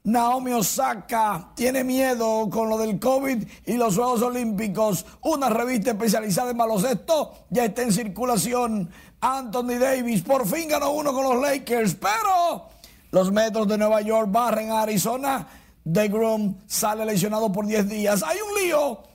Naomi 0.05 0.53
Osaka 0.53 1.53
tiene 1.55 1.85
miedo 1.85 2.51
con 2.51 2.69
lo 2.69 2.77
del 2.77 3.01
COVID 3.01 3.49
y 3.65 3.73
los 3.79 3.97
Juegos 3.97 4.21
Olímpicos. 4.21 5.07
Una 5.23 5.49
revista 5.49 5.93
especializada 5.93 6.51
en 6.51 6.59
baloncesto 6.59 7.47
ya 7.49 7.65
está 7.65 7.81
en 7.81 7.93
circulación. 7.93 8.91
Anthony 9.23 9.79
Davis 9.81 10.21
por 10.21 10.47
fin 10.47 10.69
ganó 10.69 10.91
uno 10.91 11.15
con 11.15 11.25
los 11.25 11.41
Lakers, 11.41 11.95
pero 11.95 12.69
los 13.11 13.33
Metros 13.33 13.67
de 13.67 13.79
Nueva 13.79 14.03
York 14.03 14.29
barren 14.31 14.71
a 14.71 14.83
Arizona. 14.83 15.49
DeGrom 15.83 16.57
sale 16.67 17.07
lesionado 17.07 17.51
por 17.51 17.67
10 17.67 17.89
días. 17.89 18.23
Hay 18.23 18.37
un 18.37 18.63
lío 18.63 19.09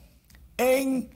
en 0.57 1.09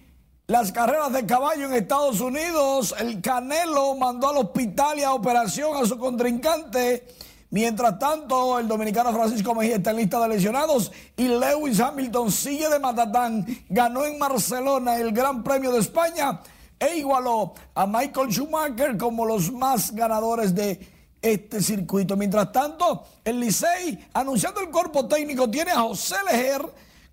las 0.47 0.71
carreras 0.71 1.11
de 1.11 1.25
caballo 1.25 1.67
en 1.67 1.73
Estados 1.73 2.21
Unidos. 2.21 2.95
El 2.97 3.21
Canelo 3.21 3.95
mandó 3.95 4.29
al 4.29 4.37
hospital 4.37 4.99
y 4.99 5.03
a 5.03 5.13
operación 5.13 5.75
a 5.75 5.85
su 5.85 5.97
contrincante. 5.97 7.07
Mientras 7.49 7.97
tanto, 7.97 8.59
el 8.59 8.67
dominicano 8.67 9.13
Francisco 9.13 9.55
Mejía 9.55 9.77
está 9.77 9.91
en 9.91 9.97
lista 9.97 10.19
de 10.19 10.27
lesionados 10.27 10.91
y 11.15 11.27
Lewis 11.27 11.79
Hamilton 11.79 12.31
sigue 12.31 12.69
de 12.69 12.79
Matatán. 12.79 13.45
Ganó 13.69 14.05
en 14.05 14.19
Barcelona 14.19 14.97
el 14.97 15.11
Gran 15.11 15.43
Premio 15.43 15.71
de 15.71 15.79
España 15.79 16.41
e 16.79 16.97
igualó 16.97 17.53
a 17.73 17.87
Michael 17.87 18.31
Schumacher 18.31 18.97
como 18.97 19.25
los 19.25 19.51
más 19.51 19.93
ganadores 19.93 20.53
de 20.53 20.79
este 21.21 21.61
circuito. 21.61 22.15
Mientras 22.15 22.51
tanto, 22.51 23.03
el 23.23 23.39
Licey, 23.39 24.07
anunciando 24.13 24.61
el 24.61 24.69
cuerpo 24.69 25.07
técnico, 25.07 25.49
tiene 25.49 25.71
a 25.71 25.81
José 25.81 26.15
Lejer 26.29 26.61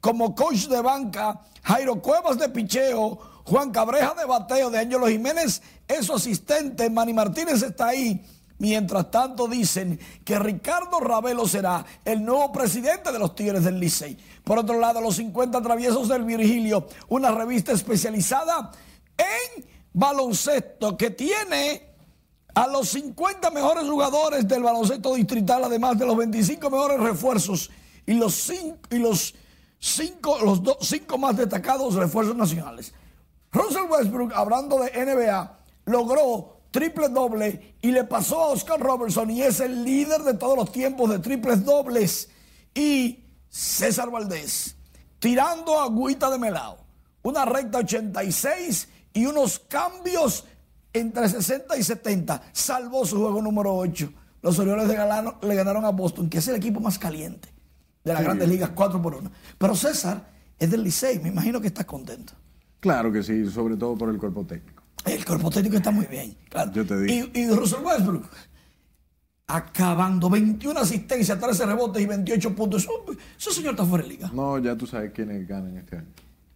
como 0.05 0.34
coach 0.34 0.66
de 0.66 0.82
banca, 0.82 1.40
Jairo 1.62 2.02
Cuevas 2.02 2.36
de 2.36 2.50
picheo, 2.50 3.18
Juan 3.44 3.70
Cabreja 3.70 4.12
de 4.12 4.26
bateo, 4.26 4.68
de 4.68 4.80
Ángelo 4.80 5.09
Jiménez 5.09 5.62
es 5.88 6.05
su 6.05 6.12
asistente, 6.12 6.90
Manny 6.90 7.14
Martínez 7.14 7.62
está 7.62 7.86
ahí. 7.86 8.22
Mientras 8.59 9.11
tanto 9.11 9.48
dicen 9.48 9.98
que 10.22 10.38
Ricardo 10.38 11.00
Ravelo 11.00 11.48
será 11.48 11.86
el 12.05 12.22
nuevo 12.22 12.52
presidente 12.52 13.12
de 13.12 13.18
los 13.18 13.34
Tigres 13.34 13.64
del 13.64 13.80
Licey. 13.80 14.18
Por 14.44 14.59
otro 14.59 14.78
lado, 14.78 15.00
los 15.00 15.16
50 15.16 15.62
traviesos 15.62 16.07
del 16.11 16.24
Virgilio, 16.24 16.86
una 17.09 17.30
revista 17.30 17.72
especializada 17.72 18.72
en 19.16 19.64
baloncesto 19.94 20.98
que 20.98 21.09
tiene 21.09 21.94
a 22.55 22.66
los 22.66 22.90
50 22.90 23.50
mejores 23.52 23.88
jugadores 23.88 24.46
del 24.46 24.64
baloncesto 24.64 25.14
distrital, 25.14 25.64
además 25.64 25.98
de 25.98 26.05
los 26.05 26.14
25 26.18 26.68
mejores 26.68 27.00
refuerzos 27.00 27.70
y 28.05 28.12
los 28.12 28.34
cinco, 28.34 28.78
y 28.90 28.98
los 28.98 29.34
cinco, 29.85 30.39
los 30.43 30.62
dos, 30.62 30.78
cinco 30.80 31.18
más 31.18 31.37
destacados 31.37 31.95
refuerzos 31.95 32.35
nacionales. 32.35 32.95
Russell 33.53 33.85
Westbrook, 33.89 34.32
hablando 34.35 34.78
de 34.80 34.91
NBA, 35.05 35.59
logró 35.85 36.61
triple 36.70 37.09
doble 37.11 37.76
y 37.82 37.93
le 37.93 38.05
pasó 38.05 38.41
a 38.41 38.49
Oscar 38.49 38.80
Robertson 38.80 39.30
y 39.30 39.43
es 39.43 39.61
el 39.61 39.85
líder 39.85 40.22
de 40.22 40.35
todos 40.35 40.57
los 40.57 40.72
tiempos 40.72 41.11
de 41.11 41.18
triples 41.18 41.64
dobles. 41.64 42.30
Y 42.74 43.24
César 43.49 44.11
Valdés, 44.11 44.74
tirando 45.18 45.78
agüita 45.78 46.30
de 46.30 46.39
melao, 46.39 46.78
una 47.22 47.45
recta 47.45 47.78
86 47.78 48.89
y 49.12 49.26
unos 49.26 49.59
cambios 49.61 50.47
entre 50.93 51.28
60 51.28 51.76
y 51.76 51.82
70, 51.82 52.43
salvó 52.53 53.05
su 53.05 53.18
juego 53.20 53.43
número 53.43 53.76
8. 53.76 54.12
Los 54.41 54.59
Orioles 54.59 54.89
le 54.89 54.95
ganaron, 54.95 55.37
le 55.43 55.55
ganaron 55.55 55.85
a 55.85 55.91
Boston, 55.91 56.28
que 56.30 56.39
es 56.39 56.49
el 56.49 56.57
equipo 56.57 56.80
más 56.80 56.99
caliente 56.99 57.53
de 58.05 58.12
las 58.12 58.18
Sí. 58.20 58.24
grandes 58.24 58.48
ligas, 58.48 58.70
4 58.74 59.00
por 59.02 59.14
1. 59.14 59.30
Pero 59.59 59.74
César 59.74 60.30
es 60.59 60.70
del 60.70 60.84
Licey, 60.84 61.18
me 61.20 61.30
imagino 61.30 61.61
que 61.61 61.66
está 61.68 61.84
contento. 61.84 62.34
Claro 62.80 63.11
que 63.11 63.22
sí, 63.22 63.48
sobre 63.50 63.76
todo 63.76 63.96
por 63.96 64.11
el 64.11 64.18
cuerpo 64.18 64.44
técnico. 64.44 64.82
El 65.05 65.24
cuerpo 65.24 65.50
técnico 65.50 65.76
está 65.76 65.90
muy 65.90 66.07
bien. 66.07 66.36
Claro. 66.48 66.70
Yo 66.72 66.86
te 66.86 66.98
digo. 67.00 67.28
Y, 67.34 67.40
y 67.40 67.48
Russell 67.50 67.82
Westbrook, 67.82 68.24
acabando 69.46 70.30
21 70.30 70.78
asistencias, 70.80 71.38
13 71.38 71.66
rebotes 71.66 72.02
y 72.02 72.07
28 72.07 72.55
puntos. 72.55 72.82
Eso, 72.82 72.92
ese 73.38 73.50
señor 73.52 73.72
está 73.72 73.84
fuera 73.84 74.05
de 74.05 74.11
liga. 74.11 74.30
No, 74.32 74.59
ya 74.59 74.76
tú 74.76 74.86
sabes 74.86 75.12
quiénes 75.12 75.46
ganan 75.46 75.76
este 75.76 75.96
año. 75.96 76.07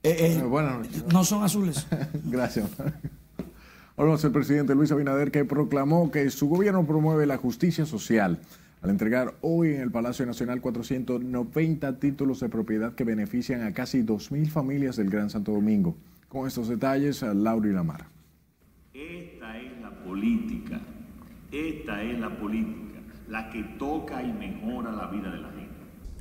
Eh, 0.03 0.17
eh, 0.19 0.43
Eh, 0.43 1.03
no 1.13 1.25
son 1.25 1.43
azules. 1.43 1.87
Gracias. 2.25 2.67
Hablamos 3.97 4.23
del 4.23 4.33
presidente 4.33 4.75
Luis 4.75 4.93
Abinader 4.93 5.31
que 5.31 5.45
proclamó 5.45 6.11
que 6.11 6.31
su 6.31 6.49
gobierno 6.49 6.87
promueve 6.87 7.27
la 7.27 7.37
justicia 7.37 7.85
social 7.85 8.39
al 8.81 8.91
entregar 8.91 9.35
hoy 9.41 9.75
en 9.75 9.81
el 9.81 9.91
Palacio 9.91 10.25
Nacional 10.27 10.61
490 10.61 11.99
títulos 11.99 12.41
de 12.41 12.49
propiedad 12.49 12.95
que 12.95 13.05
benefician 13.05 13.63
a 13.63 13.73
casi 13.73 14.03
2.000 14.03 14.49
familias 14.49 14.97
del 14.97 15.11
Gran 15.11 15.31
Santo 15.31 15.53
Domingo. 15.53 15.97
Con 16.29 16.47
estos 16.47 16.69
detalles, 16.69 17.23
a 17.23 17.35
Laura 17.35 17.69
y 17.69 17.73
Lamar. 17.73 18.07
Esta 18.93 19.59
es 19.59 19.81
la 19.81 19.91
política, 20.05 20.81
esta 21.51 22.03
es 22.03 22.19
la 22.19 22.39
política, 22.39 23.01
la 23.29 23.51
que 23.51 23.63
toca 23.79 24.23
y 24.23 24.33
mejora 24.33 24.93
la 24.93 25.07
vida 25.09 25.31
de 25.31 25.39
la 25.39 25.49
gente. 25.49 25.58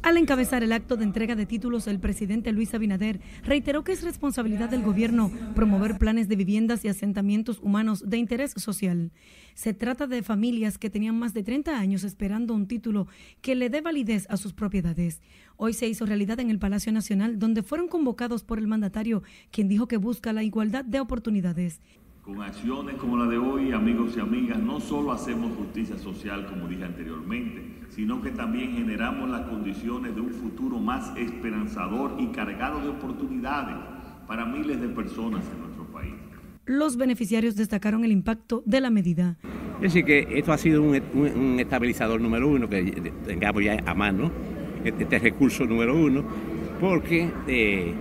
Al 0.04 0.16
encabezar 0.18 0.64
el 0.64 0.72
acto 0.72 0.96
de 0.96 1.04
entrega 1.04 1.36
de 1.36 1.46
títulos, 1.46 1.88
el 1.88 2.00
presidente 2.00 2.52
Luis 2.52 2.74
Abinader 2.74 3.20
reiteró 3.44 3.84
que 3.84 3.92
es 3.92 4.04
responsabilidad 4.04 4.70
del 4.70 4.84
gobierno 4.84 5.32
promover 5.56 5.98
planes 5.98 6.30
de 6.30 6.36
viviendas 6.36 6.86
y 6.86 6.88
asentamientos 6.88 7.60
humanos 7.62 8.08
de 8.08 8.18
interés 8.18 8.52
social. 8.52 9.12
Se 9.56 9.74
trata 9.74 10.06
de 10.08 10.22
familias 10.22 10.78
que 10.78 10.92
tenían 10.92 11.18
más 11.18 11.34
de 11.34 11.44
30 11.44 11.78
años 11.78 12.04
esperando 12.04 12.54
un 12.54 12.68
título 12.68 13.08
que 13.42 13.56
le 13.56 13.70
dé 13.70 13.82
validez 13.82 14.28
a 14.30 14.38
sus 14.38 14.54
propiedades. 14.54 15.22
Hoy 15.58 15.74
se 15.74 15.88
hizo 15.88 16.06
realidad 16.06 16.40
en 16.40 16.52
el 16.52 16.60
Palacio 16.60 16.92
Nacional, 16.92 17.40
donde 17.40 17.64
fueron 17.64 17.88
convocados 17.88 18.44
por 18.44 18.60
el 18.60 18.68
mandatario, 18.68 19.24
quien 19.52 19.68
dijo 19.68 19.88
que 19.88 19.98
busca 19.98 20.32
la 20.32 20.44
igualdad 20.44 20.86
de 20.86 21.00
oportunidades. 21.00 21.82
Con 22.28 22.42
acciones 22.42 22.96
como 22.96 23.16
la 23.16 23.26
de 23.26 23.38
hoy, 23.38 23.72
amigos 23.72 24.16
y 24.18 24.20
amigas, 24.20 24.60
no 24.60 24.82
solo 24.82 25.14
hacemos 25.14 25.56
justicia 25.58 25.98
social, 25.98 26.46
como 26.46 26.68
dije 26.68 26.84
anteriormente, 26.84 27.62
sino 27.92 28.22
que 28.22 28.32
también 28.32 28.74
generamos 28.74 29.30
las 29.30 29.48
condiciones 29.48 30.14
de 30.14 30.20
un 30.20 30.32
futuro 30.32 30.78
más 30.78 31.16
esperanzador 31.16 32.18
y 32.20 32.28
cargado 32.28 32.82
de 32.82 32.90
oportunidades 32.90 33.78
para 34.28 34.46
miles 34.46 34.82
de 34.82 34.90
personas 34.90 35.46
en 35.56 35.62
nuestro 35.62 35.86
país. 35.86 36.16
Los 36.66 36.98
beneficiarios 36.98 37.56
destacaron 37.56 38.04
el 38.04 38.12
impacto 38.12 38.62
de 38.66 38.82
la 38.82 38.90
medida. 38.90 39.38
Es 39.78 39.94
decir, 39.94 40.04
que 40.04 40.28
esto 40.38 40.52
ha 40.52 40.58
sido 40.58 40.84
un, 40.84 41.02
un- 41.14 41.32
un 41.54 41.60
estabilizador 41.62 42.20
número 42.20 42.50
uno, 42.50 42.68
que 42.68 43.14
tengamos 43.26 43.64
ya 43.64 43.82
a 43.86 43.94
mano 43.94 44.30
este, 44.84 45.04
este 45.04 45.20
recurso 45.20 45.64
número 45.66 45.96
uno, 45.96 46.26
porque 46.82 47.32
eh, 47.48 47.94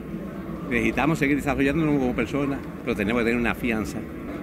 necesitamos 0.70 1.18
seguir 1.18 1.36
desarrollándonos 1.36 1.98
como 1.98 2.14
personas, 2.14 2.60
pero 2.84 2.96
tenemos 2.96 3.22
que 3.22 3.26
tener 3.26 3.40
una 3.40 3.54
fianza. 3.54 3.98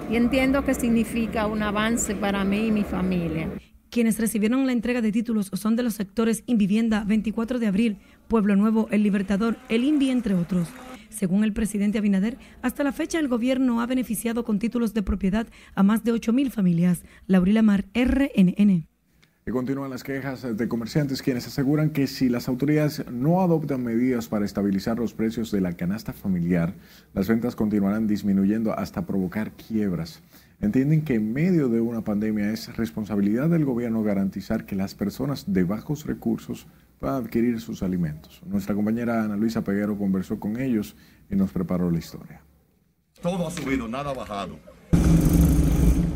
y 0.10 0.16
entiendo 0.16 0.64
que 0.66 0.74
significa 0.74 1.48
un 1.48 1.64
avance 1.64 2.14
para 2.16 2.44
mí 2.44 2.68
y 2.68 2.72
mi 2.72 2.84
familia. 2.84 3.50
Quienes 3.90 4.20
recibieron 4.20 4.66
la 4.66 4.74
entrega 4.74 5.02
de 5.02 5.12
títulos 5.12 5.50
son 5.54 5.76
de 5.76 5.84
los 5.84 5.94
sectores 5.94 6.44
Invivienda, 6.46 7.04
24 7.06 7.60
de 7.60 7.68
abril, 7.68 7.98
Pueblo 8.28 8.56
Nuevo, 8.56 8.88
El 8.92 9.04
Libertador, 9.04 9.56
El 9.70 9.84
INVI, 9.84 10.10
entre 10.10 10.34
otros. 10.34 10.68
Según 11.10 11.44
el 11.44 11.54
presidente 11.54 12.00
Abinader, 12.00 12.38
hasta 12.64 12.84
la 12.84 12.92
fecha 12.92 13.20
el 13.20 13.28
gobierno 13.28 13.82
ha 13.82 13.86
beneficiado 13.86 14.44
con 14.44 14.58
títulos 14.60 14.94
de 14.94 15.04
propiedad 15.04 15.48
a 15.76 15.84
más 15.84 16.04
de 16.04 16.12
8.000 16.12 16.50
familias. 16.50 17.04
Laurila 17.28 17.62
Mar, 17.62 17.86
RNN. 17.94 18.88
Continúan 19.52 19.92
las 19.92 20.04
quejas 20.04 20.58
de 20.58 20.68
comerciantes 20.68 21.22
quienes 21.22 21.46
aseguran 21.46 21.92
que 21.92 22.08
si 22.08 22.28
las 22.28 22.48
autoridades 22.48 23.06
no 23.12 23.42
adoptan 23.42 23.84
medidas 23.84 24.28
para 24.28 24.46
estabilizar 24.46 24.98
los 24.98 25.14
precios 25.14 25.52
de 25.52 25.62
la 25.62 25.74
canasta 25.74 26.12
familiar, 26.12 26.74
las 27.14 27.28
ventas 27.28 27.56
continuarán 27.56 28.08
disminuyendo 28.08 28.78
hasta 28.78 29.06
provocar 29.06 29.52
quiebras. 29.52 30.22
Entienden 30.60 31.04
que 31.04 31.16
en 31.16 31.34
medio 31.34 31.70
de 31.70 31.82
una 31.82 32.04
pandemia 32.04 32.52
es 32.52 32.76
responsabilidad 32.78 33.50
del 33.50 33.66
gobierno 33.66 34.02
garantizar 34.02 34.66
que 34.66 34.76
las 34.76 34.96
personas 34.96 35.52
de 35.52 35.66
bajos 35.66 36.06
recursos 36.06 36.66
puedan 37.00 37.24
adquirir 37.24 37.60
sus 37.60 37.84
alimentos. 37.84 38.42
Nuestra 38.46 38.74
compañera 38.74 39.24
Ana 39.24 39.36
Luisa 39.36 39.64
Peguero 39.64 39.98
conversó 39.98 40.40
con 40.40 40.60
ellos 40.60 40.96
y 41.30 41.36
nos 41.36 41.52
preparó 41.52 41.92
la 41.92 42.00
historia. 42.00 42.42
Todo 43.22 43.48
ha 43.48 43.52
subido, 43.52 43.88
nada 43.88 44.12
ha 44.12 44.14
bajado. 44.14 44.58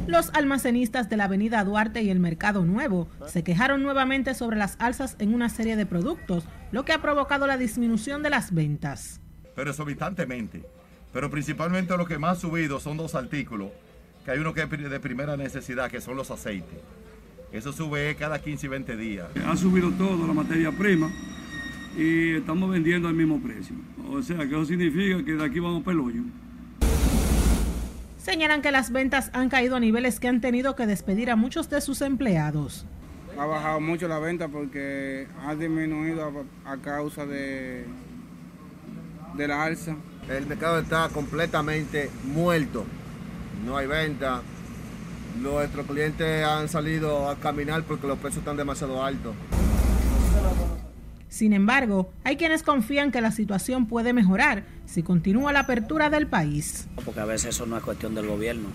Los 0.08 0.30
almacenistas 0.34 1.10
de 1.10 1.18
la 1.18 1.26
avenida 1.26 1.64
Duarte 1.64 2.02
y 2.02 2.10
el 2.10 2.20
Mercado 2.20 2.64
Nuevo 2.66 3.10
se 3.28 3.44
quejaron 3.44 3.84
nuevamente 3.84 4.34
sobre 4.34 4.58
las 4.58 4.78
alzas 4.80 5.16
en 5.20 5.34
una 5.34 5.50
serie 5.50 5.76
de 5.76 5.86
productos, 5.86 6.46
lo 6.72 6.86
que 6.86 6.94
ha 6.94 7.02
provocado 7.02 7.46
la 7.46 7.58
disminución 7.58 8.24
de 8.24 8.30
las 8.30 8.54
ventas. 8.54 9.20
pero 9.56 9.72
exorbitantemente. 9.72 10.64
Pero 11.12 11.32
principalmente 11.32 11.98
lo 11.98 12.06
que 12.06 12.20
más 12.20 12.38
ha 12.38 12.42
subido 12.42 12.80
son 12.80 12.96
dos 12.96 13.16
artículos, 13.16 13.72
que 14.24 14.32
hay 14.32 14.40
uno 14.40 14.54
que 14.54 14.62
es 14.62 14.70
de 14.70 15.00
primera 15.00 15.36
necesidad, 15.36 15.90
que 15.90 16.00
son 16.00 16.16
los 16.16 16.30
aceites. 16.30 16.80
Eso 17.52 17.74
sube 17.74 18.16
cada 18.16 18.40
15 18.40 18.66
y 18.66 18.70
20 18.70 18.98
días. 18.98 19.28
Ha 19.48 19.58
subido 19.58 19.90
todo 19.92 20.28
la 20.28 20.34
materia 20.34 20.72
prima 20.72 21.10
y 21.98 22.36
estamos 22.36 22.70
vendiendo 22.70 23.08
al 23.08 23.16
mismo 23.16 23.42
precio. 23.42 23.76
O 24.12 24.22
sea, 24.22 24.38
que 24.38 24.46
eso 24.46 24.66
significa 24.66 25.24
que 25.24 25.34
de 25.34 25.44
aquí 25.44 25.60
vamos 25.60 25.84
para 25.84 25.96
el 25.96 26.02
hoyo. 26.02 26.22
Señalan 28.28 28.62
que 28.62 28.72
las 28.74 28.92
ventas 28.92 29.30
han 29.32 29.48
caído 29.48 29.78
a 29.78 29.80
niveles 29.80 30.20
que 30.20 30.28
han 30.28 30.42
tenido 30.42 30.76
que 30.76 30.86
despedir 30.86 31.32
a 31.32 31.38
muchos 31.38 31.70
de 31.70 31.80
sus 31.80 32.02
empleados. 32.02 32.86
Ha 33.40 33.46
bajado 33.46 33.80
mucho 33.80 34.10
la 34.10 34.20
venta 34.20 34.50
porque 34.50 35.30
ha 35.46 35.56
disminuido 35.56 36.46
a, 36.66 36.74
a 36.74 36.78
causa 36.80 37.26
de, 37.26 37.86
de 39.34 39.48
la 39.48 39.64
alza. 39.64 39.96
El 40.30 40.46
mercado 40.46 40.80
está 40.80 41.08
completamente 41.08 42.12
muerto. 42.26 42.84
No 43.66 43.78
hay 43.78 43.88
venta. 43.88 44.42
Nuestros 45.40 45.86
clientes 45.86 46.44
han 46.46 46.68
salido 46.68 47.30
a 47.30 47.38
caminar 47.38 47.84
porque 47.84 48.08
los 48.08 48.20
precios 48.20 48.40
están 48.40 48.58
demasiado 48.58 49.06
altos. 49.06 49.36
Sin 51.30 51.54
embargo, 51.54 52.12
hay 52.24 52.38
quienes 52.38 52.64
confían 52.64 53.12
que 53.12 53.22
la 53.22 53.32
situación 53.32 53.88
puede 53.88 54.14
mejorar 54.14 54.64
si 54.86 55.04
continúa 55.04 55.52
la 55.52 55.62
apertura 55.62 56.10
del 56.10 56.28
país. 56.28 56.88
Porque 57.04 57.20
a 57.20 57.26
veces 57.26 57.56
eso 57.56 57.66
no 57.66 57.78
es 57.78 57.84
cuestión 57.84 58.16
del 58.16 58.28
gobierno, 58.28 58.70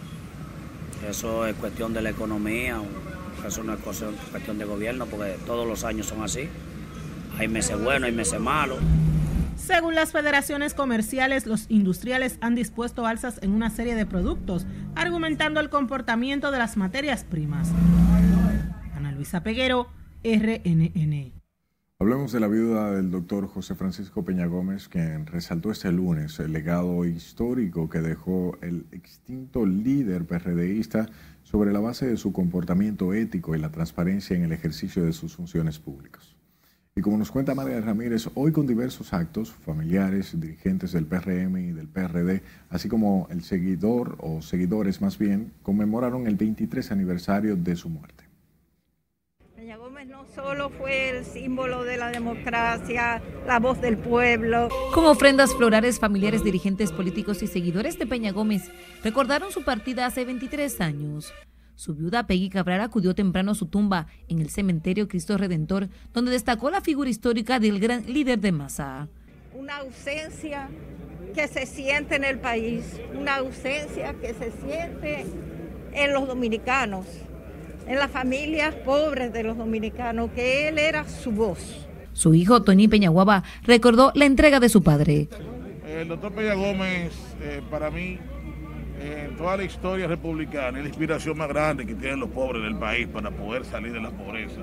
eso 1.09 1.46
es 1.46 1.55
cuestión 1.57 1.94
de 1.94 2.03
la 2.03 2.11
economía, 2.11 2.80
eso 3.46 3.64
no 3.64 3.72
es 3.72 3.80
cuestión 3.80 4.59
de 4.59 4.64
gobierno, 4.64 5.07
porque 5.07 5.36
todos 5.46 5.66
los 5.66 5.84
años 5.84 6.07
son 6.07 6.22
así. 6.22 6.48
Hay 7.38 7.48
meses 7.48 7.82
buenos, 7.82 8.09
hay 8.09 8.14
meses 8.14 8.38
malos. 8.38 8.78
Según 9.57 9.94
las 9.94 10.12
federaciones 10.12 10.74
comerciales, 10.74 11.46
los 11.46 11.66
industriales 11.70 12.36
han 12.40 12.55
dispuesto 12.55 13.07
alzas 13.07 13.38
en 13.42 13.53
una 13.53 13.70
serie 13.70 13.94
de 13.94 14.07
productos, 14.07 14.66
argumentando 14.94 15.61
el 15.61 15.70
comportamiento 15.70 16.50
de 16.50 16.59
las 16.59 16.76
materias 16.76 17.24
primas. 17.24 17.70
Ana 18.96 19.12
Luisa 19.12 19.42
Peguero, 19.42 19.88
RNN. 20.24 21.41
Hablemos 22.03 22.32
de 22.32 22.40
la 22.40 22.48
viuda 22.48 22.90
del 22.90 23.12
doctor 23.12 23.46
José 23.46 23.76
Francisco 23.76 24.24
Peña 24.24 24.46
Gómez, 24.46 24.88
quien 24.88 25.24
resaltó 25.24 25.70
este 25.70 25.92
lunes 25.92 26.40
el 26.40 26.53
legado 26.53 27.05
histórico 27.05 27.88
que 27.88 28.00
dejó 28.00 28.59
el 28.61 28.86
extinto 28.90 29.64
líder 29.64 30.24
PRDista 30.24 31.09
sobre 31.44 31.72
la 31.72 31.78
base 31.78 32.09
de 32.09 32.16
su 32.16 32.32
comportamiento 32.32 33.14
ético 33.14 33.55
y 33.55 33.61
la 33.61 33.70
transparencia 33.70 34.36
en 34.36 34.42
el 34.42 34.50
ejercicio 34.50 35.05
de 35.05 35.12
sus 35.12 35.36
funciones 35.36 35.78
públicas. 35.78 36.34
Y 36.96 37.03
como 37.03 37.18
nos 37.18 37.30
cuenta 37.30 37.55
María 37.55 37.80
Ramírez, 37.80 38.28
hoy 38.34 38.50
con 38.50 38.66
diversos 38.66 39.12
actos, 39.12 39.53
familiares, 39.53 40.32
dirigentes 40.40 40.90
del 40.90 41.07
PRM 41.07 41.57
y 41.59 41.70
del 41.70 41.86
PRD, 41.86 42.42
así 42.68 42.88
como 42.88 43.28
el 43.30 43.44
seguidor 43.44 44.16
o 44.18 44.42
seguidores 44.42 45.00
más 45.00 45.18
bien, 45.18 45.53
conmemoraron 45.62 46.26
el 46.26 46.34
23 46.34 46.90
aniversario 46.90 47.55
de 47.55 47.76
su 47.76 47.88
muerte. 47.88 48.32
Gómez 50.03 50.09
no 50.09 50.26
solo 50.34 50.70
fue 50.70 51.11
el 51.11 51.24
símbolo 51.24 51.84
de 51.84 51.96
la 51.96 52.11
democracia, 52.11 53.22
la 53.46 53.59
voz 53.59 53.80
del 53.80 53.96
pueblo. 53.96 54.68
Con 54.94 55.05
ofrendas 55.07 55.55
florales, 55.55 55.98
familiares, 55.98 56.42
dirigentes 56.42 56.92
políticos 56.92 57.42
y 57.42 57.46
seguidores 57.46 57.98
de 57.98 58.07
Peña 58.07 58.32
Gómez 58.32 58.70
recordaron 59.05 59.53
su 59.53 59.62
partida 59.62 60.07
hace 60.07 60.24
23 60.24 60.80
años. 60.80 61.32
Su 61.74 61.94
viuda 61.94 62.26
Peggy 62.26 62.48
Cabral 62.48 62.80
acudió 62.80 63.14
temprano 63.14 63.53
a 63.53 63.55
su 63.55 63.66
tumba 63.66 64.07
en 64.28 64.40
el 64.40 64.50
cementerio 64.50 65.09
Cristo 65.09 65.36
Redentor, 65.36 65.88
donde 66.12 66.32
destacó 66.32 66.70
la 66.70 66.80
figura 66.80 67.11
histórica 67.11 67.61
del 67.61 67.78
gran 67.80 68.05
líder 68.07 68.40
de 68.40 68.53
masa. 68.53 69.09
Una 69.55 69.78
ausencia 69.78 70.68
que 71.34 71.48
se 71.48 71.66
siente 71.66 72.16
en 72.16 72.24
el 72.24 72.38
país, 72.38 73.00
una 73.18 73.36
ausencia 73.36 74.14
que 74.14 74.34
se 74.34 74.50
siente 74.50 75.26
en 75.92 76.12
los 76.12 76.26
dominicanos, 76.26 77.07
en 77.87 77.97
las 77.97 78.11
familias 78.11 78.74
pobres 78.74 79.33
de 79.33 79.43
los 79.43 79.57
dominicanos, 79.57 80.30
que 80.35 80.68
él 80.68 80.78
era 80.78 81.09
su 81.09 81.33
voz. 81.33 81.87
Su 82.12 82.35
hijo, 82.35 82.62
Tony 82.62 82.89
Peñaguaba, 82.89 83.43
recordó 83.64 84.12
la 84.14 84.26
entrega 84.26 84.61
de 84.61 84.68
su 84.68 84.83
padre. 84.83 85.28
El 85.87 86.09
doctor 86.09 86.33
Peña 86.33 86.55
Gómez, 86.55 87.12
eh, 87.41 87.62
para 87.70 87.91
mí, 87.91 88.18
en 89.01 89.37
toda 89.37 89.57
la 89.57 89.64
historia 89.64 90.07
republicana, 90.07 90.78
es 90.78 90.85
la 90.85 90.89
inspiración 90.89 91.37
más 91.37 91.49
grande 91.49 91.87
que 91.87 91.95
tienen 91.95 92.20
los 92.20 92.30
pobres 92.30 92.62
del 92.62 92.76
país 92.76 93.09
para 93.09 93.30
poder 93.30 93.64
salir 93.64 93.93
de 93.93 94.01
la 94.01 94.11
pobreza 94.11 94.62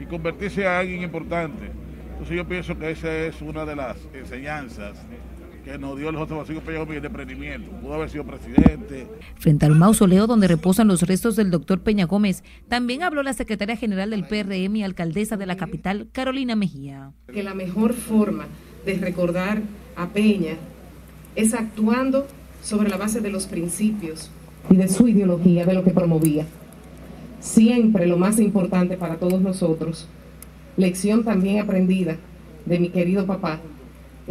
y 0.00 0.06
convertirse 0.06 0.62
en 0.62 0.68
alguien 0.68 1.02
importante. 1.02 1.70
Entonces 2.12 2.36
yo 2.36 2.46
pienso 2.46 2.78
que 2.78 2.90
esa 2.90 3.12
es 3.12 3.40
una 3.42 3.64
de 3.64 3.74
las 3.74 3.96
enseñanzas 4.14 4.96
que 5.64 5.78
nos 5.78 5.96
dio 5.96 6.08
el 6.08 6.16
José 6.16 6.34
Francisco 6.34 6.60
Peña 6.62 6.78
Gómez 6.80 7.02
de 7.02 7.06
emprendimiento. 7.08 7.70
Pudo 7.80 7.94
haber 7.94 8.10
sido 8.10 8.24
presidente. 8.24 9.06
Frente 9.36 9.66
al 9.66 9.76
mausoleo 9.76 10.26
donde 10.26 10.48
reposan 10.48 10.88
los 10.88 11.02
restos 11.02 11.36
del 11.36 11.50
doctor 11.50 11.80
Peña 11.80 12.06
Gómez, 12.06 12.42
también 12.68 13.02
habló 13.02 13.22
la 13.22 13.32
secretaria 13.32 13.76
general 13.76 14.10
del 14.10 14.26
PRM 14.26 14.76
y 14.76 14.82
alcaldesa 14.82 15.36
de 15.36 15.46
la 15.46 15.56
capital, 15.56 16.08
Carolina 16.12 16.56
Mejía. 16.56 17.12
Que 17.32 17.42
la 17.42 17.54
mejor 17.54 17.94
forma 17.94 18.46
de 18.84 18.94
recordar 18.94 19.62
a 19.96 20.08
Peña 20.08 20.54
es 21.36 21.54
actuando 21.54 22.26
sobre 22.62 22.88
la 22.88 22.96
base 22.96 23.20
de 23.20 23.30
los 23.30 23.46
principios 23.46 24.30
y 24.70 24.76
de 24.76 24.88
su 24.88 25.08
ideología, 25.08 25.64
de 25.64 25.74
lo 25.74 25.84
que 25.84 25.90
promovía. 25.90 26.46
Siempre 27.40 28.06
lo 28.06 28.16
más 28.16 28.38
importante 28.38 28.96
para 28.96 29.16
todos 29.16 29.40
nosotros, 29.40 30.08
lección 30.76 31.24
también 31.24 31.60
aprendida 31.60 32.16
de 32.66 32.78
mi 32.78 32.90
querido 32.90 33.26
papá, 33.26 33.60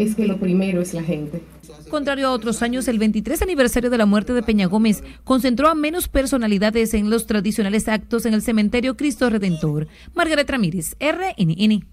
es 0.04 0.16
que 0.16 0.26
lo 0.26 0.38
primero 0.39 0.82
es 0.82 0.93
la 0.93 1.04
gente. 1.04 1.41
Contrario 1.89 2.28
a 2.28 2.32
otros 2.32 2.62
años, 2.62 2.88
el 2.88 2.99
23 2.99 3.41
aniversario 3.41 3.89
de 3.89 3.97
la 3.97 4.06
muerte 4.06 4.34
de 4.34 4.43
Peña 4.43 4.68
Gómez 4.68 5.04
concentró 5.24 5.68
a 5.70 5.76
menos 5.76 6.08
personalidades 6.08 6.93
en 6.93 7.10
los 7.10 7.26
tradicionales 7.28 7.88
actos 7.88 8.26
en 8.26 8.34
el 8.34 8.41
cementerio 8.41 8.95
Cristo 8.97 9.30
Redentor. 9.30 9.88
Margaret 10.14 10.49
Ramírez, 10.49 10.95
RNN. 10.99 11.86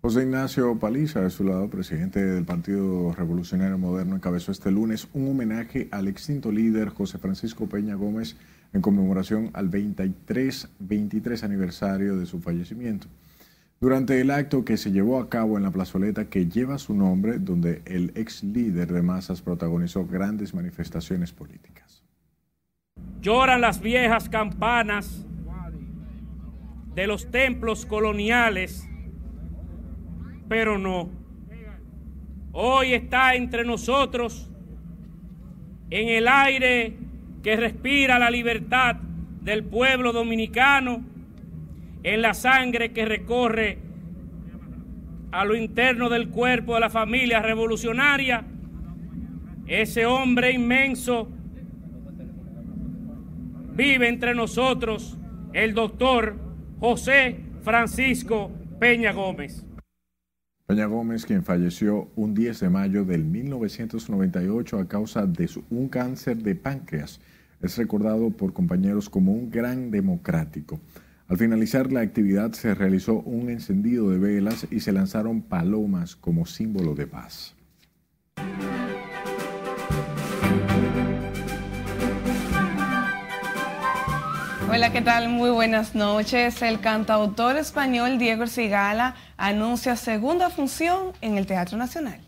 José 0.00 0.22
Ignacio 0.22 0.78
Paliza, 0.78 1.22
de 1.22 1.30
su 1.30 1.42
lado, 1.42 1.68
presidente 1.68 2.24
del 2.24 2.44
Partido 2.44 3.12
Revolucionario 3.12 3.78
Moderno, 3.78 4.14
encabezó 4.14 4.52
este 4.52 4.70
lunes 4.70 5.08
un 5.12 5.28
homenaje 5.28 5.88
al 5.90 6.06
extinto 6.06 6.52
líder 6.52 6.90
José 6.90 7.18
Francisco 7.18 7.66
Peña 7.66 7.96
Gómez 7.96 8.36
en 8.72 8.80
conmemoración 8.80 9.50
al 9.54 9.68
23, 9.68 10.68
23 10.78 11.42
aniversario 11.42 12.16
de 12.16 12.26
su 12.26 12.40
fallecimiento. 12.40 13.08
Durante 13.80 14.20
el 14.20 14.32
acto 14.32 14.64
que 14.64 14.76
se 14.76 14.90
llevó 14.90 15.20
a 15.20 15.28
cabo 15.28 15.56
en 15.56 15.62
la 15.62 15.70
plazoleta 15.70 16.28
que 16.28 16.48
lleva 16.48 16.78
su 16.78 16.94
nombre, 16.94 17.38
donde 17.38 17.82
el 17.86 18.12
ex 18.16 18.42
líder 18.42 18.92
de 18.92 19.02
masas 19.02 19.40
protagonizó 19.40 20.04
grandes 20.04 20.52
manifestaciones 20.52 21.32
políticas. 21.32 22.04
Lloran 23.20 23.60
las 23.60 23.80
viejas 23.80 24.28
campanas 24.28 25.24
de 26.96 27.06
los 27.06 27.30
templos 27.30 27.86
coloniales, 27.86 28.88
pero 30.48 30.76
no. 30.76 31.10
Hoy 32.50 32.94
está 32.94 33.36
entre 33.36 33.64
nosotros 33.64 34.50
en 35.90 36.08
el 36.08 36.26
aire 36.26 36.96
que 37.44 37.54
respira 37.54 38.18
la 38.18 38.30
libertad 38.30 38.96
del 38.96 39.62
pueblo 39.62 40.12
dominicano 40.12 41.04
en 42.02 42.22
la 42.22 42.34
sangre 42.34 42.92
que 42.92 43.04
recorre 43.04 43.78
a 45.30 45.44
lo 45.44 45.56
interno 45.56 46.08
del 46.08 46.28
cuerpo 46.28 46.74
de 46.74 46.80
la 46.80 46.90
familia 46.90 47.40
revolucionaria, 47.42 48.44
ese 49.66 50.06
hombre 50.06 50.52
inmenso 50.52 51.28
vive 53.74 54.08
entre 54.08 54.34
nosotros 54.34 55.18
el 55.52 55.74
doctor 55.74 56.36
José 56.80 57.40
Francisco 57.62 58.50
Peña 58.78 59.12
Gómez. 59.12 59.64
Peña 60.66 60.86
Gómez, 60.86 61.24
quien 61.24 61.44
falleció 61.44 62.10
un 62.14 62.34
10 62.34 62.60
de 62.60 62.70
mayo 62.70 63.04
del 63.04 63.24
1998 63.24 64.78
a 64.78 64.88
causa 64.88 65.26
de 65.26 65.48
un 65.70 65.88
cáncer 65.88 66.38
de 66.38 66.54
páncreas, 66.54 67.20
es 67.62 67.76
recordado 67.76 68.30
por 68.30 68.52
compañeros 68.52 69.08
como 69.08 69.32
un 69.32 69.50
gran 69.50 69.90
democrático. 69.90 70.80
Al 71.28 71.36
finalizar 71.36 71.92
la 71.92 72.00
actividad 72.00 72.52
se 72.52 72.74
realizó 72.74 73.16
un 73.16 73.50
encendido 73.50 74.08
de 74.08 74.18
velas 74.18 74.66
y 74.70 74.80
se 74.80 74.92
lanzaron 74.92 75.42
palomas 75.42 76.16
como 76.16 76.46
símbolo 76.46 76.94
de 76.94 77.06
paz. 77.06 77.54
Hola, 84.70 84.90
¿qué 84.90 85.02
tal? 85.02 85.28
Muy 85.28 85.50
buenas 85.50 85.94
noches. 85.94 86.62
El 86.62 86.80
cantautor 86.80 87.58
español 87.58 88.18
Diego 88.18 88.46
Cigala 88.46 89.14
anuncia 89.36 89.96
segunda 89.96 90.48
función 90.48 91.12
en 91.20 91.36
el 91.36 91.46
Teatro 91.46 91.76
Nacional. 91.76 92.22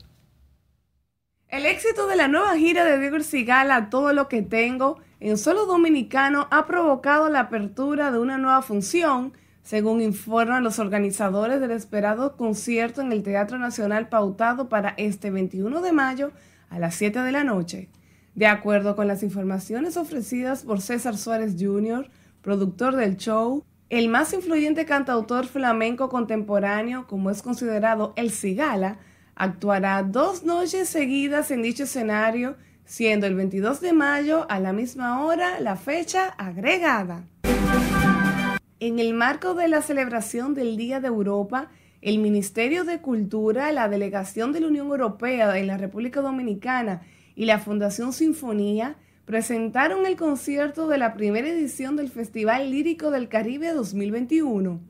El 1.49 1.65
éxito 1.65 2.07
de 2.07 2.17
la 2.17 2.29
nueva 2.29 2.55
gira 2.57 2.85
de 2.85 2.99
Diego 2.99 3.21
Cigala, 3.21 3.89
Todo 3.89 4.13
lo 4.13 4.29
que 4.29 4.43
tengo, 4.43 5.01
en 5.21 5.37
solo 5.37 5.67
dominicano 5.67 6.49
ha 6.51 6.67
provocado 6.67 7.29
la 7.29 7.41
apertura 7.41 8.11
de 8.11 8.19
una 8.19 8.39
nueva 8.39 8.63
función, 8.63 9.35
según 9.63 10.01
informan 10.01 10.65
los 10.65 10.79
organizadores 10.79 11.61
del 11.61 11.73
esperado 11.73 12.37
concierto 12.37 13.03
en 13.03 13.13
el 13.13 13.23
Teatro 13.23 13.59
Nacional 13.59 14.09
pautado 14.09 14.71
para 14.71 14.95
este 14.97 15.31
21 15.31 15.83
de 15.83 15.93
mayo 15.93 16.33
a 16.71 16.79
las 16.79 16.95
7 16.95 17.21
de 17.21 17.33
la 17.33 17.45
noche. 17.45 17.91
De 18.35 18.47
acuerdo 18.47 18.97
con 18.97 19.07
las 19.07 19.23
informaciones 19.23 19.99
ofrecidas 19.99 20.63
por 20.63 20.81
César 20.81 21.19
Suárez 21.19 21.57
Jr., 21.59 22.09
productor 22.41 22.97
del 22.97 23.19
show, 23.19 23.65
el 23.91 24.09
más 24.09 24.33
influyente 24.33 24.87
cantautor 24.87 25.47
flamenco 25.47 26.09
contemporáneo, 26.09 27.07
como 27.07 27.29
es 27.29 27.43
considerado 27.43 28.15
el 28.17 28.31
Cigala, 28.31 28.99
actuará 29.35 30.03
dos 30.03 30.45
noches 30.45 30.89
seguidas 30.89 31.51
en 31.51 31.63
dicho 31.63 31.83
escenario 31.83 32.57
siendo 32.91 33.29
el 33.29 33.37
22 33.37 33.81
de 33.81 33.93
mayo 33.93 34.47
a 34.51 34.59
la 34.59 34.73
misma 34.73 35.25
hora 35.25 35.61
la 35.61 35.77
fecha 35.77 36.27
agregada. 36.27 37.23
En 38.81 38.99
el 38.99 39.15
marco 39.15 39.55
de 39.55 39.69
la 39.69 39.81
celebración 39.81 40.55
del 40.55 40.77
Día 40.77 40.99
de 40.99 41.07
Europa, 41.07 41.69
el 42.03 42.19
Ministerio 42.19 42.83
de 42.83 43.01
Cultura, 43.01 43.71
la 43.71 43.89
Delegación 43.89 44.51
de 44.51 44.59
la 44.59 44.67
Unión 44.67 44.89
Europea 44.89 45.57
en 45.57 45.69
la 45.69 45.77
República 45.77 46.21
Dominicana 46.21 47.03
y 47.37 47.45
la 47.45 47.61
Fundación 47.61 48.13
Sinfonía 48.13 48.97
presentaron 49.25 50.05
el 50.05 50.17
concierto 50.17 50.89
de 50.89 50.99
la 50.99 51.15
primera 51.15 51.49
edición 51.49 51.95
del 51.95 52.09
Festival 52.09 52.73
Lírico 52.73 53.13
del 53.13 53.29
Caribe 53.29 53.73
2021. 53.73 54.81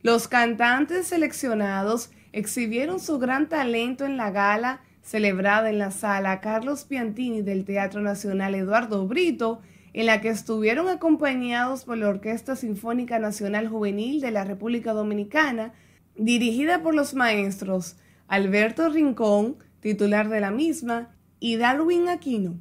Los 0.00 0.28
cantantes 0.28 1.08
seleccionados 1.08 2.10
exhibieron 2.32 3.00
su 3.00 3.18
gran 3.18 3.50
talento 3.50 4.06
en 4.06 4.16
la 4.16 4.30
gala 4.30 4.80
celebrada 5.04 5.70
en 5.70 5.78
la 5.78 5.90
sala 5.90 6.40
Carlos 6.40 6.84
Piantini 6.84 7.42
del 7.42 7.64
Teatro 7.64 8.00
Nacional 8.00 8.54
Eduardo 8.54 9.06
Brito, 9.06 9.60
en 9.92 10.06
la 10.06 10.20
que 10.20 10.30
estuvieron 10.30 10.88
acompañados 10.88 11.84
por 11.84 11.98
la 11.98 12.08
Orquesta 12.08 12.56
Sinfónica 12.56 13.20
Nacional 13.20 13.68
Juvenil 13.68 14.20
de 14.20 14.32
la 14.32 14.44
República 14.44 14.92
Dominicana, 14.92 15.72
dirigida 16.16 16.82
por 16.82 16.94
los 16.94 17.14
maestros 17.14 17.96
Alberto 18.26 18.88
Rincón, 18.88 19.58
titular 19.80 20.28
de 20.30 20.40
la 20.40 20.50
misma, 20.50 21.14
y 21.38 21.56
Darwin 21.58 22.08
Aquino. 22.08 22.58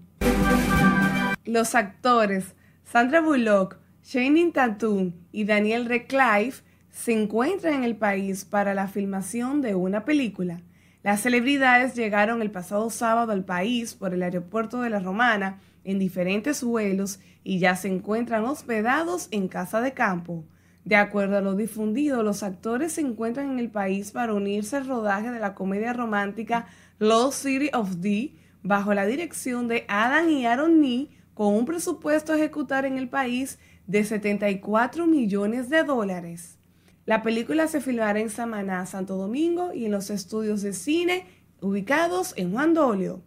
Los 1.45 1.73
actores 1.73 2.55
Sandra 2.83 3.21
Bullock, 3.21 3.77
Shane 4.03 4.51
Tatum 4.51 5.13
y 5.31 5.45
Daniel 5.45 5.85
Radcliffe 5.85 6.63
se 6.91 7.13
encuentran 7.13 7.75
en 7.75 7.83
el 7.83 7.95
país 7.95 8.45
para 8.45 8.73
la 8.73 8.87
filmación 8.87 9.61
de 9.61 9.73
una 9.73 10.05
película. 10.05 10.61
Las 11.03 11.19
celebridades 11.19 11.95
llegaron 11.95 12.41
el 12.41 12.49
pasado 12.49 12.89
sábado 12.89 13.33
al 13.33 13.43
país 13.43 13.93
por 13.93 14.13
el 14.13 14.23
aeropuerto 14.23 14.81
de 14.81 14.89
La 14.89 14.99
Romana 14.99 15.59
en 15.83 15.99
diferentes 15.99 16.63
vuelos 16.63 17.19
y 17.43 17.59
ya 17.59 17.75
se 17.75 17.89
encuentran 17.89 18.45
hospedados 18.45 19.27
en 19.31 19.49
casa 19.49 19.81
de 19.81 19.91
campo. 19.91 20.45
De 20.85 20.95
acuerdo 20.95 21.37
a 21.37 21.41
lo 21.41 21.55
difundido, 21.55 22.23
los 22.23 22.41
actores 22.41 22.93
se 22.93 23.01
encuentran 23.01 23.51
en 23.51 23.59
el 23.59 23.69
país 23.69 24.11
para 24.11 24.33
unirse 24.33 24.77
al 24.77 24.87
rodaje 24.87 25.29
de 25.29 25.41
la 25.41 25.55
comedia 25.55 25.91
romántica 25.91 26.67
Lost 26.99 27.43
City 27.43 27.69
of 27.73 27.95
D 27.97 28.35
bajo 28.61 28.93
la 28.93 29.05
dirección 29.05 29.67
de 29.67 29.83
Adam 29.89 30.29
y 30.29 30.45
Aaron 30.45 30.79
Nee 30.79 31.09
con 31.33 31.53
un 31.53 31.65
presupuesto 31.65 32.31
a 32.31 32.37
ejecutar 32.37 32.85
en 32.85 32.97
el 32.97 33.09
país 33.09 33.59
de 33.87 34.05
74 34.05 35.05
millones 35.05 35.69
de 35.69 35.83
dólares. 35.83 36.57
La 37.05 37.21
película 37.21 37.67
se 37.67 37.81
filmará 37.81 38.21
en 38.21 38.29
Samaná, 38.29 38.85
Santo 38.85 39.17
Domingo 39.17 39.73
y 39.73 39.85
en 39.85 39.91
los 39.91 40.09
estudios 40.09 40.61
de 40.61 40.71
cine 40.71 41.25
ubicados 41.59 42.33
en 42.37 42.53
Juan 42.53 42.73
Dolio. 42.73 43.21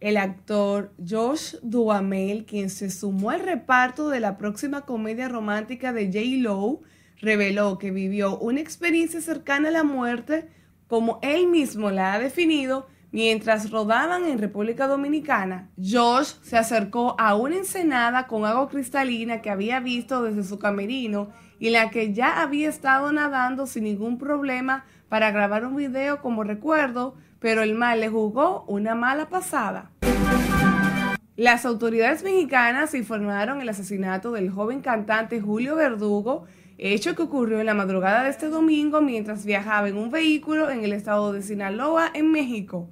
El 0.00 0.16
actor 0.16 0.92
Josh 1.08 1.54
Duhamel, 1.62 2.46
quien 2.46 2.68
se 2.68 2.90
sumó 2.90 3.30
al 3.30 3.40
reparto 3.40 4.08
de 4.08 4.18
la 4.18 4.38
próxima 4.38 4.80
comedia 4.80 5.28
romántica 5.28 5.92
de 5.92 6.06
J. 6.06 6.18
Lo, 6.38 6.80
reveló 7.20 7.78
que 7.78 7.92
vivió 7.92 8.38
una 8.38 8.60
experiencia 8.60 9.20
cercana 9.20 9.68
a 9.68 9.72
la 9.72 9.84
muerte, 9.84 10.48
como 10.88 11.20
él 11.22 11.46
mismo 11.46 11.92
la 11.92 12.14
ha 12.14 12.18
definido, 12.18 12.88
mientras 13.12 13.70
rodaban 13.70 14.24
en 14.24 14.38
República 14.38 14.88
Dominicana. 14.88 15.70
Josh 15.76 16.32
se 16.42 16.56
acercó 16.56 17.14
a 17.20 17.36
una 17.36 17.56
ensenada 17.56 18.26
con 18.26 18.44
agua 18.44 18.68
cristalina 18.68 19.42
que 19.42 19.50
había 19.50 19.78
visto 19.78 20.24
desde 20.24 20.42
su 20.42 20.58
camerino 20.58 21.30
y 21.60 21.70
la 21.70 21.90
que 21.90 22.12
ya 22.12 22.42
había 22.42 22.68
estado 22.68 23.12
nadando 23.12 23.66
sin 23.66 23.84
ningún 23.84 24.18
problema 24.18 24.84
para 25.08 25.30
grabar 25.30 25.64
un 25.66 25.76
video 25.76 26.20
como 26.20 26.42
recuerdo, 26.42 27.14
pero 27.38 27.62
el 27.62 27.74
mal 27.74 28.00
le 28.00 28.08
jugó 28.08 28.64
una 28.66 28.94
mala 28.94 29.28
pasada. 29.28 29.90
Las 31.36 31.64
autoridades 31.64 32.24
mexicanas 32.24 32.94
informaron 32.94 33.60
el 33.60 33.68
asesinato 33.68 34.32
del 34.32 34.50
joven 34.50 34.80
cantante 34.80 35.40
Julio 35.40 35.76
Verdugo, 35.76 36.46
hecho 36.78 37.14
que 37.14 37.22
ocurrió 37.22 37.60
en 37.60 37.66
la 37.66 37.74
madrugada 37.74 38.24
de 38.24 38.30
este 38.30 38.48
domingo 38.48 39.02
mientras 39.02 39.44
viajaba 39.44 39.88
en 39.88 39.98
un 39.98 40.10
vehículo 40.10 40.70
en 40.70 40.82
el 40.82 40.94
estado 40.94 41.32
de 41.32 41.42
Sinaloa, 41.42 42.10
en 42.14 42.32
México. 42.32 42.88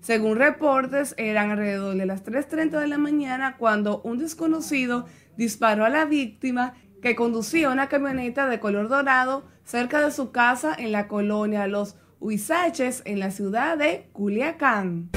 Según 0.00 0.36
reportes, 0.36 1.14
eran 1.16 1.50
alrededor 1.50 1.96
de 1.96 2.06
las 2.06 2.24
3.30 2.24 2.80
de 2.80 2.88
la 2.88 2.98
mañana 2.98 3.56
cuando 3.56 4.00
un 4.02 4.18
desconocido 4.18 5.06
disparó 5.36 5.84
a 5.84 5.88
la 5.88 6.04
víctima 6.04 6.74
que 7.02 7.14
conducía 7.16 7.70
una 7.70 7.88
camioneta 7.88 8.48
de 8.48 8.60
color 8.60 8.88
dorado 8.88 9.44
cerca 9.64 10.00
de 10.02 10.12
su 10.12 10.30
casa 10.30 10.72
en 10.78 10.92
la 10.92 11.08
colonia 11.08 11.66
Los 11.66 11.96
Huizaches 12.20 13.02
en 13.04 13.18
la 13.18 13.32
ciudad 13.32 13.76
de 13.76 14.06
Culiacán. 14.12 15.10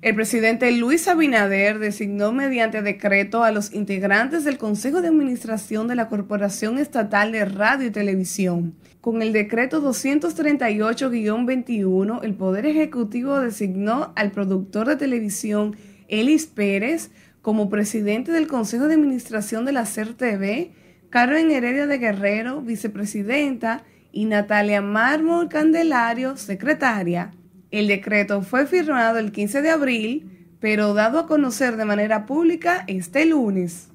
El 0.00 0.14
presidente 0.14 0.70
Luis 0.70 1.08
Abinader 1.08 1.78
designó 1.78 2.32
mediante 2.32 2.80
decreto 2.80 3.44
a 3.44 3.50
los 3.50 3.74
integrantes 3.74 4.44
del 4.44 4.56
Consejo 4.56 5.02
de 5.02 5.08
Administración 5.08 5.88
de 5.88 5.96
la 5.96 6.08
Corporación 6.08 6.78
Estatal 6.78 7.32
de 7.32 7.44
Radio 7.44 7.88
y 7.88 7.90
Televisión. 7.90 8.76
Con 9.02 9.20
el 9.20 9.34
decreto 9.34 9.82
238-21, 9.82 12.20
el 12.22 12.34
Poder 12.34 12.64
Ejecutivo 12.64 13.40
designó 13.40 14.14
al 14.14 14.30
productor 14.30 14.88
de 14.88 14.96
televisión 14.96 15.76
Elis 16.08 16.46
Pérez 16.46 17.10
como 17.42 17.70
presidente 17.70 18.32
del 18.32 18.46
Consejo 18.46 18.88
de 18.88 18.94
Administración 18.94 19.64
de 19.64 19.72
la 19.72 19.86
CERTV, 19.86 20.72
Carmen 21.10 21.50
Heredia 21.50 21.86
de 21.86 21.98
Guerrero, 21.98 22.60
vicepresidenta, 22.60 23.84
y 24.12 24.24
Natalia 24.24 24.82
Mármol 24.82 25.48
Candelario, 25.48 26.36
secretaria. 26.36 27.32
El 27.70 27.86
decreto 27.86 28.42
fue 28.42 28.66
firmado 28.66 29.18
el 29.18 29.32
15 29.32 29.62
de 29.62 29.70
abril, 29.70 30.48
pero 30.60 30.94
dado 30.94 31.20
a 31.20 31.26
conocer 31.26 31.76
de 31.76 31.84
manera 31.84 32.26
pública 32.26 32.84
este 32.86 33.24
lunes. 33.26 33.88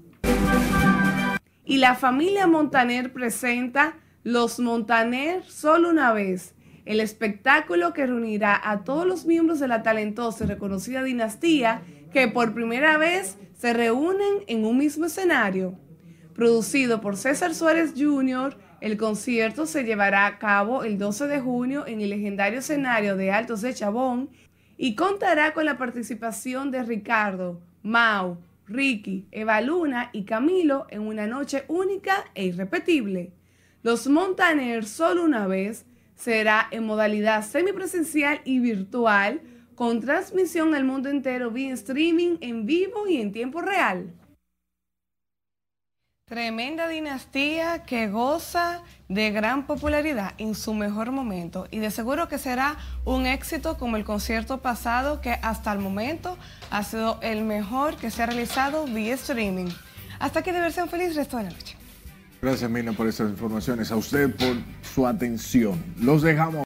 Y 1.65 1.77
la 1.77 1.95
familia 1.95 2.47
Montaner 2.47 3.11
presenta 3.11 3.95
Los 4.23 4.59
Montaner 4.59 5.43
solo 5.43 5.89
una 5.89 6.13
vez, 6.13 6.53
el 6.85 6.99
espectáculo 6.99 7.93
que 7.93 8.05
reunirá 8.05 8.59
a 8.63 8.83
todos 8.83 9.05
los 9.05 9.25
miembros 9.25 9.59
de 9.59 9.67
la 9.67 9.83
talentosa 9.83 10.43
y 10.43 10.47
reconocida 10.47 11.03
dinastía 11.03 11.81
que 12.15 12.29
por 12.29 12.53
primera 12.53 12.97
vez 12.97 13.37
se 13.55 13.73
reúnen 13.73 14.45
en 14.47 14.63
un 14.63 14.77
mismo 14.77 15.03
escenario. 15.03 15.77
Producido 16.33 17.01
por 17.01 17.17
César 17.17 17.53
Suárez 17.53 17.91
Jr., 17.93 18.57
el 18.79 18.95
concierto 18.95 19.65
se 19.65 19.83
llevará 19.83 20.25
a 20.25 20.39
cabo 20.39 20.85
el 20.85 20.97
12 20.97 21.27
de 21.27 21.41
junio 21.41 21.85
en 21.85 21.99
el 21.99 22.11
legendario 22.11 22.59
escenario 22.59 23.17
de 23.17 23.33
Altos 23.33 23.59
de 23.59 23.73
Chabón 23.73 24.29
y 24.77 24.95
contará 24.95 25.53
con 25.53 25.65
la 25.65 25.77
participación 25.77 26.71
de 26.71 26.83
Ricardo, 26.83 27.59
Mau, 27.83 28.37
Ricky, 28.65 29.27
Eva 29.31 29.59
Luna 29.59 30.09
y 30.13 30.23
Camilo 30.23 30.87
en 30.91 31.01
una 31.01 31.27
noche 31.27 31.65
única 31.67 32.23
e 32.33 32.45
irrepetible. 32.45 33.33
Los 33.83 34.07
Montaner 34.07 34.85
solo 34.85 35.25
una 35.25 35.47
vez 35.47 35.85
será 36.15 36.69
en 36.71 36.85
modalidad 36.85 37.43
semipresencial 37.43 38.39
y 38.45 38.59
virtual 38.59 39.41
con 39.75 40.01
transmisión 40.01 40.73
al 40.73 40.83
mundo 40.83 41.09
entero 41.09 41.51
vía 41.51 41.73
streaming 41.73 42.37
en 42.41 42.65
vivo 42.65 43.07
y 43.07 43.21
en 43.21 43.31
tiempo 43.31 43.61
real. 43.61 44.13
Tremenda 46.27 46.87
dinastía 46.87 47.83
que 47.83 48.07
goza 48.07 48.81
de 49.09 49.29
gran 49.29 49.67
popularidad 49.67 50.33
en 50.39 50.55
su 50.55 50.73
mejor 50.73 51.11
momento 51.11 51.67
y 51.69 51.77
de 51.77 51.91
seguro 51.91 52.27
que 52.27 52.39
será 52.39 52.77
un 53.05 53.27
éxito 53.27 53.77
como 53.77 53.95
el 53.95 54.05
concierto 54.05 54.59
pasado 54.59 55.21
que 55.21 55.37
hasta 55.43 55.71
el 55.71 55.77
momento 55.77 56.35
ha 56.71 56.81
sido 56.81 57.19
el 57.21 57.43
mejor 57.43 57.97
que 57.97 58.09
se 58.09 58.23
ha 58.23 58.25
realizado 58.25 58.85
vía 58.85 59.13
streaming. 59.13 59.69
Hasta 60.17 60.39
aquí 60.39 60.51
diversión 60.51 60.89
feliz 60.89 61.15
resto 61.15 61.37
de 61.37 61.43
la 61.43 61.49
noche. 61.51 61.77
Gracias 62.41 62.71
Mina 62.71 62.93
por 62.93 63.07
estas 63.07 63.29
informaciones, 63.29 63.91
a 63.91 63.95
usted 63.95 64.35
por 64.35 64.55
su 64.81 65.05
atención. 65.05 65.83
Los 65.99 66.23
dejamos. 66.23 66.63